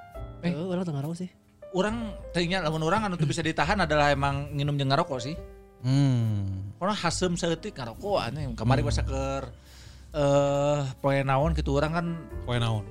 [0.44, 1.30] Eh, orang tengah rawa sih.
[1.74, 5.34] Orang tadinya lamun orang anu bisa ditahan adalah emang nginum jeung ngarokok sih.
[5.82, 6.74] Hmm.
[6.78, 8.50] Karena hasem seeutik ngarokok aneh.
[8.54, 9.44] Kamari pas keur
[10.14, 12.06] eh poe naon gitu orang kan
[12.46, 12.86] Poe naon?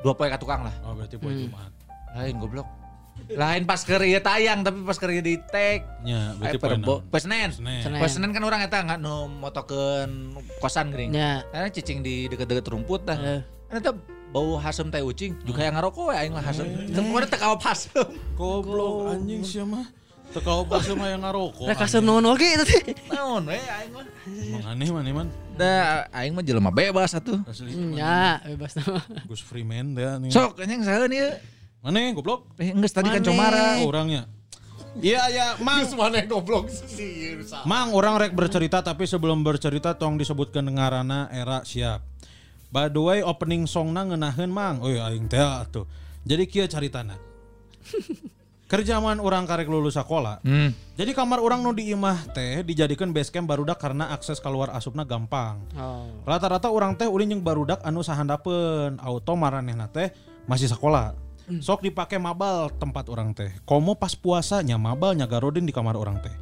[0.00, 0.72] dua poe ka tukang lah.
[0.86, 1.72] Oh, berarti poe Jumat.
[2.16, 2.68] Lain goblok.
[3.26, 5.82] Lain pas ieu tayang tapi pas ieu di tag.
[6.06, 7.02] Ya, berarti Eh, naon?
[7.10, 7.50] poe Senen.
[7.50, 7.80] Senin.
[7.82, 7.98] Senin.
[7.98, 11.10] Poe Senen kan orang eta nggak nu motokeun kosan gering.
[11.10, 11.42] Ya.
[11.50, 13.18] Karena cicing di deket-deket rumput dah.
[13.66, 13.92] Kan eta
[14.30, 16.66] bau hasem teh ucing juga yang ngarokok we aing mah hasem.
[16.92, 18.06] Teu kumaha teu kaop hasem.
[18.38, 19.86] Goblok anjing sih mah.
[20.26, 21.70] Teka obat sama yang ngarokok.
[21.70, 22.94] Rek kasem naon oge eta teh.
[23.10, 24.04] Naon we aing mah.
[24.26, 25.28] Emang aneh mana man?
[25.54, 25.70] Da
[26.10, 27.42] aing mah jelema bebas atuh.
[27.46, 27.70] Asli.
[27.94, 29.00] Ya, bebas nama.
[29.26, 30.30] Gus Freeman nih.
[30.30, 31.30] Sok anjing saeun ieu.
[31.86, 32.50] Mana goblok?
[32.58, 33.78] Eh geus tadi kan comara.
[33.78, 34.26] Oh, orangnya.
[34.98, 35.86] Iya ya, Mang.
[35.94, 37.38] Mana goblok sih?
[37.62, 42.02] Mang, orang rek bercerita tapi sebelum bercerita tong disebutkan dengarana era siap.
[42.74, 44.82] By the way opening songna ngeunaheun mang.
[44.82, 45.86] Oh ya aing teh atuh.
[46.26, 47.14] Jadi kieu caritana.
[48.66, 50.42] Kerjaman orang karek lulus sekolah.
[50.42, 50.74] Hmm.
[50.98, 55.06] Jadi kamar orang nu di imah teh dijadikan base camp barudak karena akses keluar asupna
[55.06, 55.62] gampang.
[55.78, 56.10] Oh.
[56.26, 60.10] Rata-rata orang teh ulin jeung barudak anu sahandapeun auto maranehna teh
[60.50, 61.25] masih sekolah.
[61.62, 63.54] Sok dipake mabal tempat orang teh.
[63.62, 66.34] Komo pas puasanya mabal nyaga rodin di kamar orang teh.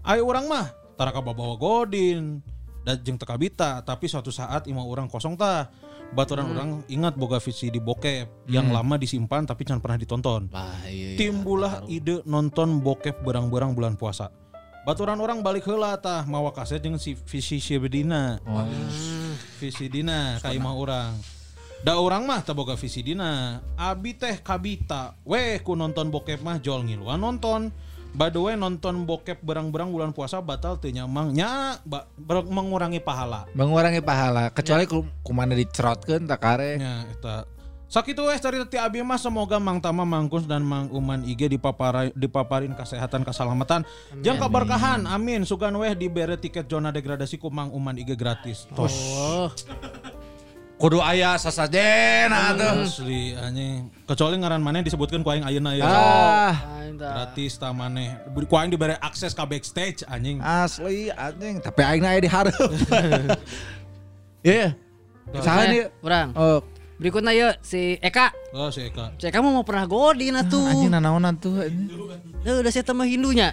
[0.00, 2.40] Ayo orang mah taraka bawa godin
[2.86, 5.68] dan jeung teka bita tapi suatu saat imah orang kosong tah.
[6.06, 10.46] Baturan orang ingat boga visi di bokep yang lama disimpan tapi jangan pernah ditonton.
[10.54, 11.18] Wah, iya, iya.
[11.18, 14.30] Timbulah ide nonton bokep berang-berang bulan puasa.
[14.86, 18.38] Baturan orang balik heula tah mawa kaset jeung si visi si bedina.
[19.58, 21.35] Visi dina ka imah orang.
[21.86, 23.62] Da orang mah teu boga visi dina.
[23.78, 25.14] Abi teh kabita.
[25.22, 27.70] Weh ku nonton bokep mah jol ngiluan nonton.
[28.10, 32.10] By the way nonton bokep berang-berang bulan puasa batal teu nyamang nya ba-
[32.50, 33.46] mengurangi pahala.
[33.54, 36.74] Mengurangi pahala kecuali ku kumana dicerotkeun tak kare.
[36.74, 37.46] Ya, eta.
[37.86, 42.10] Sakitu weh cerita ti abi mah semoga Mang Tama Mangkus dan Mang Uman IG dipapara,
[42.18, 43.86] dipaparin kesehatan keselamatan
[44.26, 48.90] jeung keberkahan amin sugan weh dibere tiket zona degradasi ku Mang Uman IG gratis tos
[48.90, 49.54] Oh.
[50.76, 52.84] Kudu aya sasajen atuh.
[52.84, 56.52] asli anjing kecuali ngaran maneh disebutkan ku aing ayeuna ya Ah,
[56.92, 58.12] gratis ta maneh
[58.44, 62.70] ku aing dibere akses ka backstage anjing asli anjing, tapi aing aya di hareup.
[64.46, 64.78] Iya.
[65.42, 65.90] Saha nih?
[66.06, 66.30] Orang.
[66.38, 66.62] Oh,
[66.96, 68.32] Berikutnya yuk si Eka.
[68.56, 70.64] oh si Eka Si Eka mau pernah godin atuh.
[70.64, 71.60] anjing nanaonan tuh.
[71.60, 73.52] Eh, udah saya tambah Hindunya.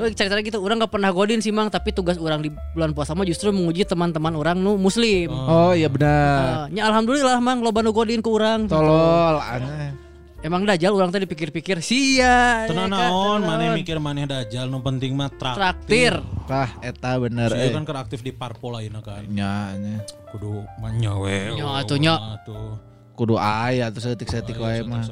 [0.00, 3.12] Oh, cerita gitu, orang gak pernah godin sih mang, tapi tugas orang di bulan puasa
[3.12, 5.28] mah justru menguji teman-teman orang nu muslim.
[5.28, 6.70] Oh, iya benar.
[6.72, 8.64] Eh, nya alhamdulillah mang loba nu godin ku orang.
[8.64, 10.07] Tolol anjing.
[10.38, 12.62] Emang dajal orang tadi pikir-pikir sia.
[12.70, 16.22] Tenang Eka, naon maneh mikir maneh dajal nu penting mah traktir.
[16.46, 17.74] Tah eta bener eh.
[17.74, 19.98] kan keur aktif di parpol ayeuna kan Nya, nya.
[20.30, 22.14] kudu manya we Nya, atuh, nya.
[22.38, 22.78] atuh
[23.18, 25.02] Kudu aya tuh setik-setik wae mah.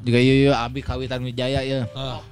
[0.00, 1.84] Juga ieu ieu abi kawitan Wijaya ya.
[1.92, 2.24] Ah,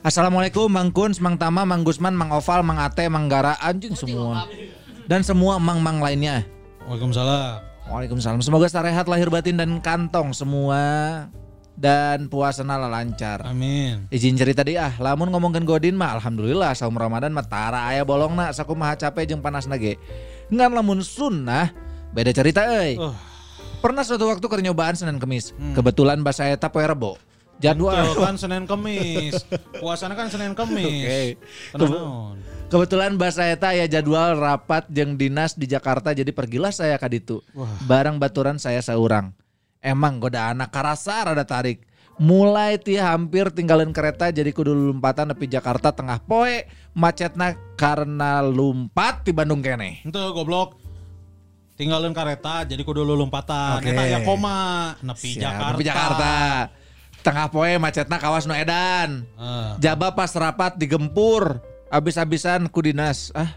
[0.00, 4.48] Assalamualaikum Mang Kuns, Mang Tama, Mang Gusman, Mang Oval, Mang Ate, Mang Gara, anjing semua.
[5.04, 6.48] Dan semua mang-mang lainnya.
[6.88, 7.60] Waalaikumsalam.
[7.92, 8.40] Waalaikumsalam.
[8.40, 10.80] Semoga sarehat lahir batin dan kantong semua
[11.76, 13.44] dan puasana lancar.
[13.44, 14.08] Amin.
[14.08, 18.50] Izin cerita deh ah, lamun ngomongin Godin mah alhamdulillah saum Ramadan mah tara aya bolongna
[18.50, 20.00] sakumaha capek jeung panasna ge.
[20.48, 21.70] Ngan lamun sunnah
[22.16, 22.96] beda cerita euy.
[22.96, 23.12] Oh.
[23.84, 25.52] Pernah suatu waktu keur nyobaan Senin Kemis.
[25.76, 27.20] Kebetulan bahasa eta poe Rebo.
[27.60, 29.44] Jadwal kan Senin Kemis.
[29.84, 31.36] Puasana kan Senin Kemis.
[31.76, 32.36] Tenang naon.
[32.66, 37.44] Kebetulan bahasa eta ya jadwal rapat jeung dinas di Jakarta jadi pergilah saya ka ditu.
[37.86, 39.30] Barang baturan saya seorang.
[39.86, 41.86] Emang goda anak karasa rada tarik.
[42.18, 49.22] Mulai ti hampir tinggalin kereta jadi kudu lompatan nepi Jakarta tengah poe macetna karena lumpat
[49.22, 50.02] di Bandung kene.
[50.02, 50.74] Ente goblok.
[51.78, 53.78] Tinggalin kareta jadi kudu lompatan.
[53.84, 55.70] Eta ya koma nepi Siap, Jakarta.
[55.70, 56.34] nepi Jakarta.
[57.22, 59.22] Tengah poe macetna kawas nu edan.
[59.38, 61.62] Ah, Jaba pas rapat digempur.
[61.94, 63.30] Abis-abisan ku dinas.
[63.38, 63.54] Ah,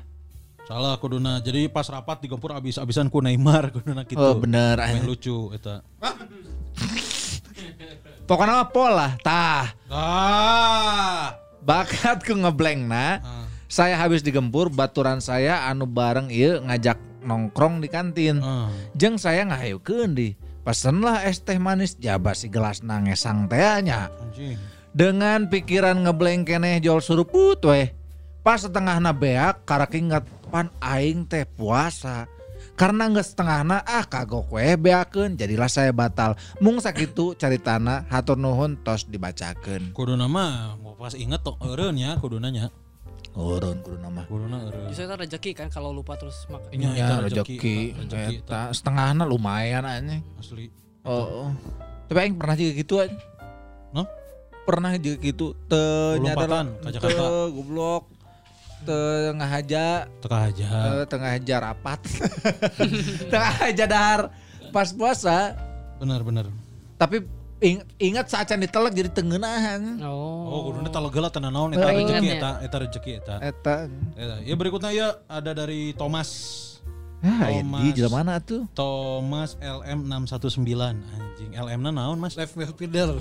[0.69, 1.41] salah kuduna.
[1.41, 4.21] Jadi pas rapat digempur abis-abisan ku Neymar kuduna gitu.
[4.21, 4.77] oh bener.
[4.77, 5.81] Main lucu eta.
[8.29, 9.09] Pokoknya mah pola.
[9.25, 9.73] Tah.
[9.89, 11.33] Ah.
[11.59, 13.19] bakat ke ngeblank na
[13.69, 18.71] saya habis digempur baturan saya anu bareng ieu ngajak nongkrong di kantin Ah.
[18.97, 20.33] jeng saya ngahayukeun di
[20.63, 24.57] pesenlah es teh manis jaba si gelas nangesang tehnya Anjing.
[24.95, 27.93] dengan pikiran ngeblank keneh jol suruput weh
[28.49, 32.25] pas setengah na beak karek inget pan aing teh puasa
[32.73, 38.73] karena nggak setengahna ah kagok weh beakeun jadilah saya batal mung sakitu caritana hatur nuhun
[38.81, 42.73] tos dibacakeun Kuduna mah mau pas inget tuh eureun ya kuduna nya.
[43.37, 44.89] urun kudu nama Kuduna eureun.
[44.89, 46.73] Justru itu rezeki kan kalau lupa terus makan.
[46.73, 48.29] Nya, Ya eta rezeki, eta eta.
[48.33, 50.17] eta setengahnya lumayan aja.
[50.41, 50.73] Asli.
[51.05, 51.49] Oh, oh.
[52.09, 53.13] tapi aing pernah juga gitu aja.
[53.93, 54.09] No?
[54.65, 55.53] Pernah juga gitu.
[55.69, 56.65] Te Jakarta.
[56.89, 58.18] te goblok.
[58.81, 59.85] Tengah aja,
[60.19, 60.67] Teka aja.
[60.95, 61.99] eh, tengah aja rapat.
[63.31, 64.21] tengah aja dahar
[64.69, 65.53] pas puasa.
[65.97, 66.45] Bener bener.
[66.95, 67.23] Tapi
[67.59, 69.99] ing- ingat saat can ditelek jadi tengenahan.
[70.01, 70.47] Oh.
[70.47, 72.33] Oh, kuduna talegela tenan naon eta Eh, rezeki ingat ya.
[72.33, 73.35] eta eta rezeki eta.
[73.39, 73.73] Eta.
[74.15, 74.35] Eta.
[74.41, 76.29] Ya berikutnya ya ada dari Thomas.
[77.19, 77.83] Ah, Thomas.
[77.91, 78.63] jelema mana tuh?
[78.71, 80.63] Thomas LM 619
[80.95, 81.51] anjing.
[81.51, 82.33] LM na naon Mas?
[82.33, 83.19] Left midfielder.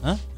[0.00, 0.14] Hah?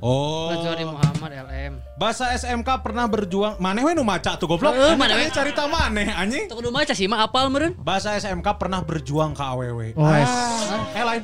[0.00, 0.48] Oh.
[0.54, 1.72] Kecuali Muhammad LM.
[1.98, 3.58] Bahasa SMK pernah berjuang.
[3.58, 4.72] Maneh we nu maca tuh goblok.
[4.72, 5.28] Eh, Ini mana we?
[5.28, 6.48] cerita maneh anjing.
[6.48, 7.76] Tuh kudu maca sih mah apal meureun.
[7.76, 9.80] Bahasa SMK pernah berjuang ke AWW.
[9.98, 10.06] Oh.
[10.06, 11.22] Ah, eh lain.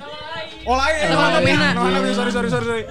[0.69, 0.95] Oh lain.
[1.01, 1.49] Eta eh, mah mana beda.
[1.49, 1.69] beda.
[1.81, 2.15] Mana beda.
[2.15, 2.67] Sorry sorry sorry.
[2.67, 2.85] sorry.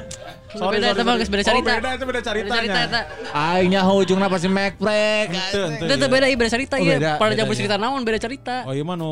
[0.48, 1.70] Sorry, Beda, sorry, geus beda cerita.
[1.70, 2.62] Oh, beda itu beda ceritanya.
[2.64, 3.00] Beda cerita.
[3.36, 6.08] Aingnya ujungnya pasti ente, Itu iya.
[6.08, 6.96] beda beda cerita Oh, ieu.
[6.98, 7.60] beda, Pada beda, jamu iya.
[7.60, 8.56] cerita naon beda cerita.
[8.64, 9.12] Oh iya mah nu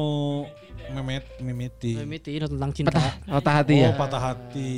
[0.96, 2.00] Memet, mimiti.
[2.00, 2.96] Mimiti nu tentang cinta.
[3.28, 3.92] Patah hati ya.
[3.92, 4.74] Oh patah hati.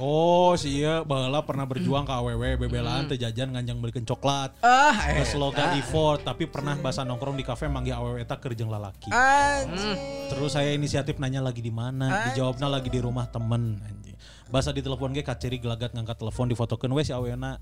[0.00, 4.56] Oh si iya baheula pernah berjuang ke AWW bebelaan teu jajan nganjang belikan coklat.
[4.64, 8.72] Ah, Ke slogan effort tapi pernah bahasa nongkrong di kafe manggil AWW eta keur jeung
[8.72, 9.12] lalaki.
[9.12, 9.96] anjing.
[10.32, 14.16] Terus saya inisiatif nanya lagi di mana, dijawabnya lagi di rumah temen anjing.
[14.48, 17.60] Bahasa di telepon ge kaciri gelagat ngangkat telepon difotokeun we si awena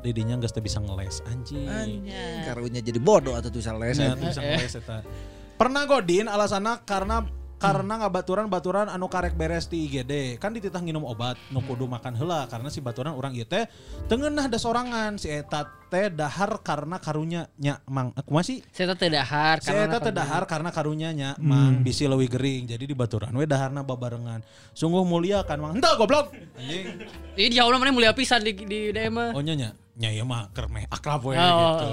[0.00, 1.68] didinya geus teu bisa ngeles anjing.
[1.68, 2.40] Anjing.
[2.48, 4.16] Karunya jadi bodoh atau tuh leset.
[4.16, 4.98] teu bisa ngeles eta.
[5.56, 7.24] Pernah godin alasanna karena
[7.56, 12.12] karena nggak baturan-baturan anu karek beres di IGD kan dititah nginum obat nu kudu makan
[12.12, 13.64] heula karena si baturan orang ieu teh
[14.12, 15.16] tengenah da sorangan.
[15.16, 19.96] Si eta teh dahar karena karunya nya mang aku masih Saya teh dahar Si eta
[19.96, 22.68] teh dahar karena karunya nya mang bisi leuwih gering.
[22.68, 24.44] Jadi di baturan we daharna babarengan.
[24.76, 25.72] Sungguh mulia kan mang.
[25.72, 26.36] Henteu goblok!
[26.60, 27.08] Anjing.
[27.40, 29.32] Ini di jauh namanya mulia pisan di di DM mah.
[29.32, 29.72] oh nya nya.
[29.96, 31.56] Nya ieu mah keur meh akrab we Oh.
[31.72, 31.88] gitu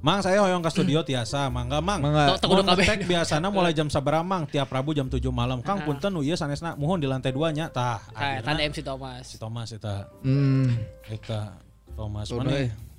[0.00, 2.00] Mang saya hoyong ke studio tiasa, mangga mang.
[2.00, 2.40] Mangga.
[2.40, 3.04] Tok- Mun kabeh.
[3.04, 5.60] biasana mulai jam sabaraha mang tiap Rabu jam 7 malam.
[5.60, 8.00] Kang punten nu ieu sanesna mohon di lantai 2 nya tah.
[8.40, 9.28] Tanda MC Thomas.
[9.28, 10.72] si Thomas eta Hmm.
[11.04, 11.52] eta
[11.92, 12.48] Thomas Mana?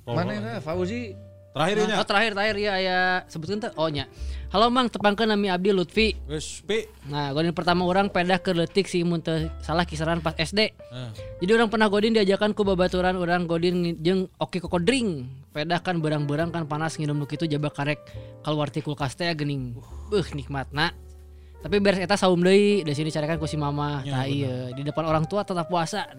[0.06, 0.14] mana?
[0.14, 1.10] Mana ya Fauzi?
[1.52, 1.96] Terakhir nya.
[2.00, 2.98] Oh terakhir terakhir ya aya
[3.28, 4.08] sebutkeun teh oh nya.
[4.48, 6.16] Halo Mang tepangkeun nami Abdi Lutfi.
[6.24, 6.88] Wes pi.
[7.08, 10.72] Nah, godin pertama orang pedah ke letik si mun teu salah kisaran pas SD.
[10.72, 11.10] Eh.
[11.44, 15.28] Jadi orang pernah godin diajakan ku babaturan orang godin jeung oke kokodring.
[15.52, 18.00] Pedah kan berang-berang kan panas nginum nu kitu jaba karek
[18.40, 19.76] keluar ti kulkas teh geuning.
[20.08, 20.96] Beuh nikmatna.
[21.62, 24.02] Tapi beres eta saum deui, di sini carikan ku si mama.
[24.02, 26.10] Nah iya, di depan orang tua tetap puasa.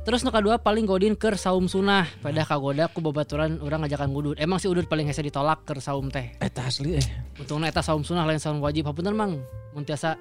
[0.00, 2.06] Terus nu kadua paling godin keur saum sunah.
[2.22, 4.36] Pedah kagoda ku babaturan orang ngajakan ngudut.
[4.38, 6.32] Emang si udut paling hese ditolak keur saum teh.
[6.38, 7.06] Eta asli eh.
[7.36, 8.86] Untungna eta saum sunah lain saum wajib.
[8.86, 9.42] Hapunten mang.
[9.74, 10.16] Mun tiasa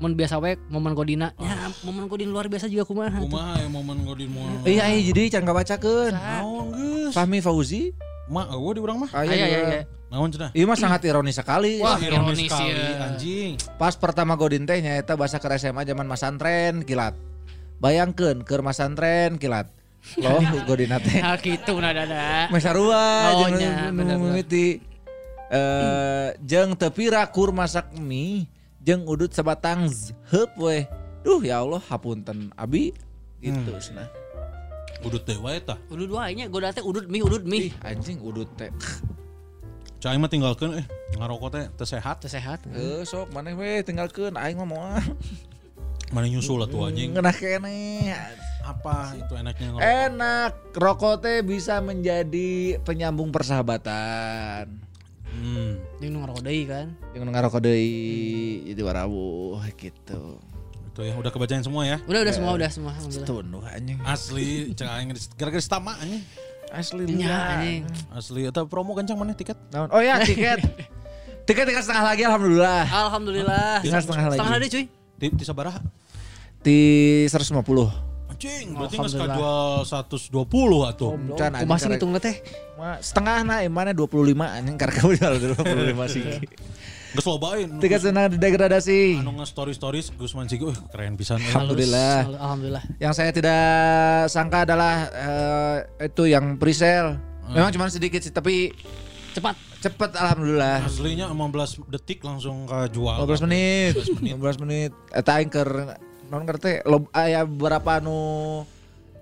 [0.00, 1.36] mun biasa we momen godina.
[1.36, 3.20] Ya, momen godin luar biasa juga kumaha.
[3.20, 4.64] Kumaha ya momen godin moal.
[4.64, 6.16] Iya, iya jadi can kabacakeun.
[6.16, 7.12] Naon geus?
[7.12, 7.92] Fahmi Fauzi?
[8.30, 9.10] Ma eueuh di urang mah.
[9.10, 9.68] Aya Aya aya juga.
[9.68, 9.82] aya.
[10.08, 10.50] Naon cenah?
[10.52, 11.78] Iya mah sangat ironis sekali.
[11.78, 13.04] Wah, ironis ironis sekali ya.
[13.04, 13.52] anjing.
[13.74, 17.14] Pas pertama godin teh nyaeta bahasa ke SMA zaman masantren kilat.
[17.78, 19.66] Bayangkeun keur masantren kilat.
[20.16, 21.18] Loh godina teh.
[21.20, 22.46] Nah gitu nah dada.
[22.48, 24.16] Mesarua Oh, jeung bener-bener.
[24.16, 24.78] mimiti.
[25.48, 28.46] Eh jeung teu pira kur masak mie
[28.80, 30.86] jeung udut sabatang z- heup we.
[31.20, 32.94] Duh ya Allah hapunten abi
[33.38, 34.06] itu cenah.
[35.00, 35.80] Udut teh wae tah.
[35.88, 37.72] Udut wae nya goda teh udut mie udut mie.
[37.80, 38.68] Anjing udut teh.
[40.00, 40.86] Cai mah tinggalkeun eh
[41.16, 42.20] ngarokok teh teu sehat.
[42.20, 42.64] Teu sehat.
[42.72, 45.00] Eh sok maneh we tinggalkeun aing mah moal.
[46.12, 47.14] Mana nyusul atuh anjing.
[47.14, 48.12] Ngeunah keneh.
[48.60, 49.88] Apa itu enaknya ngerokok?
[49.88, 54.68] Enak, rokok teh bisa menjadi penyambung persahabatan.
[55.30, 55.80] Hmm.
[56.02, 56.92] Jeung nu ngarokok deui kan.
[57.16, 60.42] Yang ngarokok deui jadi warawuh gitu.
[60.90, 61.96] Itu ya udah kebacain semua ya.
[62.10, 62.92] Udah udah semua udah semua.
[63.22, 63.98] Tuh anjing.
[64.02, 65.08] Asli cek aing
[65.38, 66.22] gara-gara stama anjing.
[66.70, 67.30] Asli liat.
[67.62, 67.82] anjing.
[68.10, 69.54] Asli eta promo kencang mana tiket?
[69.94, 70.58] Oh ya tiket.
[71.46, 72.82] tiket tiket setengah lagi alhamdulillah.
[72.90, 73.70] Alhamdulillah.
[73.86, 74.38] Tinggal setengah lagi.
[74.42, 74.84] Setengah deui cuy.
[75.20, 75.80] Di, di sabaraha?
[76.60, 76.78] Di
[77.30, 78.10] 150.
[78.30, 79.36] Anjing, berarti Alhamdulillah.
[79.36, 81.10] kajual 120 atuh.
[81.36, 82.36] Can anjing Kumaha sih karek- ngitungna teh?
[83.04, 86.22] Setengah nah mana 25 anjing karek kamu jual 25 sih.
[87.10, 87.68] Geus lobain.
[87.78, 89.18] Tiket setengah degradasi.
[89.18, 91.36] anu nge-story stories Gusman Sigi, uh, keren pisan.
[91.36, 91.50] eh.
[91.50, 92.16] Alhamdulillah.
[92.30, 92.82] Alhamdulillah.
[92.96, 93.62] Yang saya tidak
[94.26, 95.76] sangka adalah eh,
[96.06, 97.18] itu yang pre-sale.
[97.50, 98.70] Memang cuma sedikit sih tapi
[99.30, 99.58] Cepat.
[99.80, 100.82] cepet alhamdulillah.
[100.82, 103.26] Aslinya 15 detik langsung kejual.
[103.26, 103.94] 15 menit.
[103.96, 104.90] 15 menit.
[105.10, 108.18] Eta aing keur non ngerti lo aya beberapa anu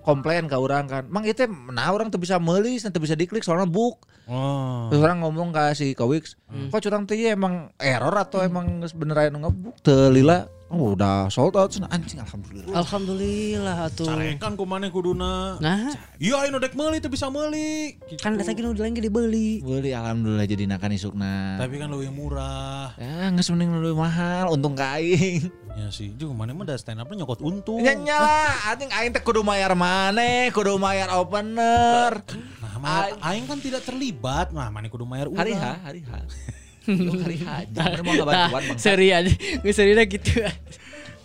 [0.09, 1.03] komplain ke orang kan.
[1.13, 4.09] Mang itu nah orang tuh bisa meuli, teu bisa diklik soalnya book.
[4.25, 4.89] Oh.
[4.89, 6.33] Terus orang ngomong ke si Kawix,
[6.73, 10.49] kok curang teh ieu emang error atau emang geus bener aya nu ngebuk teu lila.
[10.69, 12.77] Oh, udah sold out cenah anjing alhamdulillah.
[12.77, 14.05] Alhamdulillah atuh.
[14.05, 15.57] Carekan ku maneh kuduna.
[15.57, 17.97] Nah, Iya, anu dek meuli teu bisa meuli.
[18.05, 18.21] Gitu.
[18.21, 19.65] kan data gini udah lagi dibeli.
[19.65, 21.57] Beli alhamdulillah jadi nakan isukna.
[21.57, 22.93] Tapi kan lebih murah.
[23.01, 25.49] Ya geus mending lebih mahal untung ka aing.
[25.73, 27.81] Ya sih, juga mana mah da stand up nyokot untung.
[27.81, 28.21] Nya nya
[28.69, 32.21] anjing aing teh kudu mayar maneh, kudu mayar opener.
[32.61, 34.53] Nah, aing kan tidak terlibat.
[34.53, 35.41] Nah, mana kudu mayar urang.
[35.41, 36.13] Hari H, hari H.
[36.89, 37.49] Yo, hari H.
[37.69, 38.79] Jangan mau bantuan bang.
[38.81, 39.29] Seri aja.
[40.09, 40.31] Gitu.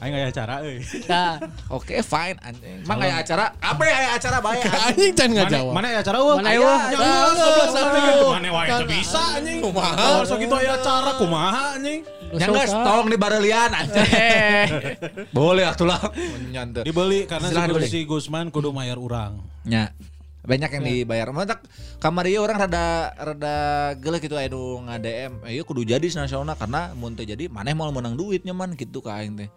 [0.04, 0.84] Aing aya acara euy.
[1.08, 1.40] Nah,
[1.72, 2.84] Oke fine anjing.
[2.84, 5.16] Mang aya acara, apa ya aya acara bae anjing.
[5.16, 5.72] Can nggak Mana jawab.
[5.72, 6.36] mana aya acara eueuh?
[6.36, 6.78] Mana eueuh?
[6.92, 8.26] Tah, goblok sampe gitu.
[8.28, 9.58] Mana wae teu bisa anjing.
[9.64, 9.92] Kumaha?
[9.96, 12.00] Kalau sok kitu aya acara kumaha anjing?
[12.34, 14.08] Nya geus tolong di barelian anjing.
[14.12, 14.66] Eh.
[15.36, 16.02] Boleh atuh lah.
[16.52, 16.84] Nyante.
[16.84, 17.48] Dibeli karena
[17.86, 19.40] si, Gusman kudu mayar urang.
[19.64, 19.88] Nya.
[20.44, 21.32] Banyak yang dibayar.
[21.32, 21.64] Mantap
[22.04, 23.54] kamar ieu orang rada rada
[23.96, 25.40] geuleuh gitu nu nga-DM.
[25.48, 29.40] Ieu kudu jadi nasional karena teu jadi maneh mau menang duitnya man gitu ka aing
[29.40, 29.48] teh.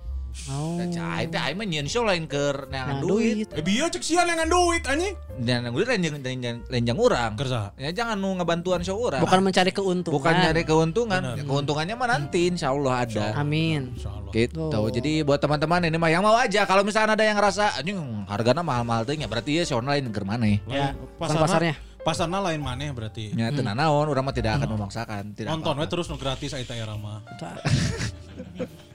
[0.48, 0.80] Oh.
[0.88, 3.52] Cai teh aing mah nyieun show lain keur neangan Nah, duit.
[3.52, 5.12] Eh bieu cek sian yang duit anjing.
[5.38, 7.36] Dan duit lenjang lenjang lenjang urang.
[7.36, 7.76] Kerja.
[7.76, 9.20] Ya jangan nu ngebantuan show urang.
[9.20, 10.16] Bukan mencari keuntungan.
[10.16, 11.22] Bukan nyari keuntungan.
[11.36, 13.26] Ya, keuntungannya mah nanti insya Allah ada.
[13.36, 13.92] Amin.
[13.94, 14.32] Insyaallah.
[14.32, 14.64] Gitu.
[14.72, 14.88] Tuh.
[14.88, 18.64] Jadi buat teman-teman ini mah yang mau aja kalau misalnya ada yang ngerasa anjing hargana
[18.64, 20.64] mahal-mahal teh nya berarti ya show lain keur maneh.
[20.66, 21.76] Ya, Pasarna- pasarnya.
[22.08, 23.36] Pasarna lain maneh berarti.
[23.36, 25.36] Ya teu naon urang mah tidak akan memaksakan.
[25.36, 27.20] Tidak Nonton we terus nu gratis aita era mah.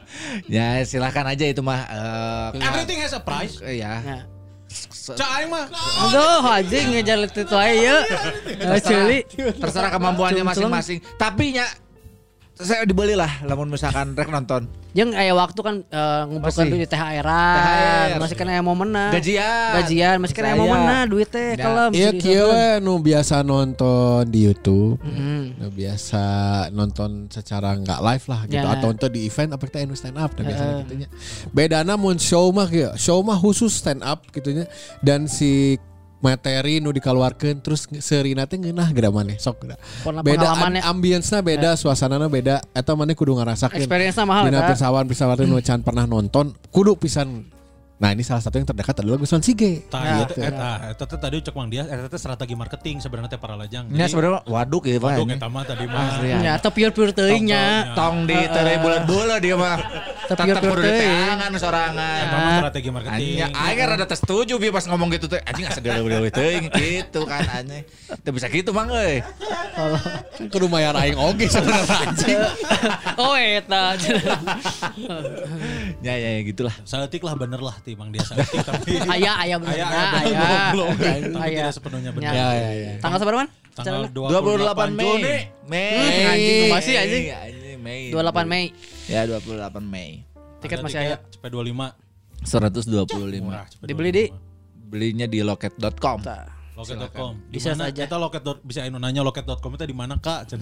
[0.46, 1.80] Ya silahkan aja itu mah
[2.54, 3.58] eh, Everything has a price.
[3.62, 4.24] eh, ya.
[4.92, 5.66] Cak aing mah.
[6.08, 7.96] Aduh, anjing ngejar itu aja ya.
[8.46, 9.18] Eh, Celi.
[9.60, 11.04] Terserah kemampuannya masing-masing.
[11.18, 11.66] Tapi nya
[12.56, 14.64] saya dibeli lah lamun misalkan rek nonton.
[14.92, 16.72] Jeung aya waktu kan eh, ngumpulkeun Masih.
[16.74, 18.20] duit THR-an, THR.
[18.20, 19.08] masih kan aya mau menang.
[19.10, 19.72] Gajian.
[19.74, 21.64] Gajian, masih kan aya mau menang duit teh Ya.
[21.64, 21.90] kalem.
[21.92, 22.48] Iya kieu
[22.78, 25.00] nu biasa nonton di YouTube.
[25.00, 25.56] Mm.
[25.56, 26.22] Nu biasa
[26.68, 28.68] nonton secara nggak live lah gitu Ya.
[28.70, 31.08] atau nonton di event apa kita anu stand up dan biasanya gitu nya.
[31.48, 34.68] Bedana mun show mah kieu, show mah khusus stand up gitu nya
[35.00, 35.80] dan si
[36.22, 39.76] materi nu dikeluarkan terus serina teh ngeunah geura maneh sok geura.
[40.22, 43.82] Beda am- ambience-na beda, suasanana beda eta maneh kudu ngarasakeun.
[43.82, 44.72] Experience-na mahal Dina eta.
[44.72, 47.51] pisawan pisawan nu can pernah nonton kudu pisan.
[48.02, 49.86] Nah, ini salah satu yang terdekat adalah Gusman Sige.
[49.86, 52.98] Tah Ya, ieu teh eta eta teh tadi cek Mang Dias eta teh strategi marketing
[52.98, 53.86] sebenarnya teh para lajang.
[53.94, 55.22] Ya sebenarnya waduk ya Pak.
[55.22, 56.18] Waduh eta mah tadi mah.
[56.26, 57.94] Ya, atau pure-pure teuing nya.
[57.94, 59.78] Tong di tere bulan bola dia mah.
[60.26, 60.98] Tapi kudu perteh.
[60.98, 62.22] diteangan sorangan.
[62.26, 63.38] Eta mah strategi marketing.
[63.38, 65.38] Anjing, aing rada teu setuju bi pas ngomong gitu teh.
[65.46, 67.86] Anjing asa deuleu teuing gitu kan anjing.
[68.26, 69.22] Teu bisa gitu Mang euy.
[70.50, 72.38] Kudu mayar aing oge sebenarnya anjing.
[73.22, 73.94] Oh, eta.
[76.02, 76.74] Ya ya ya gitulah.
[76.82, 79.74] Saeutik lah bener lah Mang Dias saeutik tapi Aya, aya bener.
[79.76, 80.60] Aya, Aya, aya, aya.
[80.72, 81.22] belum, belum.
[81.32, 81.58] Tapi Aya.
[81.62, 82.32] tidak sepenuhnya benar.
[82.32, 82.46] Ya.
[82.52, 82.92] Ya ya.
[83.00, 83.50] Tanggal seberapa, Man?
[83.72, 84.88] Tanggal Acaranya?
[84.92, 85.06] 28 Mei.
[85.08, 85.34] Juni.
[85.64, 85.88] Mei.
[85.96, 87.24] Hmm, anjing, masih, anjing.
[87.32, 88.02] Anjing Mei.
[88.12, 88.64] 28 Mei.
[89.08, 90.10] Ya 28 Mei.
[90.60, 91.16] Tiket masih ada.
[91.32, 91.90] Cepet 25.
[92.44, 93.42] 125.
[93.42, 94.90] Murah, cepet Dibeli di 25.
[94.92, 96.20] Belinya di loket.com.
[96.72, 97.32] Loket.com.
[97.52, 97.92] Bisa mana?
[97.92, 98.08] saja.
[98.08, 100.48] Eta loket dot- bisa nanya loket.com itu di mana Kak?
[100.48, 100.58] Cen.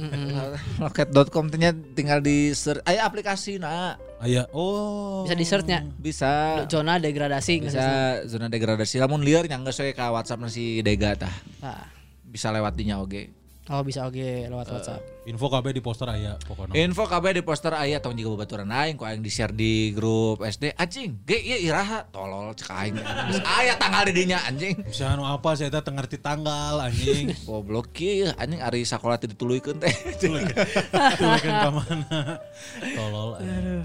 [0.82, 3.94] Loket.com ternyata tinggal di search aya aplikasi nah.
[4.18, 4.50] Aya.
[4.50, 5.22] Oh.
[5.22, 5.80] bisa di search-nya.
[5.96, 6.66] Bisa.
[6.66, 7.86] Zona degradasi nggak bisa
[8.26, 11.32] zona degradasi lamun liar nyangga we ka WhatsApp si Dega tah.
[11.62, 11.86] Nah,
[12.26, 13.30] Bisa lewat dinya oge.
[13.70, 15.19] oh bisa oke lewat WhatsApp.
[15.28, 16.72] Info KB di poster aya pokoknya.
[16.80, 20.72] Info kabeh di poster aya tong juga babaturan aing ku aing di-share di grup SD
[20.80, 21.20] anjing.
[21.28, 22.96] Ge ieu iraha tolol cek aing.
[23.28, 24.80] Geus aya tanggal di dinya anjing.
[24.80, 27.36] Bisa anu apa saya teh ngerti tanggal anjing.
[27.48, 29.92] Goblok kieu anjing ari sakola teh dituluykeun teh.
[30.16, 32.40] Tulikeun ka mana.
[32.80, 33.30] Tolol.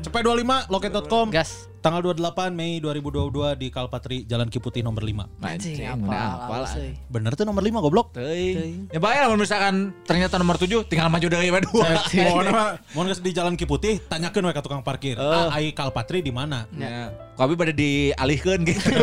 [0.08, 1.28] Cepet 25 loket.com.
[1.36, 1.68] Gas.
[1.86, 5.38] Tanggal 28 Mei 2022 di Kalpatri Jalan Kiputih nomor 5.
[5.38, 6.66] Anjing apa?
[6.82, 6.98] euy.
[7.14, 8.18] Bener tuh nomor 5 goblok.
[8.18, 8.90] Teuing.
[8.90, 11.88] Ya bae lamun misalkan ternyata nomor 7 tinggal maju deui we dua.
[12.04, 15.16] Pokoknya mah mau geus di Jalan Kiputih tanyakeun we ka tukang parkir.
[15.16, 16.66] Ah, ai Kalpatri di mana?
[16.72, 17.12] Ya.
[17.34, 18.96] Ku abi pada dialihkeun gitu.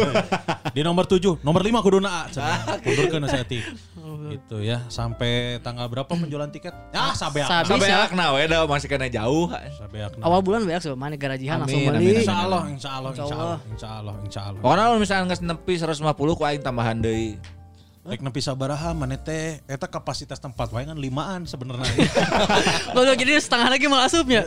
[0.73, 2.81] Di nomor 7, nomor 5 kuduna cenah.
[2.81, 3.44] Kudurkeun saya.
[3.44, 4.81] Gitu ya.
[4.89, 6.73] Sampai tanggal berapa penjualan tiket?
[6.90, 7.44] Ya, sabeak.
[7.44, 8.09] Sabi- Sampai Bisa.
[8.09, 9.53] akna we da masih kena jauh.
[9.77, 10.16] Sabeak.
[10.19, 12.09] Awal bulan beak sih mana garajihan langsung beli.
[12.09, 14.61] amin, Insya Allah, insya Allah, insya Insya Allah, insya Allah, insya Allah.
[14.61, 17.36] Pokoknya kalau misalnya nggak nepi 150 ku aing tambahan deui.
[18.03, 21.87] Rek nepi sabaraha mana teh eta kapasitas tempat wae kan limaan sebenarnya.
[22.99, 24.43] Kalau jadi setengah lagi malah asupnya.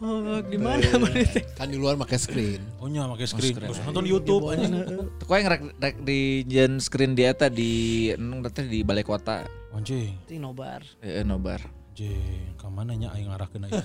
[0.00, 1.44] Oh, gimana mana teh?
[1.52, 2.64] Kan di luar pakai screen.
[2.80, 3.60] Oh nya pakai screen.
[3.60, 4.72] Terus nonton YouTube anjing.
[5.20, 8.08] Ku aing rek, rek di jen screen dia teh di
[8.56, 9.44] teh di balai kota.
[9.76, 10.16] Anjing.
[10.24, 10.80] Itu nobar.
[11.04, 11.60] Heeh nobar.
[11.92, 13.84] Anjing, ka mana nya aing ngarahkeun aya.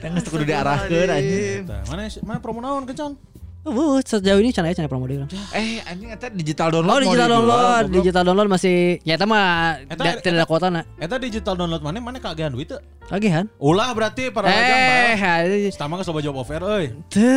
[0.00, 1.68] Tengah kudu diarahkeun anjing.
[1.68, 3.20] Mana mana promo naon kencan?
[3.60, 5.28] Oh, sejauh ini channel channel promo dia.
[5.52, 7.92] Eh anjing eta digital download Oh, digital download, goblok.
[7.92, 10.88] digital download masih ya eta mah da- tidak ada kuota na.
[10.96, 12.80] Eta digital download mana mana kagean duit teu?
[13.04, 13.52] Kagihan.
[13.58, 15.68] Ulah berarti para lajang Eh, bae.
[15.68, 16.86] Pertama geus loba job offer euy.
[17.06, 17.36] teu.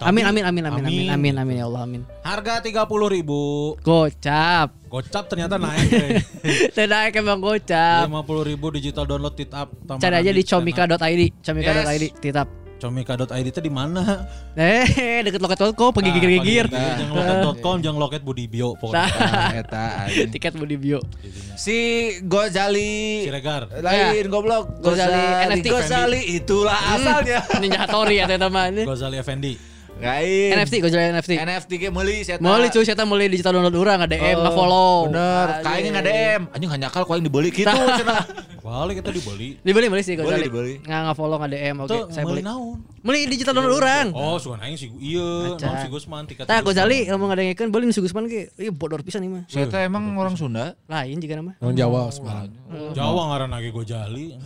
[0.00, 1.34] Amin amin amin amin amin Amin.
[1.36, 2.02] amin ya Allah amin.
[2.22, 3.78] Harga 30.000.
[3.78, 4.68] Gocap.
[4.88, 6.10] Gocap ternyata naik euy.
[6.74, 8.10] Teu naik emang gocap.
[8.10, 9.70] 50.000 digital download titap.
[9.94, 12.48] Cari aja di comika.id, comika.id, titap.
[12.82, 14.26] Comika.id itu di mana?
[14.58, 16.66] Eh, deket loket.com pergi gigir-gigir.
[16.66, 19.06] Nah, Jangan loket.com, jangan loket Budi Bio pokoknya.
[19.06, 19.86] Nah, eta.
[20.10, 20.98] Tiket mau di bio.
[21.54, 23.70] Si Gozali Siregar.
[23.78, 25.66] lain goblok Gozali Gozali NFT.
[25.70, 27.46] Gozali itulah asalnya.
[27.62, 28.82] Ninja ya teh mah ini.
[28.82, 29.71] Gozali Effendi.
[30.00, 30.48] Lain.
[30.56, 31.32] NFT, gue jual NFT.
[31.36, 32.40] NFT ge meuli saya.
[32.40, 35.12] Mau cuy, saya mulai digital download urang, nge DM, nge follow.
[35.12, 36.40] Bener, kayaknya nggak DM.
[36.56, 38.24] Anjing hanya kal ku aing dibeli gitu cenah.
[38.62, 39.58] Balik kita dibeli.
[39.60, 40.38] Dibeli beli sih jual.
[40.38, 40.80] dibeli.
[40.82, 41.90] Nggak nge follow, nge DM, oke.
[41.92, 42.78] Tuh, Saya beli naon?
[43.02, 44.06] Beli digital download urang.
[44.16, 46.46] Oh, suka aing si iya, naon si Gusman tiket.
[46.48, 46.88] Tah, Gusman.
[46.88, 48.50] jali, ilmu ngadengikeun beli nu si Gusman ge.
[48.56, 49.44] Iya bodor pisan ieu mah.
[49.46, 50.74] Saya teh emang orang Sunda.
[50.90, 51.52] Lain juga nama.
[51.62, 52.50] Orang Jawa Semarang.
[52.96, 54.38] Jawa ngaran lagi Gojali.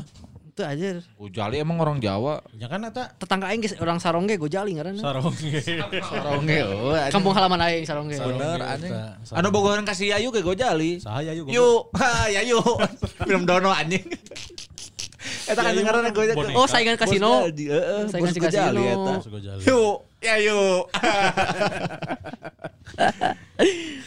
[0.57, 1.05] Itu aja.
[1.21, 2.41] Gojali emang orang Jawa.
[2.57, 5.05] Ya kan eta Tetangga aing geus orang Sarongge Gojali ngaranna.
[5.05, 5.61] sarongge.
[6.01, 6.97] Sarongge oh.
[7.13, 8.17] Kampung halaman aing Sarongge.
[8.17, 8.89] Bener anjing.
[9.37, 10.97] Anu bogohan kasih Yayu ke Gojali.
[10.97, 11.53] Sahaya yuk.
[11.53, 12.57] Yuk, ha, Yayu.
[13.21, 14.01] Film Dono anjing.
[15.53, 16.57] Eta kan Yayu dengaran Gojali.
[16.57, 17.53] Oh, saingan kasino.
[17.53, 19.13] Heeh, Saingan si Gojali kasino.
[19.21, 19.29] eta.
[19.29, 19.61] Gojali.
[19.61, 20.61] Yuk, Yayu.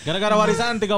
[0.01, 0.89] Gara-gara warisan 30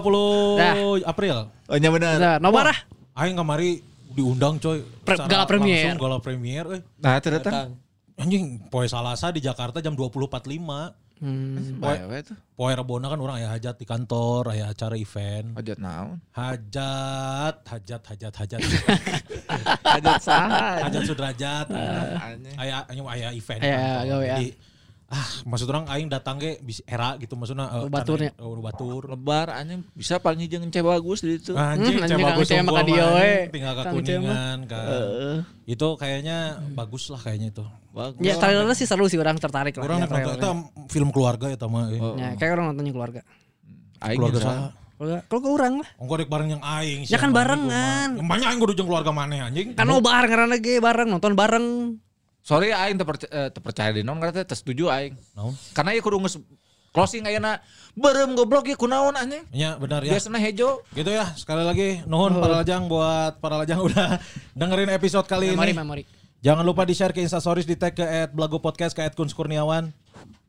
[0.56, 0.74] Dah.
[1.04, 1.52] April.
[1.68, 2.16] Oh, nya bener.
[2.24, 2.80] Nah, nobar ah.
[3.20, 3.84] Aing kamari
[4.14, 4.84] diundang coy.
[5.04, 5.94] Pre- Secara gala premier.
[5.94, 6.82] langsung Gala premier euy.
[7.00, 7.76] Nah, itu datang.
[8.20, 11.02] Anjing, poe Salasa di Jakarta jam 20.45.
[11.22, 11.78] Hmm.
[11.78, 12.34] Tuh.
[12.58, 15.54] Poe Rebona kan orang aya hajat di kantor, aya acara event.
[15.54, 16.18] Hajat naon?
[16.34, 18.60] Hajat, hajat, hajat, hajat.
[19.94, 20.90] Hajat saha?
[20.90, 21.68] hajat sudrajat.
[21.70, 22.58] Anjing.
[22.58, 23.62] Aya aya aya event.
[23.62, 24.02] Aya, kantor.
[24.10, 24.36] gawe, ya.
[24.38, 24.48] Jadi,
[25.12, 28.32] ah maksud orang aing datang ge bisa era gitu maksudnya eh, Oh, baturnya.
[28.32, 29.02] karena- oh, batur.
[29.06, 31.52] Lebar anjing bisa paling jeung cewek bagus di itu.
[31.52, 33.32] Anjing, Hmm, cewek bagus Kang Cem unggul mah ka dia we.
[33.52, 33.92] tinggal ke mah.
[33.92, 34.86] kuningan kan.
[35.68, 36.38] Itu kayaknya
[36.72, 37.64] bagus lah kayaknya itu.
[37.92, 38.24] Bagus.
[38.24, 39.84] Ya trailernya sih seru sih orang tertarik lah.
[39.84, 40.50] Orang ya, itu
[40.88, 41.92] film keluarga ya tama.
[41.92, 42.16] Oh.
[42.16, 43.20] Ya, kayak orang nontonnya keluarga.
[44.00, 44.40] Aing Keluarga?
[44.96, 45.90] Keluarga, kalau ke orang lah.
[45.98, 47.00] Ongko dek bareng yang aing.
[47.04, 48.16] Ya kan barengan.
[48.16, 49.76] Banyak aing kudu jeung keluarga maneh anjing.
[49.76, 52.00] Kan lo bareng karena ge bareng nonton bareng.
[52.42, 55.14] Sorry aing teu percaya, eh, teu percaya di naon karena teh setuju aing.
[55.38, 55.54] Naon?
[55.78, 56.42] Karena ieu kudu geus
[56.92, 57.62] closing ayeuna
[57.94, 59.46] berem goblok ieu kunaon anjing.
[59.54, 60.18] Ya benar ya.
[60.18, 60.82] Biasana hejo.
[60.92, 64.18] Gitu ya, sekali lagi nuhun para lajang buat para lajang udah
[64.58, 65.78] dengerin episode kali Memori ini.
[65.78, 66.04] memori.
[66.42, 68.02] Jangan lupa di-share ke Instastories di tag ke
[68.34, 69.94] @blago podcast ke @kunskurniawan.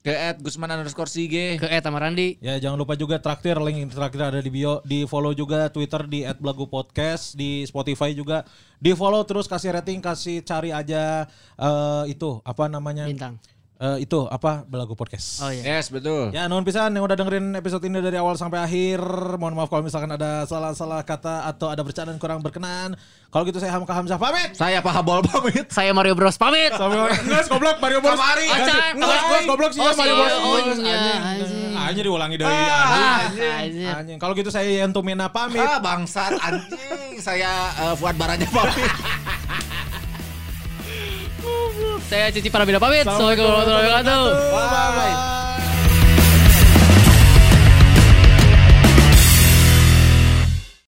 [0.03, 1.63] Ke at Gusman underscore Sige.
[1.63, 2.35] Ke Eta Marandi.
[2.43, 4.83] Ya jangan lupa juga traktir link traktir ada di bio.
[4.83, 8.43] Di follow juga Twitter di @blago_podcast, di Spotify juga.
[8.83, 13.07] Di follow terus kasih rating, kasih cari aja eh, itu apa namanya?
[13.07, 13.39] Bintang.
[13.83, 15.43] Eh, itu apa Belagu Podcast.
[15.43, 15.75] Oh iya.
[15.75, 16.31] Yes, betul.
[16.31, 19.03] Ya, nuhun pisan yang udah dengerin episode ini dari awal sampai akhir.
[19.35, 22.95] Mohon maaf kalau misalkan ada salah-salah kata atau ada bercandaan kurang berkenan.
[23.27, 24.55] Kalau gitu saya Hamka Hamzah pamit.
[24.55, 25.67] Saya Pak Habol pamit.
[25.75, 26.71] Saya Mario Bros pamit.
[26.71, 28.15] Sampai nges goblok Mario Bros.
[28.15, 28.47] Kamari.
[28.47, 30.31] Nges goblok sih ya Oh, Mario iya, Bros.
[30.31, 31.75] oh, Nges, iya, anjing.
[31.75, 32.05] anjing.
[32.07, 33.91] Diulangi dari Ah, anjing.
[33.91, 34.19] anjing.
[34.23, 35.59] Kalau gitu saya Yentumina pamit.
[35.59, 37.19] Ah, bangsat anjing.
[37.19, 37.51] Saya
[37.83, 38.87] eh, Fuad Baranya pamit.
[42.13, 43.09] Saya Cici Parabila pamit.
[43.09, 44.25] Assalamualaikum warahmatullahi wabarakatuh.
[44.53, 45.62] Bye.